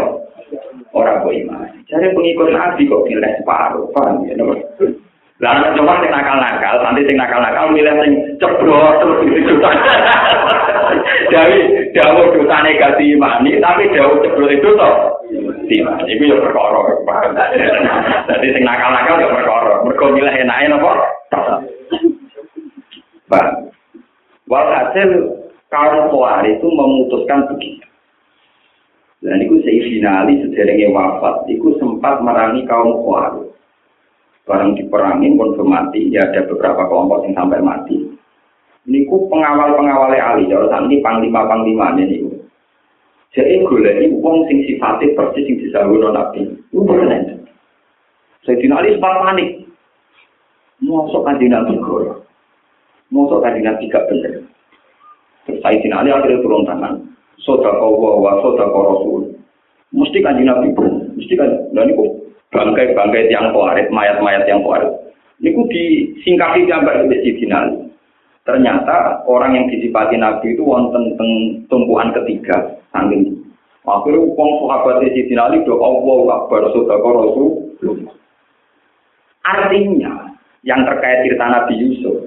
ora 0.96 1.20
mbok 1.20 1.36
imani. 1.36 1.84
Jare 1.92 2.16
pengikut 2.16 2.56
nabi 2.56 2.88
kok 2.88 3.04
pilih 3.04 3.32
separuh, 3.44 3.92
paham 3.92 4.24
ya? 4.24 4.40
Lah 5.42 5.54
nek 5.60 5.74
coba 5.76 6.00
sing 6.00 6.12
nakal-nakal, 6.16 6.76
nanti 6.80 7.02
sing 7.04 7.18
nakal-nakal 7.20 7.66
milih 7.76 7.96
sing 8.00 8.12
ceblok 8.40 9.04
terus 9.04 9.20
dosa. 9.52 9.70
Jadi 11.34 11.60
dawuh 11.92 12.32
dosane 12.40 12.80
gak 12.80 12.96
diimani, 12.96 13.60
tapi 13.60 13.92
dawuh 13.92 14.24
ceblok 14.24 14.52
itu 14.56 14.70
toh 14.80 15.21
Tidak, 15.32 15.98
itu 16.12 16.24
ya 16.28 16.38
perkara. 16.44 16.80
Jadi 18.28 18.48
sing 18.52 18.64
nakal-nakal 18.68 19.16
ya 19.24 19.30
perkara. 19.32 19.74
Mergo 19.88 20.06
milih 20.12 20.36
enake 20.36 20.66
napa? 20.68 20.92
Pak. 23.32 23.48
Walhasil 24.52 25.10
kaum 25.72 26.12
Khawarij 26.12 26.60
itu 26.60 26.68
memutuskan 26.68 27.48
begitu. 27.56 27.88
Dan 29.24 29.40
itu 29.40 29.64
finali 29.64 30.44
sederenge 30.44 30.92
wafat, 30.92 31.48
itu 31.48 31.80
sempat 31.80 32.20
merangi 32.20 32.68
kaum 32.68 33.00
Khawarij. 33.08 33.48
Barang 34.44 34.76
diperangi 34.76 35.38
pun 35.38 35.56
mati, 35.64 36.12
ya 36.12 36.28
ada 36.28 36.44
beberapa 36.50 36.90
kelompok 36.90 37.24
yang 37.24 37.38
sampai 37.40 37.62
mati. 37.64 37.96
Ini 38.90 39.06
pengawal-pengawalnya 39.06 40.18
Ali, 40.18 40.50
kalau 40.50 40.66
saat 40.74 40.90
ini 40.90 41.06
panglima-panglimanya 41.06 42.02
ini. 42.02 42.31
Jadi 43.32 43.64
golek 43.64 44.12
wong 44.20 44.44
sing 44.52 44.68
sifatnya 44.68 45.16
persis 45.16 45.48
sing 45.48 45.56
disahulu 45.64 46.12
nabi. 46.12 46.52
Itu 46.68 46.84
benar. 46.84 47.40
Saya 48.44 48.60
Ali 48.76 48.98
sempat 48.98 49.24
panik. 49.24 49.50
Mosok 50.84 51.24
kanji 51.24 51.48
nabi 51.48 51.80
gol. 51.80 52.28
Mosok 53.08 53.40
kanji 53.40 53.64
nabi 53.64 53.88
gak 53.88 54.12
bener. 54.12 54.44
Terus 55.48 55.64
saya 55.64 55.80
Ali 55.96 56.12
akhirnya 56.12 56.44
turun 56.44 56.68
tangan. 56.68 57.00
Sodako 57.40 58.20
wa 58.20 58.44
sodako 58.44 58.80
rasul. 58.84 59.22
Mesti 59.96 60.20
kanji 60.20 60.44
nabi 60.44 60.76
bener. 60.76 61.16
Mesti 61.16 61.34
kan. 61.40 61.72
Dan 61.72 61.88
ini 61.88 62.04
bangkai-bangkai 62.52 63.32
yang 63.32 63.56
kuarit, 63.56 63.88
mayat-mayat 63.96 64.44
yang 64.44 64.60
kuarit. 64.60 64.92
Ini 65.40 65.56
disingkapi 65.56 66.68
gambar 66.68 67.08
di 67.08 67.16
Sayyidina 67.16 67.58
Ali. 67.64 67.91
Ternyata 68.42 69.22
orang 69.30 69.54
yang 69.54 69.66
disipati 69.70 70.18
Nabi 70.18 70.58
itu 70.58 70.66
wonten 70.66 71.14
tumpuan 71.70 72.10
ketiga 72.10 72.82
saking. 72.90 73.38
Akhirnya 73.82 74.22
uang 74.22 74.50
sahabat 74.66 75.02
di 75.02 75.26
sini 75.26 75.42
Ali 75.42 75.66
do 75.66 75.78
Allah 75.82 76.46
Akbar 76.46 76.70
Sodako 76.70 77.10
Rasul 77.18 77.50
artinya 79.42 80.38
yang 80.62 80.86
terkait 80.86 81.26
cerita 81.26 81.46
Nabi 81.50 81.74
Yusuf 81.82 82.18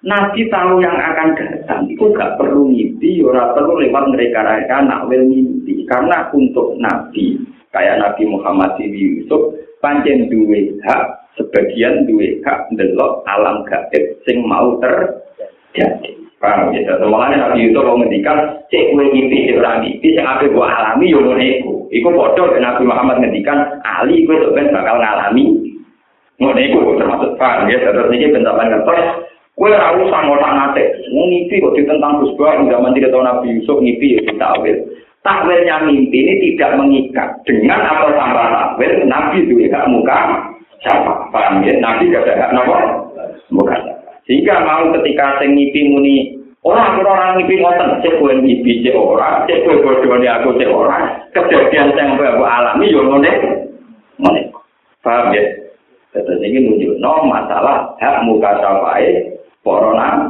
Nabi 0.00 0.46
tahu 0.48 0.78
yang 0.80 0.94
akan 0.94 1.34
datang 1.34 1.90
itu 1.90 2.14
gak 2.14 2.38
perlu 2.38 2.70
mimpi, 2.70 3.18
ora 3.18 3.50
perlu 3.50 3.82
lewat 3.82 4.14
mereka-mereka 4.14 4.86
nak 4.86 5.10
wil 5.10 5.26
mimpi 5.26 5.82
karena 5.90 6.30
untuk 6.30 6.78
Nabi 6.78 7.36
kayak 7.74 7.98
Nabi 8.00 8.22
Muhammad 8.30 8.78
Yusuf 8.78 9.58
panjang 9.82 10.30
duwe 10.30 10.78
hak 10.86 11.34
sebagian 11.34 12.06
duwe 12.06 12.38
hak 12.46 12.70
ndelok 12.72 13.26
alam 13.26 13.66
gaib 13.66 14.22
sing 14.22 14.46
mau 14.46 14.78
ter 14.78 15.18
jadi 15.76 16.08
paham 16.38 16.70
ya. 16.72 16.94
Makanya 17.02 17.36
nabi 17.50 17.68
itu 17.68 17.80
mau 17.82 17.98
ngendikan 17.98 18.38
cek 18.70 18.94
gue 18.94 19.04
ngimpi 19.10 19.50
cek 19.50 19.58
orang 19.58 19.82
ngimpi 19.84 20.08
yang 20.14 20.26
apa 20.26 20.44
gue 20.46 20.66
alami 20.66 21.12
yo 21.12 21.18
ngono 21.20 21.42
iku. 21.42 21.72
Iku 21.90 22.08
bodoh 22.14 22.54
nabi 22.56 22.82
Muhammad 22.86 23.20
ngendikan 23.20 23.58
ali 23.82 24.22
gue 24.24 24.36
sebenarnya 24.38 24.74
bakal 24.74 24.96
ngalami. 25.02 25.44
Ngono 26.38 26.94
termasuk 26.96 27.30
paham 27.36 27.66
ya. 27.68 27.82
Terus 27.82 28.10
ini 28.14 28.30
bentapan 28.30 28.70
ngetos 28.70 29.28
gue 29.58 29.70
harus 29.74 30.06
sama 30.14 30.38
tak 30.38 30.52
nate 30.54 30.84
mau 31.10 31.26
ngimpi 31.26 31.58
kok 31.58 31.74
tentang 31.74 32.22
Gus 32.22 32.30
Bah 32.38 32.54
zaman 32.62 32.94
tidak 32.94 33.10
tahu 33.10 33.26
Nabi 33.26 33.58
Yusuf 33.58 33.82
ngimpi 33.82 34.22
ya 34.22 34.32
takwil 34.38 34.86
takwilnya 35.26 35.82
mimpi 35.82 36.18
ini 36.22 36.34
tidak 36.54 36.78
mengikat 36.78 37.28
dengan 37.42 37.82
atau 37.82 38.14
tanpa 38.14 38.54
takwil 38.54 39.02
Nabi 39.10 39.42
itu 39.42 39.66
ya 39.66 39.82
muka 39.90 40.46
siapa? 40.86 41.26
Paham 41.34 41.66
ya? 41.66 41.74
Nabi 41.82 42.06
gak 42.14 42.22
ada 42.22 42.54
nomor 42.54 43.10
muka 43.50 43.97
Jika 44.28 44.60
mau 44.60 44.92
ketika 45.00 45.40
sing 45.40 45.56
ngipi 45.56 45.88
muni 45.88 46.36
orang 46.60 47.00
orang 47.00 47.40
ngipi 47.40 47.64
ngoten 47.64 48.04
cek 48.04 48.20
kowe 48.20 48.28
ngipi 48.28 48.84
cek 48.84 48.92
ora, 48.92 49.48
cek 49.48 49.64
kowe 49.64 49.80
bodhone 49.80 50.28
aku 50.28 50.52
cek 50.60 50.68
ora, 50.68 51.16
kejadian 51.32 51.96
sing 51.96 52.06
aku 52.12 52.44
alami 52.44 52.92
yo 52.92 53.08
ngene. 53.08 53.32
Ngene. 54.20 54.40
Paham 55.00 55.32
ya? 55.32 55.44
Terus 56.12 56.44
ini 56.44 56.60
nunjuk 56.60 57.00
no 57.00 57.24
masalah 57.24 57.96
hak 57.96 58.24
muka 58.28 58.60
safai 58.60 59.32
corona. 59.64 60.28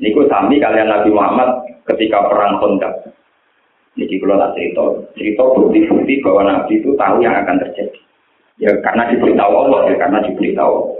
Niku 0.00 0.24
sami 0.32 0.56
kalian 0.56 0.88
Nabi 0.88 1.12
Muhammad 1.12 1.60
ketika 1.84 2.24
perang 2.32 2.56
Khandaq. 2.64 3.12
Niki 4.00 4.16
kalau 4.16 4.40
tak 4.40 4.56
cerita, 4.56 4.84
cerita 5.12 5.42
bukti-bukti 5.44 6.24
bahwa 6.24 6.48
Nabi 6.48 6.80
itu 6.80 6.96
tahu 6.96 7.20
yang 7.20 7.36
akan 7.36 7.60
terjadi. 7.60 8.00
Ya 8.56 8.72
karena 8.80 9.12
diberitahu 9.12 9.52
Allah, 9.52 9.92
ya 9.92 9.96
karena 10.00 10.24
diberitahu. 10.24 10.99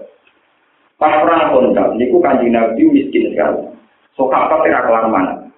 Pas 1.01 1.16
perang 1.24 1.48
kondak, 1.57 1.96
niku 1.96 2.20
kanji 2.20 2.53
nabi 2.53 2.84
miskin 2.84 3.32
sekali. 3.32 3.72
So 4.12 4.28
apa 4.28 4.61
tidak 4.68 4.84
kelar 4.84 5.09
mana? 5.09 5.48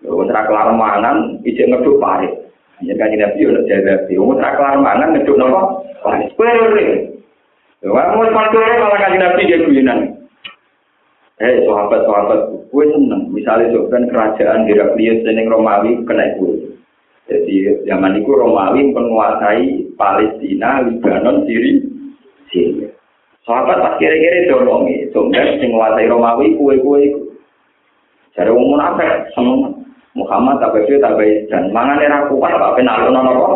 Lalu 0.00 0.24
tidak 0.32 0.48
kelar 0.48 0.72
mana, 0.72 1.36
ijek 1.44 1.68
ngeduk 1.68 2.00
pahit. 2.00 2.32
Ya 2.80 2.96
kanji 2.96 3.20
nabi 3.20 3.44
sih. 4.08 4.16
Umur 4.16 4.40
tidak 4.40 4.56
kelar 4.56 4.80
mana, 4.80 5.12
ngeduk 5.12 5.36
nopo 5.36 5.84
pahit. 6.00 6.32
Kue 6.40 6.48
Wah, 7.82 8.14
mau 8.14 8.24
malah 8.24 8.98
kaji 9.04 9.18
nabi 9.20 9.50
dia 9.50 9.58
guyonan. 9.58 10.22
Eh, 11.42 11.66
sahabat 11.66 12.06
sahabat, 12.06 12.40
gue 12.70 12.84
seneng. 12.94 13.26
Misalnya 13.34 13.74
kan 13.90 14.06
kerajaan 14.06 14.70
Heraklius 14.70 15.26
dan 15.26 15.42
Romawi 15.50 15.98
kena 16.06 16.38
gue. 16.38 16.78
Jadi 17.26 17.82
zaman 17.90 18.22
itu 18.22 18.30
Romawi 18.30 18.94
menguasai 18.94 19.90
Palestina, 19.98 20.86
Lebanon, 20.86 21.42
Syria, 21.42 21.82
Syria. 22.54 22.91
Sahabat 23.42 23.82
tak 23.82 23.98
kira-kira 23.98 24.54
dorong 24.54 24.86
ya, 24.86 25.10
sing 25.58 25.74
wasai 25.74 26.06
Romawi 26.06 26.54
kue 26.54 26.78
kue 26.78 26.98
itu. 27.10 27.20
Jadi 28.38 28.54
umum 28.54 28.78
apa? 28.78 29.26
Semua 29.34 29.66
Muhammad 30.14 30.62
tak 30.62 30.78
bersih 30.78 31.02
tak 31.02 31.18
baik 31.18 31.50
dan 31.50 31.74
mangan 31.74 31.98
era 31.98 32.28
kuat 32.30 32.54
apa 32.54 32.78
penalu 32.78 33.10
nono 33.10 33.30
kok 33.34 33.54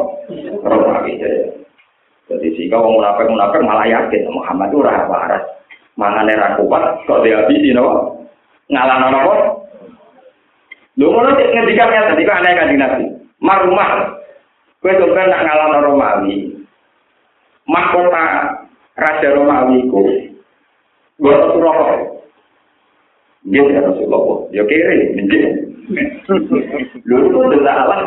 Romawi 0.66 1.22
jadi. 1.22 1.55
Jadi 2.26 2.47
jika 2.59 2.82
umum 2.82 3.07
apa 3.07 3.30
umum 3.30 3.39
malah 3.62 3.87
yakin 3.87 4.26
Muhammad 4.26 4.74
ora 4.74 4.91
rah 4.91 5.05
waras. 5.07 5.45
Mangan 5.95 6.34
era 6.34 6.59
kuat 6.59 7.07
kok 7.07 7.22
dia 7.22 7.47
bisa 7.47 7.70
nono 7.70 8.26
ngalah 8.66 8.97
nono 9.07 9.18
kok. 9.22 9.41
Lu 10.99 11.14
mau 11.14 11.22
nanti 11.22 11.47
ngedikannya 11.47 12.09
tadi 12.11 12.24
kan 12.24 12.41
aneh 12.41 12.53
kan 12.57 12.72
dinasti. 12.72 13.05
Marumah, 13.37 14.16
Kowe 14.80 14.97
sumber 14.97 15.28
nak 15.28 15.45
ngalah 15.45 15.84
Romawi. 15.84 16.57
Mahkota 17.68 18.24
raja 18.97 19.28
Romawi 19.36 19.86
ku 19.92 20.01
gue 21.16 21.34
tuh 21.36 21.61
rokok 21.61 22.01
dia 23.47 23.62
tidak 23.62 23.94
Rasulullah 23.94 24.49
dia 24.51 24.64
kiri 24.66 25.14
menjadi 25.14 25.51
Lho 27.07 27.16
itu 27.30 27.38
adalah 27.38 27.86
Allah. 27.86 28.01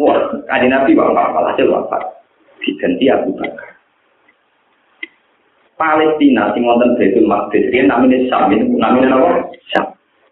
Wah, 0.00 0.16
ada 0.48 0.66
Nabi 0.68 0.96
wafat, 0.96 1.52
hasil 1.52 1.68
wafat. 1.68 2.02
Diganti 2.64 3.12
Abu 3.12 3.36
Bakar. 3.36 3.76
Palestina 5.76 6.56
sing 6.56 6.64
wonten 6.64 6.96
Baitul 6.96 7.28
Maqdis 7.28 7.68
ini 7.68 7.84
namanya 7.84 8.16
Syam 8.32 8.48
ini 8.48 8.64
namanya 8.80 9.12
apa? 9.12 9.52
Syam. 9.68 9.84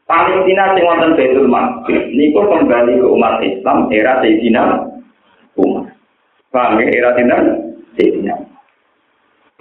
Palestina 0.08 0.72
sing 0.72 0.88
wonten 0.88 1.12
Baitul 1.20 1.48
Maqdis 1.52 2.08
niku 2.16 2.40
kembali 2.48 2.96
ke 2.96 3.06
umat 3.12 3.44
Islam 3.44 3.92
era 3.92 4.24
Sayyidina 4.24 4.88
Umar. 5.60 5.92
Paham 6.48 6.80
ya 6.80 6.88
era 6.88 7.12
Sayyidina 7.12 8.34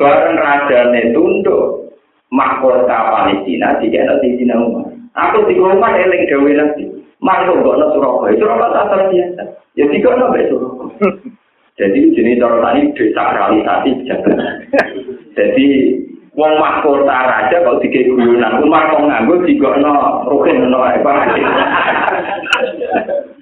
Bareng 0.03 0.35
rajane 0.35 1.15
tunduk 1.15 1.95
mahkota 2.27 2.97
Palestina 3.07 3.79
jika 3.79 4.03
ada 4.03 4.19
Sayyidina 4.19 4.59
Umar. 4.59 4.91
Aku 5.15 5.47
di 5.47 5.55
rumah 5.55 5.95
eling 5.95 6.27
gawe 6.27 6.51
nanti. 6.59 6.83
Masuk 7.23 7.63
gak 7.63 7.79
ada 7.79 7.87
Surabaya, 7.95 8.35
Surabaya 8.35 8.83
tak 8.91 9.07
biasa. 9.07 9.43
Ya 9.79 9.87
tiga 9.87 10.11
ada 10.11 10.27
Surabaya. 10.51 11.07
Jadi 11.79 12.13
jenis 12.13 12.37
cara 12.37 12.59
tadi 12.59 12.81
desakralisasi 12.99 13.91
jalan. 14.11 14.39
Jadi 15.39 15.67
wong 16.35 16.53
mahkota 16.59 17.17
raja 17.23 17.63
kalau 17.63 17.79
tiga 17.79 18.03
guyonan, 18.11 18.59
umar 18.59 18.91
kok 18.91 19.07
nganggur 19.07 19.39
tiga 19.47 19.79
no 19.79 20.27
rukin 20.27 20.67
no 20.67 20.83
apa. 20.83 21.31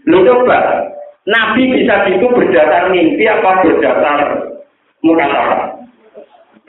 Lu 0.05 0.21
coba, 0.29 0.59
Nabi 1.25 1.73
bisa 1.73 2.05
gitu 2.05 2.29
berdasar 2.31 2.93
mimpi 2.93 3.25
apa 3.25 3.65
berdasar 3.65 4.19
muka 5.01 5.25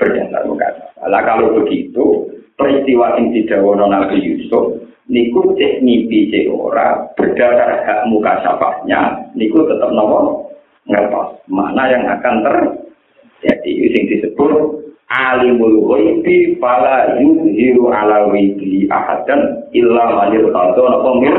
Berdasar 0.02 0.42
muka 0.50 0.66
Lah 1.06 1.22
kalau 1.22 1.62
begitu, 1.62 2.26
peristiwa 2.58 3.14
yang 3.14 3.30
didawono 3.30 3.86
Nabi 3.86 4.18
Yusuf 4.18 4.82
niku 5.06 5.54
cek 5.54 5.78
mimpi 5.78 6.26
cek 6.26 6.50
ora 6.50 7.06
berdasar 7.14 7.86
hak 7.86 8.10
muka 8.10 8.42
syafahnya 8.42 9.30
niku 9.38 9.62
tetap 9.70 9.94
nopo? 9.94 10.50
Ngertos. 10.90 11.38
Mana 11.46 11.86
yang 11.86 12.02
akan 12.10 12.42
terjadi 12.42 13.72
sing 13.94 14.02
disebut 14.10 14.82
alimul 15.06 15.86
ghaibi 15.86 16.58
fala 16.58 17.14
yuzhiru 17.22 17.94
ala 17.94 18.26
ghaibi 18.34 18.90
ahadan 18.90 19.70
illa 19.70 20.04
man 20.18 20.34
yartadha 20.34 20.82
napa 20.82 21.10
mir? 21.22 21.38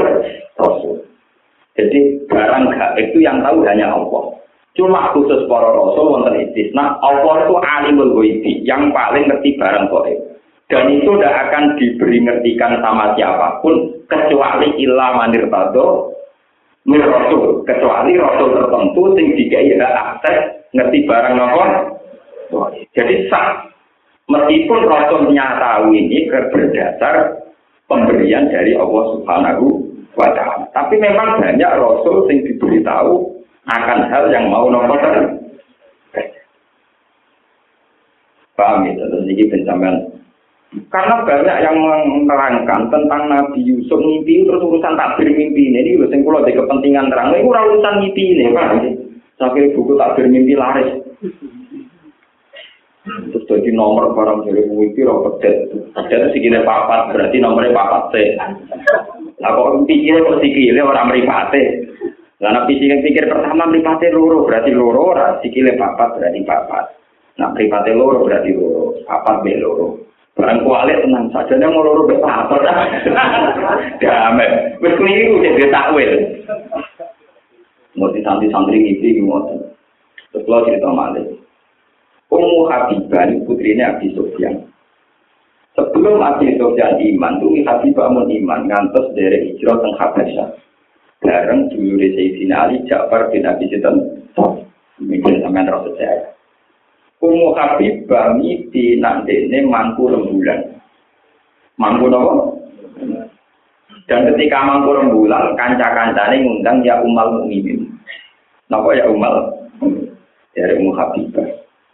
Jadi 1.73 1.99
barang 2.29 2.69
gak 2.69 3.01
itu 3.01 3.17
yang 3.19 3.41
tahu 3.43 3.65
hanya 3.67 3.91
Allah 3.91 4.32
cuma 4.73 5.13
khusus 5.13 5.45
para 5.45 5.69
rasul 5.69 6.17
wonten 6.17 6.49
istisna 6.49 6.97
Allah 7.01 7.45
itu 7.45 7.55
alimul 7.61 8.11
ghaibi 8.17 8.65
yang 8.65 8.89
paling 8.89 9.29
ngerti 9.29 9.53
barang 9.57 9.85
gaib 9.89 10.19
dan 10.71 10.89
itu 10.89 11.09
tidak 11.19 11.35
akan 11.49 11.63
diberi 11.77 12.17
ngertikan 12.23 12.81
sama 12.81 13.13
siapa 13.13 13.61
pun 13.61 14.01
kecuali 14.09 14.73
ilah 14.81 15.11
manir 15.21 15.45
tado 15.51 16.13
mir 16.87 17.03
rasul. 17.03 17.63
Kecuali 17.63 18.15
rasul 18.19 18.49
tertentu 18.55 19.01
sing 19.15 19.27
dikai 19.35 19.75
hak 19.79 19.95
akses 20.19 20.39
ngerti 20.75 21.07
barang 21.07 21.35
apa? 21.39 21.65
Jadi 22.93 23.27
sah. 23.31 23.71
Meskipun 24.23 24.87
rasulnya 24.87 25.59
tahu 25.59 25.91
ini 25.91 26.31
berdasar 26.31 27.43
pemberian 27.91 28.47
dari 28.47 28.71
Allah 28.71 29.03
Subhanahu 29.19 29.65
wa 30.15 30.31
taala. 30.31 30.63
Tapi 30.71 30.95
memang 30.95 31.43
banyak 31.43 31.71
rasul 31.75 32.23
sing 32.31 32.47
diberitahu 32.47 33.32
akan 33.63 33.99
hal 34.11 34.27
yang 34.31 34.51
mau 34.51 34.67
nopo 34.67 34.95
paham 38.53 38.85
ya 38.85 38.93
terus 39.09 39.25
ini 39.25 39.49
pencapaian 39.49 39.97
Karena 40.89 41.21
banyak 41.21 41.57
yang 41.61 41.77
menerangkan 41.77 42.89
tentang 42.89 43.29
Nabi 43.29 43.61
Yusuf 43.61 44.01
mimpi 44.01 44.41
terus 44.41 44.57
urusan 44.57 44.97
takbir 44.97 45.29
mimpi 45.29 45.69
ini. 45.69 45.85
Ini 45.85 46.01
urusan 46.01 46.25
kalau 46.25 46.41
ada 46.41 46.49
kepentingan 46.49 47.13
terang. 47.13 47.29
Ini 47.29 47.45
urusan 47.45 48.01
mimpi 48.01 48.23
ini, 48.33 48.49
Pak. 48.49 48.81
Sampai 49.37 49.69
buku 49.77 49.93
takbir 50.01 50.25
mimpi 50.33 50.57
laris. 50.57 50.97
Terus 53.03 53.43
jadi 53.45 53.69
nomor 53.75 54.17
barang 54.17 54.49
jadi 54.49 54.65
mimpi 54.65 55.05
roh 55.05 55.27
pedet. 55.29 55.69
Pedet 55.93 56.31
segini 56.33 56.63
papat 56.65 57.13
berarti 57.13 57.37
nomornya 57.37 57.75
papat 57.75 58.03
C. 58.09 58.13
Nah 59.43 59.49
kok 59.53 59.83
pikirnya 59.85 60.25
kok 60.25 60.89
orang 60.89 61.07
meripate. 61.11 61.82
Nah 62.43 62.67
pikir 62.67 62.99
pikir 62.99 63.31
pertama 63.31 63.71
meripate 63.71 64.11
loro 64.11 64.43
berarti 64.43 64.75
loro, 64.75 65.15
sikilnya 65.39 65.79
papat 65.79 66.19
berarti 66.19 66.43
papat. 66.43 66.85
Nah 67.39 67.55
meripate 67.55 67.95
loro 67.95 68.27
berarti 68.27 68.51
loro, 68.51 68.99
papat 69.07 69.47
be 69.47 69.55
loro. 69.55 70.03
Barang 70.33 70.65
kualik 70.65 70.97
tenang 71.05 71.29
saja, 71.29 71.55
dia 71.55 71.69
mau 71.71 71.85
loro 71.85 72.03
apa 72.09 72.57
Damai. 74.01 74.75
Wis 74.83 74.97
keliru 74.99 75.39
jadi 75.39 75.71
takwil. 75.71 76.11
Mau 77.95 78.09
santri-santri 78.11 78.81
ngipi 78.81 79.21
gimana? 79.21 79.61
Terus 80.33 80.49
lo 80.49 80.65
cerita 80.65 80.89
malik. 80.89 81.37
Ummu 82.33 82.65
Habibah 82.65 83.29
ini 83.29 83.45
putrinya 83.45 83.93
Abi 83.93 84.09
Sofyan. 84.17 84.65
Sebelum 85.77 86.17
Abi 86.17 86.57
Sofyan 86.57 86.97
iman, 86.97 87.37
tuh 87.37 87.53
Habibah 87.61 88.09
mau 88.09 88.25
iman 88.25 88.65
ngantos 88.65 89.13
dari 89.13 89.53
hijrah 89.53 89.77
teng 89.77 89.93
Habasyah. 90.01 90.49
Bareng 91.23 91.71
dulu 91.71 91.95
di 92.03 92.11
Sayyidina 92.11 92.67
Ali 92.67 92.83
Ja'far 92.83 93.31
bin 93.31 93.47
Abi 93.47 93.71
Sinten. 93.71 94.27
Mungkin 94.99 95.39
sampean 95.39 95.71
rasa 95.71 95.89
saya. 95.95 96.35
Ummu 97.23 97.55
Habibah 97.55 98.35
mimpi 98.35 98.99
nak 98.99 99.23
dene 99.23 99.63
mangku 99.63 100.11
rembulan. 100.11 100.59
Mangku 101.79 102.11
nopo? 102.11 102.59
Dan 104.11 104.27
ketika 104.27 104.59
mangku 104.67 104.91
rembulan, 104.91 105.55
kanca-kancane 105.55 106.43
ngundang 106.43 106.83
ya 106.83 106.99
Umal 106.99 107.39
Mukminin. 107.39 107.87
Napa 108.67 108.91
ya 108.91 109.07
Umal? 109.07 109.55
Dari 110.51 110.75
Ummu 110.83 110.91
Habibah. 110.91 111.47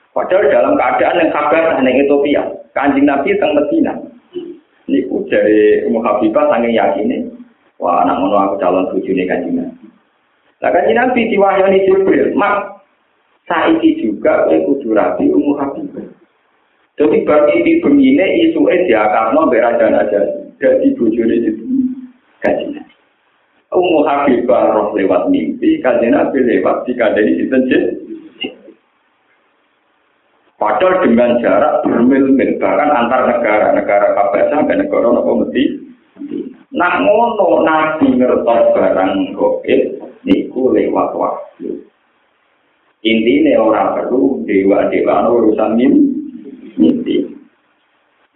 Padahal 0.09 0.49
dalam 0.49 0.73
keadaan 0.73 1.21
yang 1.21 1.29
kabar 1.29 1.77
hanya 1.77 1.93
Ethiopia, 1.93 2.41
kanjeng 2.73 3.05
Nabi 3.05 3.37
teng 3.37 3.53
Medina. 3.53 3.93
Niku 4.89 5.21
dari 5.29 5.85
Ummu 5.85 6.01
Habibah 6.01 6.49
saking 6.49 6.73
yakin 6.73 7.38
wah 7.79 8.03
anak 8.03 8.19
aku 8.19 8.55
calon 8.59 8.91
bojone 8.91 9.23
kanjeng 9.25 9.55
Nabi. 9.55 9.85
Lah 10.59 10.69
kanjeng 10.75 10.95
Nabi 10.99 11.31
diwahyani 11.31 11.87
Jibril, 11.87 12.35
"Mak, 12.35 12.79
saiki 13.49 13.97
juga 14.03 14.45
kowe 14.45 14.57
kudu 14.69 14.93
rapi 14.93 15.25
umur 15.33 15.57
habibah. 15.57 16.05
Jadi 16.99 17.23
bagi 17.25 17.57
di 17.65 17.73
begini 17.81 18.51
isu 18.51 18.67
eh 18.69 18.85
dia 18.85 19.07
karena 19.07 19.41
berajan 19.47 19.97
aja 19.97 20.19
jadi 20.59 20.87
bujuri 20.99 21.47
itu 21.47 21.65
kajian. 22.43 22.85
Umur 23.73 24.03
habibah 24.05 24.75
roh 24.75 24.91
lewat 24.93 25.31
mimpi, 25.31 25.79
kajian 25.79 26.13
nabi 26.13 26.43
lewat 26.43 26.85
jika 26.85 27.15
dari 27.15 27.39
itu 27.39 27.57
Padahal 30.59 31.07
dengan 31.07 31.39
jarak 31.39 31.87
bermil-mil 31.87 32.59
bahkan 32.59 32.91
antar 32.91 33.31
negara, 33.31 33.71
negara 33.71 34.11
kabar 34.11 34.43
sampai 34.51 34.75
negara 34.75 35.07
nopo 35.07 35.39
mesti. 35.39 35.87
Nak 36.69 37.01
ngono 37.01 37.65
nabi 37.65 38.13
ngertos 38.13 38.77
barang 38.77 39.33
goib 39.33 39.81
niku 40.21 40.69
lewat 40.69 41.17
waktu. 41.17 41.81
Intinya 43.01 43.63
orang 43.63 43.89
perlu 43.95 44.43
dewa-dewa 44.45 45.31
urusan 45.33 45.79
mimpi. 46.77 47.25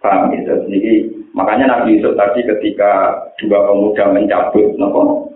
Paham 0.02 0.34
gitu. 0.34 0.66
Jadi 0.68 0.92
makanya 1.32 1.78
Nabi 1.78 1.96
Yusuf 1.96 2.16
tadi 2.16 2.44
ketika 2.44 3.22
dua 3.40 3.70
pemuda 3.70 4.12
mencabut 4.12 4.76
nopo 4.76 5.32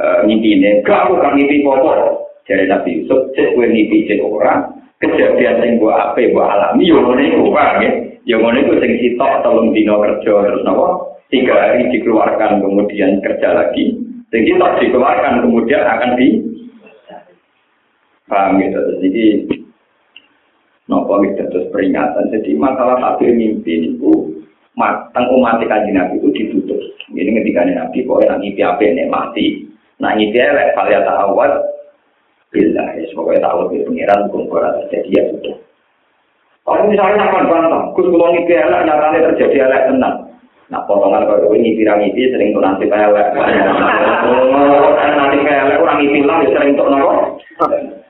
uh, 0.00 0.18
mimpi 0.24 0.56
ini, 0.56 0.80
gak 0.84 1.12
kan 1.12 1.34
mimpi 1.34 1.64
pokok. 1.64 2.22
Jadi 2.46 2.70
Nabi 2.70 3.02
Yusuf 3.02 3.34
cek 3.34 3.56
gue 3.58 3.66
mimpi 3.66 4.06
cek 4.06 4.22
orang, 4.22 4.78
kejadian 5.02 5.60
sing 5.60 5.70
gua 5.82 6.12
ape 6.12 6.30
gua 6.30 6.54
alami 6.54 6.86
yo 6.86 7.02
ngene 7.02 7.34
iku 7.34 7.50
Pak 7.50 7.70
nggih. 7.82 7.92
Yo 8.24 8.36
ngene 8.40 8.58
iku 8.64 8.74
sing 8.78 8.92
sitok 9.02 9.42
telung 9.42 9.74
dina 9.74 9.98
kerja 9.98 10.32
terus 10.46 10.62
napa? 10.62 11.15
Tiga 11.26 11.54
hari 11.58 11.90
dikeluarkan 11.90 12.62
kemudian 12.62 13.18
kerja 13.18 13.48
lagi. 13.50 13.98
Sing 14.30 14.42
sitok 14.46 14.78
dikeluarkan 14.78 15.42
kemudian 15.42 15.82
akan 15.82 16.14
di 16.14 16.28
paham 18.30 18.62
gitu. 18.62 18.80
Jadi 19.02 19.24
nopo 20.86 21.18
terus 21.26 21.66
peringatan. 21.74 22.30
Jadi 22.30 22.54
masalah 22.54 22.98
takdir 23.02 23.34
mimpi 23.34 23.94
itu 23.94 24.38
matang 24.78 25.26
umat 25.34 25.58
kanji 25.66 25.90
nabi 25.90 26.22
itu 26.22 26.30
ditutup. 26.30 26.78
Ini 27.10 27.42
ketika 27.42 27.66
nabi 27.66 28.06
kok 28.06 28.22
yang 28.22 28.38
ngipi 28.38 28.62
apa 28.62 28.84
nih 28.86 29.10
mati. 29.10 29.46
Nah 29.98 30.14
ngipi 30.14 30.38
elek 30.38 30.78
kalian 30.78 31.02
tawat 31.02 31.52
bila 32.54 32.84
ya 32.94 33.04
semoga 33.10 33.34
tahu 33.42 33.74
di 33.74 33.82
pengiran 33.82 34.30
hukum 34.30 34.46
koran 34.46 34.78
terjadi 34.86 35.10
ya 35.10 35.22
sudah. 35.34 35.56
Kalau 36.66 36.82
misalnya 36.90 37.30
akan 37.30 37.46
bantah, 37.46 37.82
kus 37.94 38.10
kalau 38.10 38.30
ngipi 38.30 38.52
elek 38.54 38.84
nyatanya 38.86 39.26
terjadi 39.32 39.56
elek 39.70 39.82
tenang. 39.90 40.25
Nah 40.66 40.82
potongan 40.82 41.30
kalau 41.30 41.54
ini 41.54 41.78
pirang 41.78 42.02
ngipi 42.02 42.34
sering 42.34 42.50
tuh 42.50 42.62
nanti 42.62 42.90
elek. 42.90 43.28
Oh, 44.26 44.90
nanti 44.98 45.38
elek 45.38 45.78
orang 45.78 45.96
ngipi 46.02 46.26
lah 46.26 46.42
sering 46.50 46.74
tuh 46.74 46.86
nopo. 46.90 47.38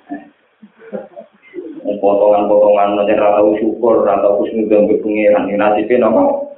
potongan-potongan 2.01 2.97
nanti 2.97 3.15
rata 3.17 3.41
syukur, 3.61 4.05
rata 4.05 4.29
kusnudang 4.41 4.89
berpengiran, 4.89 5.49
ini 5.49 5.57
nasibnya 5.59 6.07
nopo. 6.07 6.55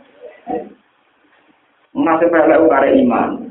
Nasib 1.98 2.30
elek 2.30 2.62
ukare 2.62 2.94
iman. 3.02 3.48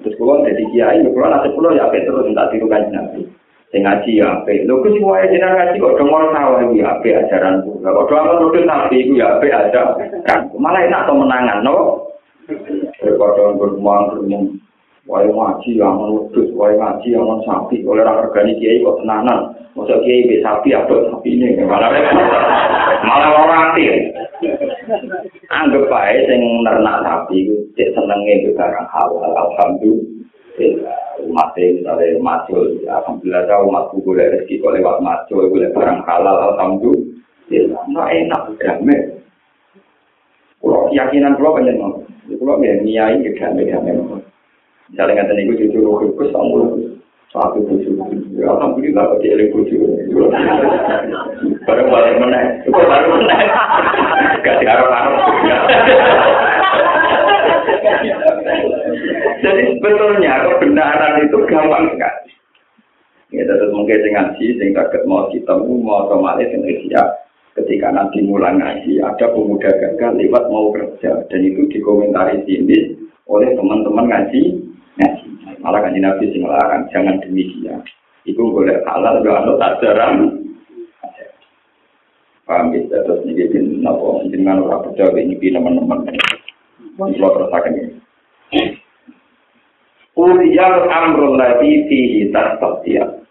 Terus 0.00 0.16
kalau 0.16 0.40
jadi 0.48 0.64
kiai, 0.72 1.04
kalau 1.04 1.28
nasib 1.28 1.52
kalau 1.52 1.76
ya 1.76 1.84
terus 1.92 2.32
tak 2.32 2.48
tiru 2.48 2.66
kan 2.66 2.88
nabi. 2.88 3.28
Sing 3.72 3.88
ngaji 3.88 4.20
ya 4.20 4.40
ape. 4.40 4.68
Lho 4.68 4.84
kus 4.84 5.00
wae 5.00 5.24
jenengan 5.32 5.72
ngaji 5.72 5.80
kok 5.80 5.96
dongol 5.96 6.28
sawah 6.36 6.60
iki 6.60 6.84
ape 6.84 7.08
ajaranku. 7.24 7.71
Lah 7.82 7.90
kok 7.90 8.06
doang 8.06 8.38
nuduh 8.38 8.62
nabi 8.62 9.02
iku 9.02 9.18
ya 9.18 9.36
ape 9.36 9.50
aja. 9.50 9.98
Kan 10.22 10.46
malah 10.54 10.86
enak 10.86 11.10
to 11.10 11.12
menangan, 11.18 11.66
no. 11.66 12.06
Kok 13.02 13.58
bermuang 13.58 14.14
bermuang. 14.14 14.62
Wae 15.02 15.26
ngaji 15.26 15.82
yang 15.82 15.98
menudus, 15.98 16.54
wae 16.54 16.78
ngaji 16.78 17.10
yang 17.10 17.26
sapi. 17.42 17.82
Oleh 17.82 18.06
orang 18.06 18.22
organik 18.22 18.54
kiai 18.62 18.86
kok 18.86 19.02
tenanan. 19.02 19.50
Masa 19.74 19.98
kiai 19.98 20.30
be 20.30 20.38
sapi 20.46 20.70
apa 20.70 20.94
sapi 21.10 21.34
ini? 21.34 21.58
Malah 21.58 21.90
malah 23.02 23.30
orang 23.34 23.74
aktif. 23.74 24.14
Anggap 25.50 25.90
bae 25.90 26.16
sing 26.30 26.38
nernak 26.62 27.02
sapi 27.02 27.34
iku 27.50 27.54
cek 27.74 27.98
senenge 27.98 28.46
itu 28.46 28.54
barang 28.54 28.86
halal 28.94 29.34
alhamdulillah. 29.34 30.94
Umat 31.26 31.50
misalnya 31.58 32.18
macul, 32.22 32.70
alhamdulillah 32.86 33.42
tahu 33.50 33.62
umat 33.74 33.90
boleh 33.94 34.26
rezeki 34.38 34.62
kok 34.62 34.74
lewat 34.74 35.02
macul, 35.02 35.50
boleh 35.50 35.70
barang 35.74 36.00
halal 36.06 36.54
alhamdulillah. 36.54 37.21
Nah 37.92 38.08
enak 38.10 38.42
damai. 38.62 39.18
Kalau 40.62 40.86
keyakinan 40.94 41.34
kalau 41.34 41.58
banyak 41.58 41.74
mau, 41.74 41.98
kalau 42.30 42.62
ya 42.62 42.78
niai 42.78 43.18
damai 43.34 43.66
damai. 43.66 44.22
Misalnya 44.92 45.24
nggak 45.24 45.28
tahu 45.32 45.54
jujur 45.58 45.82
rukus 45.82 46.28
sama 46.30 46.68
satu 47.32 47.64
tujuh. 47.64 47.96
Alhamdulillah 48.44 49.08
kok 49.08 49.20
dia 49.24 49.40
lebih 49.40 49.64
tujuh. 49.64 49.80
Baru 51.64 51.82
balik 51.88 52.20
mana? 52.20 52.60
Baru 52.68 53.08
mana? 53.16 53.36
Gak 54.44 54.56
diharap 54.60 54.88
harap. 54.92 55.16
Jadi 59.42 59.62
sebetulnya 59.80 60.44
kebenaran 60.44 61.24
itu 61.24 61.38
gampang 61.48 61.84
sekali. 61.96 62.30
Ya, 63.32 63.48
terus 63.48 63.72
mungkin 63.72 63.96
dengan 64.04 64.36
si, 64.36 64.52
sing 64.60 64.76
kaget 64.76 65.08
mau 65.08 65.24
ketemu, 65.32 65.72
mau 65.80 66.04
otomatis 66.04 66.52
yang 66.52 66.68
siap. 66.84 67.08
Ketika 67.52 67.92
nanti 67.92 68.24
mulai 68.24 68.56
ngaji, 68.56 69.04
ada 69.04 69.28
pemuda 69.28 69.68
gagal 69.76 70.16
lewat 70.16 70.44
mau 70.48 70.72
kerja. 70.72 71.20
Dan 71.28 71.44
itu 71.44 71.68
dikomentari 71.68 72.40
sini 72.48 72.96
oleh 73.28 73.52
teman-teman 73.52 74.08
ngaji, 74.08 74.42
ngaji. 74.96 75.26
Malah 75.60 75.84
kan 75.84 75.92
Nabi 75.92 76.32
sing 76.32 76.42
jangan 76.90 77.20
demikian. 77.20 77.84
Iku 78.24 78.54
boleh 78.56 78.80
halal, 78.88 79.20
gak 79.20 79.44
ada 79.44 79.52
ajaran. 79.76 80.14
Paham 82.42 82.74
ya, 82.74 82.98
terus 83.06 83.22
ini 83.22 83.46
bin 83.46 83.86
nopo, 83.86 84.18
dengan 84.26 84.66
orang 84.66 84.90
percaya 84.90 85.14
ini 85.22 85.38
teman-teman. 85.38 86.02
Kalau 86.98 87.30
terusakan 87.38 87.78
ini. 87.78 87.94
Uliyal 90.18 90.90
amrul 90.90 91.38
ladhi 91.38 91.86
fihi 91.88 92.28
tasabdiyah. 92.34 93.21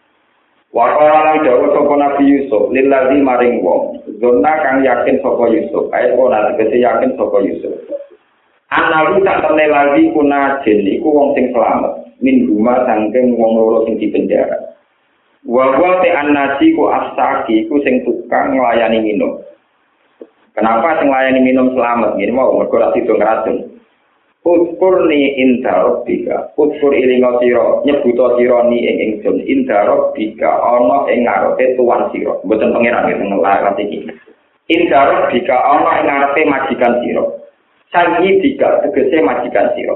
Wakala 0.71 1.35
lan 1.35 1.43
dawa 1.43 1.67
sapa 1.75 1.93
Nabi 1.99 2.23
Yusuf 2.31 2.71
lillazi 2.71 3.19
maring 3.19 3.59
wong. 3.59 3.99
Zona 4.23 4.55
kang 4.63 4.79
yakin 4.87 5.19
sapa 5.19 5.51
Yusuf, 5.51 5.91
ae 5.91 6.15
ora 6.15 6.47
tegese 6.55 6.79
yakin 6.79 7.11
sapa 7.19 7.43
Yusuf. 7.43 7.75
Analu 8.71 9.19
tak 9.27 9.43
temne 9.43 9.67
lagi 9.67 10.15
kuna 10.15 10.63
jin 10.63 10.87
iku 10.87 11.11
wong 11.11 11.35
sing 11.35 11.51
selamat. 11.51 12.15
Min 12.23 12.47
guma 12.47 12.87
sangking 12.87 13.35
wong 13.35 13.59
loro 13.59 13.83
sing 13.83 13.99
dipenjara. 13.99 14.71
Wa 15.43 15.75
wa 15.75 15.99
te 15.99 16.07
annasi 16.07 16.71
ku 16.71 16.87
astaki 16.87 17.67
ku 17.67 17.83
sing 17.83 18.07
tukang 18.07 18.55
nglayani 18.55 19.03
minum. 19.03 19.43
Kenapa 20.55 21.03
sing 21.03 21.11
nglayani 21.11 21.43
minum 21.43 21.75
selamat? 21.75 22.15
Gini 22.15 22.31
mau 22.31 22.55
mergo 22.55 22.79
ra 22.79 22.95
sido 22.95 23.19
ngracun. 23.19 23.80
Utpurni 24.41 25.37
inda 25.37 25.85
robbika, 25.85 26.49
utpur 26.57 26.97
ilinga 26.97 27.37
sira, 27.37 27.85
nyebuta 27.85 28.41
sira 28.41 28.65
ni 28.73 28.81
ing 28.81 28.97
ingsun, 28.97 29.37
inda 29.45 29.85
robbika, 29.85 30.49
ono 30.65 31.05
ing 31.13 31.29
ngarepe 31.29 31.77
tuan 31.77 32.09
sira. 32.09 32.33
Mboten 32.41 32.73
pengiran 32.73 33.13
itu 33.13 33.21
ngelarat 33.21 33.77
iki. 33.77 34.01
Inda 34.73 34.99
robbika, 35.13 35.53
ono 35.61 35.93
ing 35.93 36.05
ngarepe 36.09 36.41
majikan 36.49 37.05
siro. 37.05 37.37
Sangi 37.93 38.41
dika, 38.41 38.81
tegese 38.81 39.21
majikan 39.21 39.77
sira. 39.77 39.93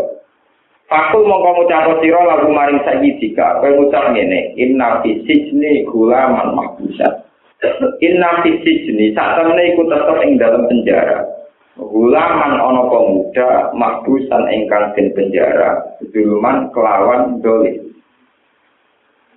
Fakul 0.93 1.25
mongko 1.25 1.65
ngucap 1.65 1.97
sira 2.05 2.21
lagu 2.21 2.45
maring 2.53 2.85
sangi 2.85 3.17
dika, 3.17 3.65
kue 3.65 3.73
ngucap 3.73 4.13
ngene, 4.13 4.53
inna 4.61 5.01
fisijni 5.01 5.89
gulaman 5.89 6.53
mahbusat. 6.53 7.25
Inna 8.05 8.45
fisijni, 8.45 9.09
saat 9.17 9.41
temennya 9.41 9.73
ikut 9.73 9.89
tetap 9.89 10.21
ing 10.21 10.37
dalam 10.37 10.69
penjara. 10.69 11.34
Ulaman 11.75 12.55
ana 12.55 12.87
pemuda 12.87 13.75
mahbusan 13.75 14.47
ingkang 14.47 14.95
den 14.95 15.11
penjara 15.11 15.99
zulman 16.07 16.71
kelawan 16.71 17.43
dolim. 17.43 17.91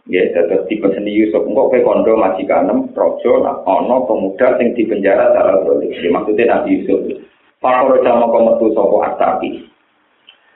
Ya, 0.09 0.25
tetep 0.33 0.65
tipe 0.73 0.89
seni 0.97 1.13
Yusuf, 1.13 1.45
kok 1.45 1.69
kayak 1.69 1.85
kondo 1.85 2.17
masih 2.17 2.49
kanem, 2.49 2.89
rojo, 2.97 3.45
nah, 3.45 3.61
pemuda, 4.09 4.57
sing 4.57 4.73
dipenjara 4.73 5.29
penjara, 5.29 5.37
cara 5.37 5.55
boleh. 5.69 5.93
Ya, 5.93 6.09
maksudnya 6.09 6.49
Nabi 6.49 6.81
Yusuf, 6.81 7.21
Pak 7.61 7.93
Roja 7.93 8.17
mau 8.17 8.33
ke 8.33 8.41
Mertu 8.41 8.73
Sopo 8.73 9.05
Asaki. 9.05 9.69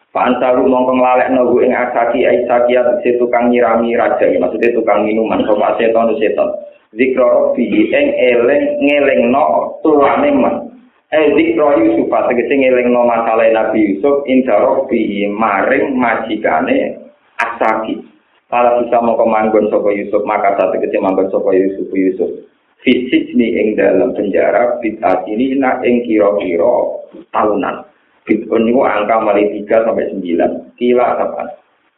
Pak 0.08 0.24
Ansaru 0.24 0.64
mau 0.64 0.88
ke 0.88 0.96
ngelalek 0.96 1.36
nunggu 1.36 1.68
yang 1.68 1.84
Asaki, 1.84 2.24
Aisaki, 2.24 2.80
atau 2.80 2.96
tukang 3.20 3.52
nyirami 3.52 3.92
raja, 3.92 4.24
ya, 4.24 4.40
maksudnya 4.40 4.72
tukang 4.72 5.04
minuman, 5.04 5.44
Sopo 5.44 5.60
Asetan, 5.68 6.16
Seton. 6.16 6.48
Zikro 6.96 7.28
Robi, 7.28 7.92
ing 7.92 8.06
eleng, 8.16 8.80
ngelingno 8.80 9.36
no, 9.36 9.76
tuane. 9.84 10.71
Eh 11.12 11.28
zikro 11.36 11.76
Yusuf 11.76 12.08
tegese 12.08 12.56
ngelingno 12.56 13.04
masalah 13.04 13.44
Nabi 13.52 13.84
Yusuf 13.84 14.24
inda 14.24 14.56
robbi 14.64 15.28
maring 15.28 15.92
majikane 15.92 16.96
Asaki. 17.36 18.00
Kalau 18.48 18.80
bisa 18.80 18.96
mau 19.04 19.20
kemanggon 19.20 19.68
sapa 19.68 19.92
Yusuf 19.92 20.24
maka 20.24 20.56
saat 20.56 20.72
tegese 20.72 20.96
manggon 21.04 21.28
sapa 21.28 21.52
Yusuf 21.52 21.92
Yusuf. 21.92 22.48
Fisik 22.80 23.28
ini 23.36 23.60
ing 23.60 23.68
dalam 23.76 24.16
penjara 24.16 24.80
bid'at 24.80 25.28
ini 25.28 25.60
nak 25.60 25.84
ing 25.84 26.00
kira-kira 26.08 26.96
tahunan. 27.28 27.84
Bid'un 28.24 28.72
itu 28.72 28.80
angka 28.80 29.20
mali 29.20 29.52
3 29.68 29.84
sampai 29.84 30.10
9. 30.16 30.74
Kila 30.80 31.06
kapan? 31.20 31.48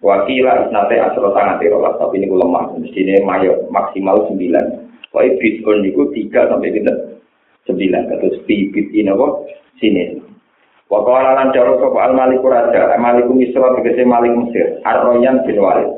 Wakila 0.05 0.69
isnate 0.69 1.01
asro 1.01 1.33
sangat 1.33 1.65
terolas, 1.65 1.97
tapi 1.97 2.21
ini 2.21 2.29
lemah. 2.29 2.77
Mestinya 2.77 3.17
mayo 3.25 3.65
maksimal 3.73 4.29
9. 4.29 4.37
Pokoknya 5.09 5.39
bid'un 5.41 5.87
itu 5.89 6.03
3 6.29 6.51
sampai 6.53 6.75
9. 6.83 7.14
Sembilan 7.65 8.03
kados 8.13 8.45
bibit 8.45 8.93
ini 8.93 9.11
apa 9.13 9.27
sini 9.81 10.05
Wakala 10.85 11.33
lan 11.33 11.49
jaro 11.57 11.81
sapa 11.81 11.99
al 12.07 12.13
maliku 12.13 12.53
raja 12.53 12.93
maliku 13.01 13.33
misra 13.33 13.73
tegese 13.81 14.05
malik 14.05 14.37
mesir 14.37 14.79
arroyan 14.85 15.41
bin 15.49 15.57
walid 15.57 15.91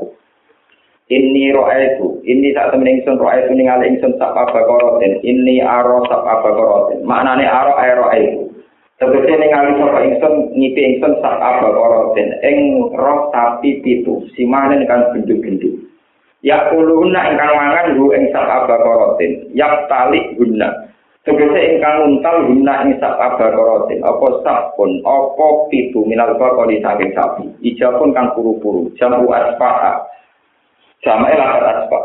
Ini 1.07 1.55
ro'aitu, 1.55 2.19
ini 2.27 2.51
tak 2.51 2.75
temen 2.75 2.99
ingsun 2.99 3.15
ro'aitu 3.23 3.55
ningali 3.55 3.95
ingsun 3.95 4.19
sak 4.19 4.35
abakorotin, 4.35 5.23
ini 5.23 5.63
aro 5.63 6.03
sak 6.11 6.19
abakorotin. 6.19 7.07
Maknane 7.07 7.47
aro 7.47 7.79
ae 7.79 7.95
ro'aitu. 7.95 8.51
Tegese 8.99 9.39
ningali 9.39 9.79
sapa 9.79 10.03
ingsun 10.03 10.51
ngipi 10.59 10.83
ingsun 10.83 11.23
sak 11.23 11.39
abakorotin, 11.39 12.35
ing 12.43 12.91
roh 12.91 13.31
sapi 13.31 13.79
pitu, 13.87 14.27
simanen 14.35 14.83
kan 14.91 15.15
bendu-bendu. 15.15 15.79
Ya 16.43 16.75
kuluna 16.75 17.31
ingkang 17.31 17.55
mangan 17.55 17.95
hu 17.95 18.11
ing 18.11 18.27
sak 18.35 18.51
abakorotin, 18.51 19.47
yak 19.55 19.87
tali 19.87 20.35
guna. 20.35 20.91
Tegese 21.27 21.59
ingkang 21.59 22.07
untal 22.07 22.47
guna 22.47 22.87
ing 22.87 23.03
sak 23.03 23.19
abakorotin, 23.19 23.99
apa 24.07 24.47
sabun, 24.47 25.03
apa 25.03 25.47
pitu 25.67 26.07
minal 26.07 26.39
bakori 26.39 26.79
saking 26.79 27.11
sapi. 27.19 27.51
Ijapun 27.67 28.15
kang 28.15 28.31
puru-puru, 28.39 28.95
jamu 28.95 29.27
aspaha. 29.35 30.07
Jamae 31.03 31.35
lakat 31.35 31.67
aspa. 31.67 31.99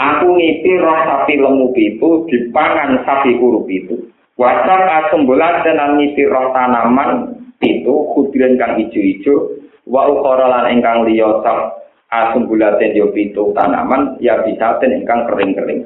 Aku 0.00 0.32
ngipi 0.32 0.80
roh 0.80 0.96
sapi 0.96 1.36
lemu 1.36 1.76
pitu 1.76 2.24
dipangan 2.32 3.04
sapi 3.04 3.36
kuru 3.36 3.68
pitu. 3.68 4.08
Wasak 4.40 4.80
asumbulan 5.04 5.60
dan 5.60 6.00
ngipi 6.00 6.24
roh 6.24 6.56
tanaman 6.56 7.36
pitu 7.60 8.16
kudiran 8.16 8.56
kang 8.56 8.80
ijo-ijo 8.80 9.60
wa 9.84 10.08
ukhara 10.08 10.48
lan 10.48 10.72
ingkang 10.72 11.04
liya 11.04 11.44
sak 11.44 11.84
asumbulan 12.08 12.80
yo 12.96 13.12
pitu 13.12 13.52
tanaman 13.52 14.16
ya 14.24 14.40
bisa 14.40 14.80
ten 14.80 15.04
ingkang 15.04 15.28
kering-kering. 15.28 15.84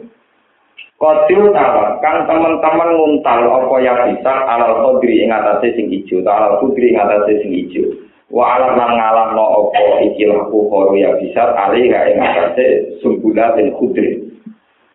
Kodil 1.05 1.53
tawa, 1.53 2.01
kan 2.01 2.25
teman-teman 2.25 2.97
nguntal 2.97 3.45
apa 3.45 3.77
ya 3.85 4.09
bisa 4.09 4.33
alal 4.49 4.81
kodri 4.81 5.21
ing 5.21 5.29
atase 5.29 5.77
sing 5.77 5.93
ijo, 5.93 6.25
alal 6.25 6.57
kudri 6.65 6.97
ing 6.97 6.97
atase 6.97 7.45
sing 7.45 7.53
ijo. 7.53 7.93
Wa 8.33 8.57
alam 8.57 8.81
lan 8.81 8.97
ngalam 8.97 9.37
no 9.37 9.69
apa 9.69 10.01
iki 10.01 10.25
laku 10.25 10.65
koro 10.73 10.97
ya 10.97 11.13
bisa 11.21 11.53
ali 11.61 11.93
ga 11.93 12.09
ing 12.09 12.25
atase 12.25 12.97
dan 13.05 13.69
kudri. 13.77 14.33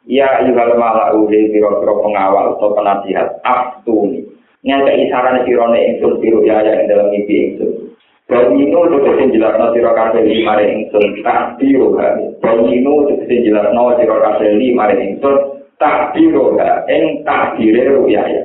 Ya 0.09 0.41
yuhal 0.49 0.81
malau 0.81 1.29
di 1.29 1.53
biro-biro 1.53 2.01
pengawal 2.01 2.57
atau 2.57 2.73
penasihat 2.73 3.37
aftuni. 3.45 4.25
Nyata 4.65 4.89
isaran 4.89 5.45
sirone 5.45 5.93
ingsun 5.93 6.17
biru 6.25 6.41
ya 6.41 6.65
yang 6.65 6.89
dalam 6.89 7.13
mimpi 7.13 7.53
ingsun. 7.53 7.93
Dan 8.25 8.57
ini 8.57 8.73
untuk 8.73 9.05
sing 9.13 9.29
jelas 9.29 9.61
no 9.61 9.77
siro 9.77 9.93
kabeh 9.93 10.25
lima 10.25 10.57
ingsun 10.57 11.21
tak 11.21 11.61
biru. 11.61 11.93
Dan 12.41 12.65
jelas 12.65 13.69
no 13.77 13.93
siro 14.01 14.17
kabeh 14.17 14.57
lima 14.57 14.89
ingsun 14.97 15.58
takdiroha 15.79 16.85
ing 16.91 17.23
takdire 17.23 17.89
ruya 17.95 18.23
ya. 18.27 18.43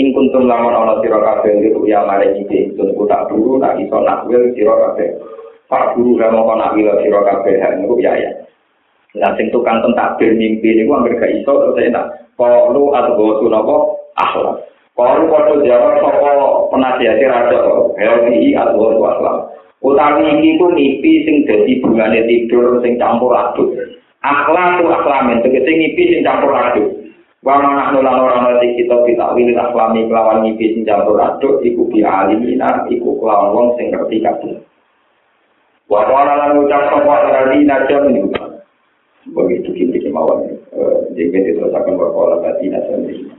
Ing 0.00 0.16
kuntum 0.16 0.48
lamun 0.48 0.72
ana 0.72 0.98
sira 1.04 1.20
kabeh 1.20 1.60
ruya 1.76 2.00
mare 2.08 2.32
iki 2.32 2.72
ingsun 2.72 2.96
ku 2.96 3.04
tak 3.04 3.28
dulu 3.28 3.60
tak 3.60 3.76
iso 3.76 4.00
nakwil 4.00 4.50
sira 4.56 4.72
kabeh. 4.72 5.20
Pak 5.68 5.94
guru 5.94 6.16
ga 6.16 6.32
moko 6.32 6.56
nakwil 6.56 6.88
sira 7.04 7.20
kabeh 7.20 7.60
ruya 7.84 8.12
ya. 8.16 8.30
Lah 9.20 9.36
sing 9.36 9.52
tukang 9.52 9.84
takdir 9.92 10.32
mimpi 10.32 10.72
niku 10.72 10.96
anggere 10.96 11.20
gak 11.20 11.34
iso 11.44 11.52
terus 11.52 11.84
enak 11.84 12.32
perlu 12.40 12.96
atau 12.96 13.12
gosu 13.20 13.52
napa? 13.52 13.76
Akhlak 14.16 14.72
kalau 14.92 15.24
foto 15.24 15.64
jawab 15.64 16.04
sapa 16.04 16.32
penasihat 16.68 17.16
raja? 17.24 17.60
LPI 17.96 18.52
atau 18.52 18.76
gosu 18.76 19.00
akhlak 19.04 19.36
utawi 19.84 20.24
iki 20.36 20.60
ku 20.60 20.66
mimpi 20.72 21.12
sing 21.28 21.36
dadi 21.48 21.80
bungane 21.80 22.24
tidur 22.28 22.80
sing 22.80 23.00
campur 23.00 23.32
aduk 23.36 23.72
akhlak 24.22 24.86
akhlamin 24.86 25.42
tegese 25.42 25.70
ngipi 25.70 26.02
sing 26.14 26.20
campur 26.22 26.54
aduk. 26.54 26.88
Wa 27.42 27.58
mana 27.58 27.90
nulan 27.90 28.22
ora 28.22 28.38
ana 28.38 28.62
kita 28.62 29.02
kita 29.02 29.34
wilih 29.34 29.58
akhlami 29.58 30.06
kelawan 30.06 30.46
ngipi 30.46 30.78
sing 30.78 30.82
campur 30.86 31.18
aduk 31.18 31.58
iku 31.66 31.90
bi 31.90 32.06
alimina 32.06 32.86
iku 32.86 33.18
kelawan 33.18 33.50
wong 33.50 33.66
sing 33.74 33.90
ngerti 33.90 34.22
kabeh. 34.22 34.62
Wa 35.90 36.06
ora 36.06 36.38
lan 36.38 36.62
ucap 36.62 36.88
sapa 36.88 37.50
najam 37.52 38.02
niku 38.14 38.30
begitu 39.22 39.70
kini 39.70 40.02
kemauan 40.02 40.50
jadi 41.14 41.54
itu 41.54 41.62
akan 41.62 41.94
berkola 41.94 42.42
tadi 42.42 42.72
niku. 42.72 43.30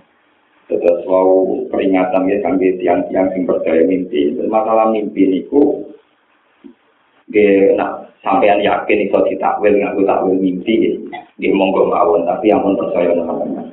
Terus 0.72 1.04
wow 1.04 1.44
peringatan 1.68 2.32
ya 2.32 2.40
sampai 2.40 2.80
tiang-tiang 2.80 3.28
sing 3.36 3.44
percaya 3.44 3.84
mimpi. 3.84 4.32
Masalah 4.48 4.96
mimpi 4.96 5.28
niku, 5.28 5.84
nak 7.80 8.12
sampean 8.24 8.64
yakin 8.64 9.04
iso 9.08 9.20
ditakwil 9.28 9.76
ngaku 9.76 10.02
takwil 10.08 10.36
mimpi 10.40 11.00
di 11.40 11.48
monggo 11.52 11.88
mawon 11.88 12.28
tapi 12.28 12.52
yang 12.52 12.64
pun 12.64 12.80
percaya 12.80 13.12
teman-teman. 13.16 13.72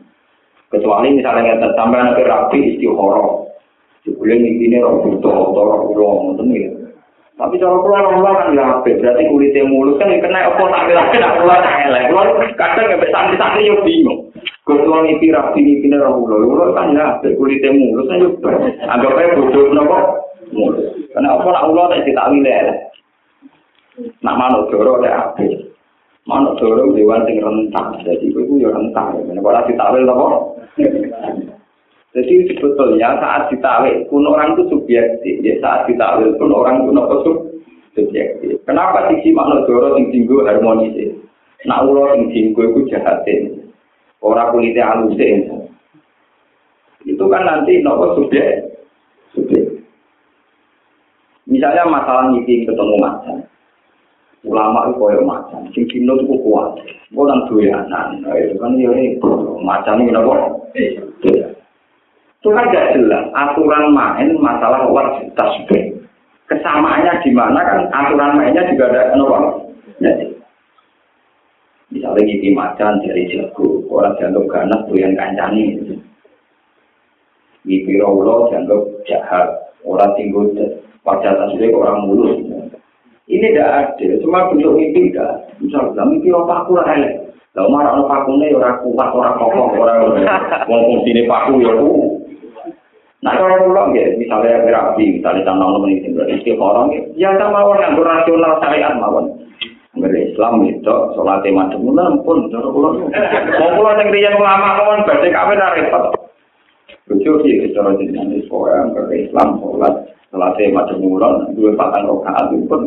Kecuali 0.70 1.18
misalnya 1.18 1.58
nggak 1.58 1.74
sampean 1.74 2.14
ke 2.14 2.22
rapi 2.26 2.58
istihoro 2.74 3.50
jebule 4.06 4.34
mimpi 4.38 4.70
ini 4.70 4.82
roh 4.82 5.02
butuh 5.02 5.34
roh 5.54 5.80
ulo 5.92 6.08
ngoten 6.32 6.54
ya 6.56 6.70
tapi 7.40 7.56
cara 7.56 7.72
kula 7.80 8.04
ora 8.04 8.32
kan 8.36 8.52
ya 8.52 8.64
apik 8.68 9.00
berarti 9.00 9.24
kulitnya 9.32 9.64
mulus 9.64 9.96
kan 9.96 10.12
kena 10.12 10.44
apa 10.44 10.60
tak 10.60 10.92
lagi 10.92 11.16
nak 11.16 11.40
kula 11.40 11.56
tak 11.64 11.88
elek. 11.88 12.12
Kula 12.12 12.22
kadang 12.60 12.84
nggak 12.84 13.00
bisa 13.00 13.32
santri 13.40 13.64
yo 13.64 13.80
bingung. 13.80 14.28
Ketua 14.68 15.00
mimpi 15.00 15.32
rapi 15.32 15.64
mimpi 15.64 15.88
ini 15.88 15.96
roh 15.96 16.20
ulo 16.20 16.36
ulo 16.36 16.64
kan 16.76 16.92
ya 16.92 17.16
apik 17.16 17.40
kulitnya 17.40 17.72
mulus 17.72 18.12
kan 18.12 18.20
yo 18.20 18.28
anggap 18.92 19.16
aja 19.16 19.40
bodoh 19.40 19.72
nopo 19.72 19.98
mulus. 20.52 20.84
Karena 21.16 21.40
apa 21.40 21.48
nak 21.48 21.66
ulo 21.72 21.82
tak 21.88 22.04
ditakwil 22.04 22.44
elek 22.44 22.76
Nak 24.20 24.36
manuk 24.36 24.68
doro 24.72 25.00
ada 25.00 25.32
api. 25.32 25.48
Manuk 26.24 26.56
doro 26.60 26.92
dewan 26.96 27.24
sing 27.28 27.40
rentang. 27.40 28.00
Jadi 28.04 28.32
itu 28.32 28.40
ya 28.60 28.72
rentang. 28.72 29.20
Ini 29.20 29.40
kalau 29.40 29.66
ditawil 29.68 30.04
apa? 30.08 30.26
Jadi 32.10 32.34
sebetulnya 32.50 33.22
saat 33.22 33.52
ditawil 33.54 34.08
pun 34.08 34.26
orang 34.26 34.56
itu 34.56 34.66
subjektif. 34.72 35.34
Ya 35.44 35.54
saat 35.60 35.86
ditawil 35.86 36.34
pun 36.40 36.50
orang 36.50 36.84
itu 36.84 36.90
apa 36.96 37.16
subjektif. 37.94 38.56
Kenapa 38.64 39.10
sisi 39.12 39.30
manuk 39.34 39.68
doro 39.68 39.96
sing 39.96 40.08
tinggu 40.08 40.42
harmonis? 40.48 41.16
Nak 41.68 41.84
ulo 41.84 42.16
sing 42.16 42.32
tinggu 42.32 42.60
itu 42.72 42.80
jahatin. 42.90 43.60
Orang 44.20 44.52
kulitnya 44.52 44.84
halusin. 44.84 45.48
Itu 47.08 47.24
kan 47.32 47.48
nanti 47.48 47.80
nopo 47.80 48.20
subjek. 48.20 48.68
Subjek. 49.32 49.80
Misalnya 51.48 51.88
masalah 51.88 52.30
ngisi 52.30 52.68
ketemu 52.68 52.94
macam. 53.00 53.49
Ulama 54.44 54.88
itu 54.88 54.96
koyo 54.96 55.20
macam 55.24 55.68
sing 55.76 55.84
kino 55.88 56.16
itu 56.16 56.34
kuat. 56.40 56.80
Gue 57.12 57.24
nang 57.28 57.44
doyanan. 57.50 58.24
Itu 58.24 58.56
kan 58.56 58.80
ya 58.80 58.90
ini 58.94 59.20
macam 59.60 60.00
ini 60.00 60.16
apa 60.16 60.34
itu 62.40 62.48
kan 62.56 62.72
gak 62.72 62.96
jelas 62.96 63.24
aturan 63.36 63.92
main 63.92 64.32
masalah 64.40 64.88
wajib 64.88 65.28
tasbih. 65.36 65.92
Kesamaannya 66.48 67.20
di 67.20 67.30
mana 67.36 67.60
kan? 67.60 67.80
Aturan 67.92 68.40
mainnya 68.40 68.64
juga 68.72 68.88
ada 68.88 69.12
apa 69.12 69.68
misalnya 71.90 72.22
gini 72.22 72.54
macan 72.54 73.02
dari 73.02 73.28
jago 73.28 73.82
orang 73.92 74.16
jantung 74.16 74.48
ganas 74.48 74.80
doyan 74.88 75.12
kancani. 75.18 75.76
Gipi 77.68 78.00
rawlo 78.00 78.48
jantung 78.48 78.88
jahat 79.04 79.76
orang 79.84 80.16
tinggal 80.16 80.48
wajah 81.04 81.32
tasbih 81.36 81.76
orang 81.76 82.08
mulus 82.08 82.40
ini 83.30 83.54
tidak 83.54 83.94
adil, 83.94 84.18
cuma 84.26 84.50
bentuk 84.50 84.74
mimpi 84.74 85.14
tidak. 85.14 85.46
Misal 85.62 85.94
bilang 85.94 86.08
mimpi 86.10 86.34
orang 86.34 86.50
paku 86.50 86.70
lah 86.74 86.86
elek. 86.90 87.14
Lah 87.54 87.66
marah 87.70 87.94
orang 87.94 88.10
paku 88.10 88.30
nih 88.42 88.50
ora 88.58 88.70
kuat 88.82 89.08
ora 89.14 89.30
kokoh 89.38 89.66
ora 89.86 89.92
orang 90.02 90.26
fungsi 90.66 91.14
ini 91.14 91.30
paku 91.30 91.62
ya 91.62 91.70
uh. 91.70 91.78
ku. 91.78 91.90
Nah 93.22 93.36
kalau 93.36 93.70
pulang 93.70 93.94
ya 93.94 94.18
misalnya 94.18 94.66
berapi, 94.66 95.20
misalnya 95.20 95.46
tanah 95.46 95.62
orang 95.62 95.94
ini 95.94 96.10
berarti 96.10 96.42
si 96.42 96.50
orang 96.58 96.90
ya 97.14 97.30
sama 97.38 97.62
orang 97.62 97.82
yang 97.86 97.94
berasional 98.02 98.52
syariat 98.58 98.94
mawon. 98.98 99.26
Ngeri 99.90 100.30
Islam 100.30 100.62
itu, 100.70 100.96
sholat 101.18 101.42
yang 101.42 101.58
macam 101.58 101.82
mana 101.82 102.14
pun, 102.22 102.46
mau 102.46 102.70
pulang 102.70 102.94
sing 103.02 103.10
kerjaan 103.10 104.38
ulama 104.38 104.78
kawan, 104.78 105.02
badhe 105.02 105.34
kabeh 105.34 105.58
dah 105.58 105.74
repot. 105.74 106.04
Lucu 107.10 107.42
sih, 107.42 107.58
secara 107.66 107.98
jenis-jenis, 107.98 108.46
pokoknya 108.46 109.10
Islam, 109.10 109.58
sholat, 109.58 109.94
Selesai 110.30 110.70
macam 110.70 111.02
mulon, 111.02 111.50
dua 111.58 111.74
patang 111.74 112.06
rokaat 112.06 112.54
itu 112.54 112.62
pun. 112.70 112.86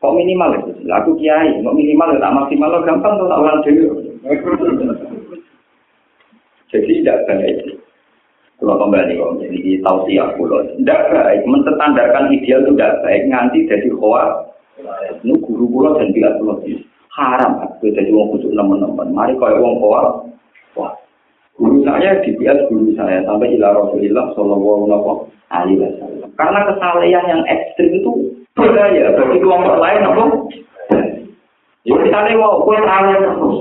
Kok 0.00 0.12
minimal 0.16 0.56
itu? 0.56 0.72
Aku 0.88 1.12
kiai, 1.20 1.60
mau 1.60 1.76
minimal 1.76 2.16
tak 2.16 2.32
maksimal 2.32 2.72
lo 2.72 2.80
gampang 2.84 3.16
tuh 3.20 3.28
tak 3.28 3.40
ulang 3.40 3.60
dulu. 3.60 3.88
Jadi 6.72 6.92
tidak 7.00 7.28
baik. 7.28 7.56
Kalau 8.56 8.80
kembali 8.80 9.20
kok 9.20 9.36
jadi 9.44 9.84
tahu 9.84 9.98
siap 10.08 10.28
pulau. 10.40 10.64
Tidak 10.64 11.00
baik, 11.12 11.44
mentetandarkan 11.44 12.32
ideal 12.32 12.64
itu 12.64 12.72
tidak 12.72 12.96
baik. 13.04 13.22
Nganti 13.28 13.68
jadi 13.68 13.88
khoa. 13.92 14.24
Ini 15.24 15.32
guru 15.44 15.64
pulau 15.68 16.00
dan 16.00 16.08
tidak 16.16 16.40
pulau 16.40 16.60
haram. 17.12 17.52
Aku 17.68 17.88
jadi 17.92 18.08
uang 18.12 18.36
khusus 18.36 18.52
teman-teman. 18.56 19.12
Mari 19.12 19.36
kau 19.36 19.48
uang 19.48 19.76
khoa. 19.80 20.02
Wah, 20.76 20.92
guru 21.56 21.80
saya 21.82 22.20
dibias 22.20 22.60
guru 22.68 22.92
saya 22.94 23.24
sampai 23.24 23.56
ila 23.56 23.72
Rasulullah 23.72 24.32
Shallallahu 24.36 25.28
Alaihi 25.48 25.80
Wasallam. 25.80 26.30
Karena 26.36 26.60
kesalahan 26.68 27.24
yang 27.26 27.42
ekstrim 27.48 27.90
itu 27.96 28.12
berbahaya 28.52 29.16
bagi 29.16 29.38
kelompok 29.40 29.76
lain, 29.80 30.04
apa? 30.04 30.24
Ya 31.86 31.94
misalnya 32.02 32.34
mau 32.42 32.66
kue 32.66 32.74
terawih 32.82 33.14
terus, 33.14 33.58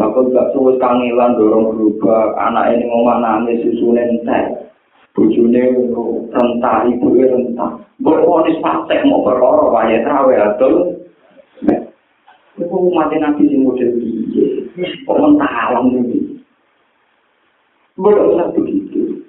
takut 0.00 0.32
gak 0.32 0.48
terus 0.56 0.80
kangelan 0.80 1.36
dorong 1.36 1.76
berubah, 1.76 2.32
anak 2.40 2.72
ini 2.72 2.88
mau 2.88 3.04
nangis 3.20 3.60
susu 3.60 3.92
nentek, 3.92 4.72
bujune 5.12 5.60
rentah, 6.32 6.88
ibu 6.88 7.06
rentah, 7.12 7.84
berponis 8.00 8.56
praktek 8.64 9.04
mau 9.04 9.20
berkorok, 9.28 9.76
wajah 9.76 10.00
terawih 10.02 10.40
atau 10.40 10.72
Itu 12.54 12.70
mati 12.94 13.18
nabi 13.18 13.50
si 13.50 13.58
model 13.58 13.98
kok 14.78 15.18
mentah 15.20 15.52
alam 15.68 15.90
ini. 15.90 16.23
Belum 17.94 18.34
usah 18.34 18.50
begitu. 18.50 19.22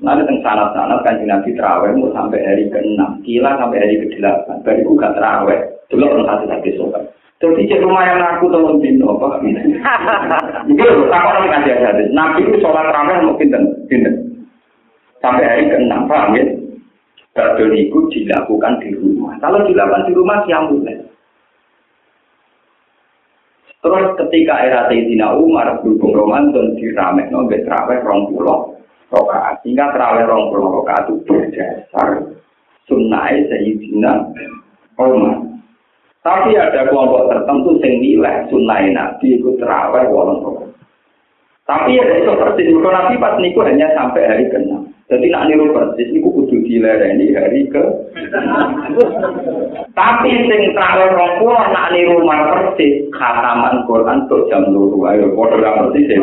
Nanti 0.00 0.24
teng 0.24 0.40
sana 0.40 0.72
sana 0.72 0.98
kan 1.04 1.20
nabi 1.22 1.52
teraweh 1.52 1.92
mau 1.92 2.08
sampai 2.16 2.40
hari 2.40 2.72
ke 2.72 2.80
enam, 2.80 3.20
kila 3.20 3.54
sampai 3.60 3.84
hari 3.84 4.00
ke 4.00 4.16
delapan. 4.16 4.56
Baru 4.64 4.80
itu 4.80 4.90
gak 4.96 5.14
teraweh, 5.14 5.58
dulu 5.92 6.04
orang 6.08 6.26
satu 6.26 6.44
lagi 6.48 6.70
sobat. 6.74 7.04
Jadi 7.40 7.68
cek 7.68 7.84
rumah 7.84 8.04
yang 8.04 8.20
aku 8.20 8.52
tahun 8.52 8.84
dino 8.84 9.16
apa? 9.16 9.40
Itu 10.72 10.84
aku 11.08 11.28
nanti 11.32 11.48
kan 11.48 11.64
dia 11.64 11.80
jadi. 11.80 12.04
Nabi 12.12 12.44
itu 12.44 12.60
sholat 12.60 12.84
teraweh 12.92 13.16
mau 13.24 13.36
pinter, 13.40 13.64
pinter. 13.88 14.12
Sampai 15.24 15.48
hari 15.48 15.72
ke 15.72 15.76
enam, 15.80 16.04
paham 16.04 16.36
ya? 16.36 16.44
Badul 17.32 17.72
itu 17.72 17.96
dilakukan 18.12 18.84
di 18.84 18.92
rumah. 18.92 19.40
Kalau 19.40 19.64
dilakukan 19.64 20.04
di 20.08 20.12
rumah, 20.12 20.44
siang 20.44 20.68
mulai. 20.68 21.00
Terus 23.80 24.12
ketika 24.20 24.54
era 24.60 24.80
Sayyidina 24.92 25.40
Umar 25.40 25.80
berhubung 25.80 26.12
Ramadan 26.12 26.76
diramek 26.76 27.32
no 27.32 27.48
terawih 27.48 28.04
rong 28.04 28.28
pulau. 28.28 28.76
Sehingga 29.64 29.96
terawih 29.96 30.28
rong 30.28 30.52
pulau 30.52 30.84
itu 30.84 31.14
berdasar 31.24 32.08
sunnah 32.84 33.32
Sayyidina 33.48 34.12
Umar. 35.00 35.36
Tapi 36.20 36.52
ada 36.52 36.84
kelompok 36.92 37.32
tertentu 37.32 37.80
yang 37.80 37.96
nilai 38.04 38.44
sunnah 38.52 38.84
Nabi 38.92 39.40
itu 39.40 39.56
terawih 39.56 40.04
rokaat. 40.12 40.68
Tapi 41.64 41.96
ya 41.96 42.04
itu 42.18 42.34
persis, 42.34 42.66
Nabi 42.74 43.14
pas 43.16 43.38
niku 43.38 43.62
hanya 43.62 43.94
sampai 43.94 44.26
hari 44.26 44.44
ke-6. 44.50 44.69
Jadi 45.10 45.26
nak 45.26 45.50
niru 45.50 45.74
persis 45.74 46.06
niku 46.14 46.30
kudu 46.30 46.62
dilereni 46.70 47.34
hari 47.34 47.66
ke. 47.66 47.82
Tapi 49.90 50.30
sing 50.46 50.62
rong 50.70 51.32
puluh 51.42 51.58
nak 51.74 51.90
niru 51.90 52.22
mar 52.22 52.46
persis 52.54 53.10
khataman 53.10 53.90
Quran 53.90 54.30
tuh 54.30 54.46
jam 54.46 54.70
loro 54.70 55.02
ayo 55.10 55.34
padha 55.34 55.58
ra 55.58 55.70
persis. 55.82 56.14
E. 56.14 56.16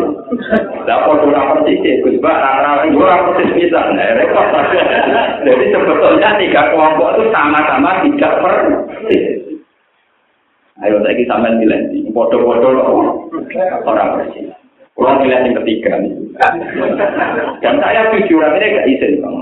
Lah 0.88 1.04
padha 1.04 1.28
ra 1.28 1.42
persis 1.52 1.84
e 1.84 2.00
Gus 2.00 2.16
Ba 2.24 2.32
ra 2.32 2.88
ora 2.88 3.28
persis 3.28 3.52
bisa 3.60 3.92
nah 3.92 4.08
repot. 4.24 4.48
Jadi 5.44 5.66
sebetulnya 5.68 6.40
tiga 6.40 6.72
kelompok 6.72 7.20
itu 7.20 7.24
sama-sama 7.36 8.08
tidak 8.08 8.34
persis. 8.40 9.24
Ayo 10.80 11.04
saiki 11.04 11.28
sampean 11.28 11.60
bilang, 11.60 11.92
padha-padha 12.16 12.68
ora 13.84 14.06
persis. 14.16 14.57
Kurang 14.98 15.22
nilai 15.22 15.46
yang 15.46 15.62
ketiga 15.62 16.02
nih. 16.02 16.14
Dan 17.62 17.76
saya 17.78 18.10
jujur 18.18 18.42
ini 18.42 18.74
gak 18.74 18.88
izin 18.90 19.22
bang. 19.22 19.36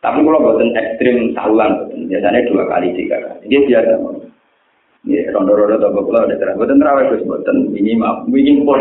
Tapi 0.00 0.24
kalau 0.24 0.40
buatan 0.40 0.76
ekstrim 0.76 1.32
sahulan, 1.36 1.88
biasanya 2.08 2.44
dua 2.48 2.64
kali 2.68 2.92
tiga 2.96 3.16
kali. 3.20 3.48
Dia 3.48 3.60
biasa. 3.64 3.92
Ya, 5.08 5.32
rondo-rondo 5.32 5.80
atau 5.80 6.04
pulau 6.04 6.28
ada 6.28 6.36
terang. 6.36 6.60
Buatan 6.60 6.76
terawih 6.76 7.08
terus 7.08 7.24
buatan 7.24 7.72
ini 7.72 7.96
maaf, 7.96 8.28
ini 8.28 8.60
pun. 8.60 8.80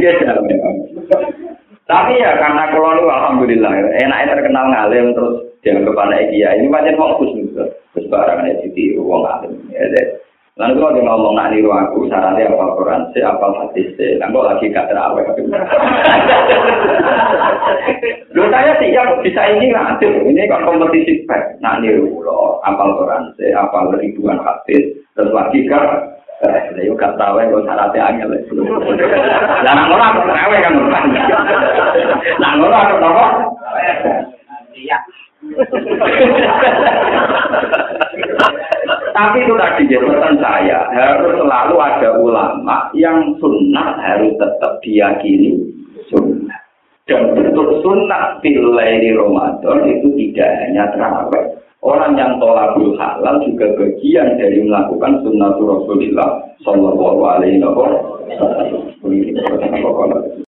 Dia 0.00 0.10
jalan 0.24 0.44
memang. 0.48 0.76
Tapi 1.84 2.20
ya 2.20 2.36
karena 2.40 2.72
kalau 2.72 2.96
lu 2.96 3.08
alhamdulillah 3.08 3.72
enaknya 3.96 4.36
terkenal 4.36 4.64
ngalim 4.72 5.16
terus 5.16 5.36
jangan 5.64 5.88
kepada 5.88 6.20
dia 6.28 6.52
ini 6.56 6.68
macam 6.68 6.96
mau 7.00 7.16
khusus 7.16 7.48
Terus 7.96 8.06
barang 8.12 8.44
ada 8.44 8.68
di 8.72 8.96
uang 8.96 9.24
ngalim. 9.24 9.52
Ya, 9.72 9.84
Lalu 10.58 10.74
kalau 10.74 10.90
dia 10.90 11.06
ngomong 11.06 11.38
nak 11.38 11.54
niru 11.54 11.70
aku, 11.70 12.10
syaratnya 12.10 12.50
apa 12.50 12.74
Quran, 12.74 13.02
si 13.14 13.22
apa 13.22 13.46
hadis, 13.62 13.94
si, 13.94 14.18
kok 14.18 14.42
lagi 14.42 14.66
gak 14.74 14.90
terawih. 14.90 15.22
Lu 18.34 18.42
saya 18.50 18.74
siap 18.82 19.22
bisa 19.22 19.38
ini 19.54 19.70
lanjut, 19.70 20.18
ini 20.26 20.50
kan 20.50 20.66
kompetisi 20.66 21.22
baik. 21.30 21.62
Nak 21.62 21.78
niru 21.78 22.26
lo, 22.26 22.58
apal 22.66 22.90
Quran, 22.98 23.30
si 23.38 23.54
apa 23.54 23.86
ribuan 24.02 24.42
hadis, 24.42 24.98
terus 25.14 25.30
lagi 25.30 25.62
gak 25.70 26.18
Lah 26.38 26.70
yo 26.82 26.94
gak 26.98 27.14
tahu 27.14 27.38
kok 27.38 27.62
syaratnya 27.62 28.02
angel. 28.18 28.34
Lah 29.62 29.74
nang 29.78 29.94
ora 29.94 30.10
aku 30.10 30.26
terawih 30.26 30.58
kan. 30.58 30.74
Nang 32.42 32.62
ora 32.66 32.78
apa? 32.98 33.26
Iya. 34.74 34.98
Tapi 39.18 39.42
itu 39.42 39.50
tadi 39.58 39.82
jabatan 39.90 40.38
saya 40.38 40.86
harus 40.94 41.42
selalu 41.42 41.74
ada 41.74 42.22
ulama 42.22 42.86
yang 42.94 43.34
sunnah 43.42 43.98
harus 43.98 44.30
tetap 44.38 44.78
diyakini 44.78 45.58
sunnah. 46.06 46.54
Dan 47.02 47.34
bentuk 47.34 47.82
sunnah 47.82 48.38
pilih 48.38 48.78
di 48.78 49.10
Ramadan 49.10 49.90
itu 49.90 50.14
tidak 50.14 50.50
hanya 50.62 50.86
terawih. 50.94 51.50
Orang 51.82 52.14
yang 52.14 52.38
tolabul 52.38 52.94
halal 52.94 53.42
juga 53.42 53.74
bagian 53.74 54.38
dari 54.38 54.62
melakukan 54.62 55.26
sunnah 55.26 55.50
Rasulullah 55.50 56.54
Sallallahu 56.62 57.18
Alaihi 57.26 57.58
Wasallam. 57.58 60.46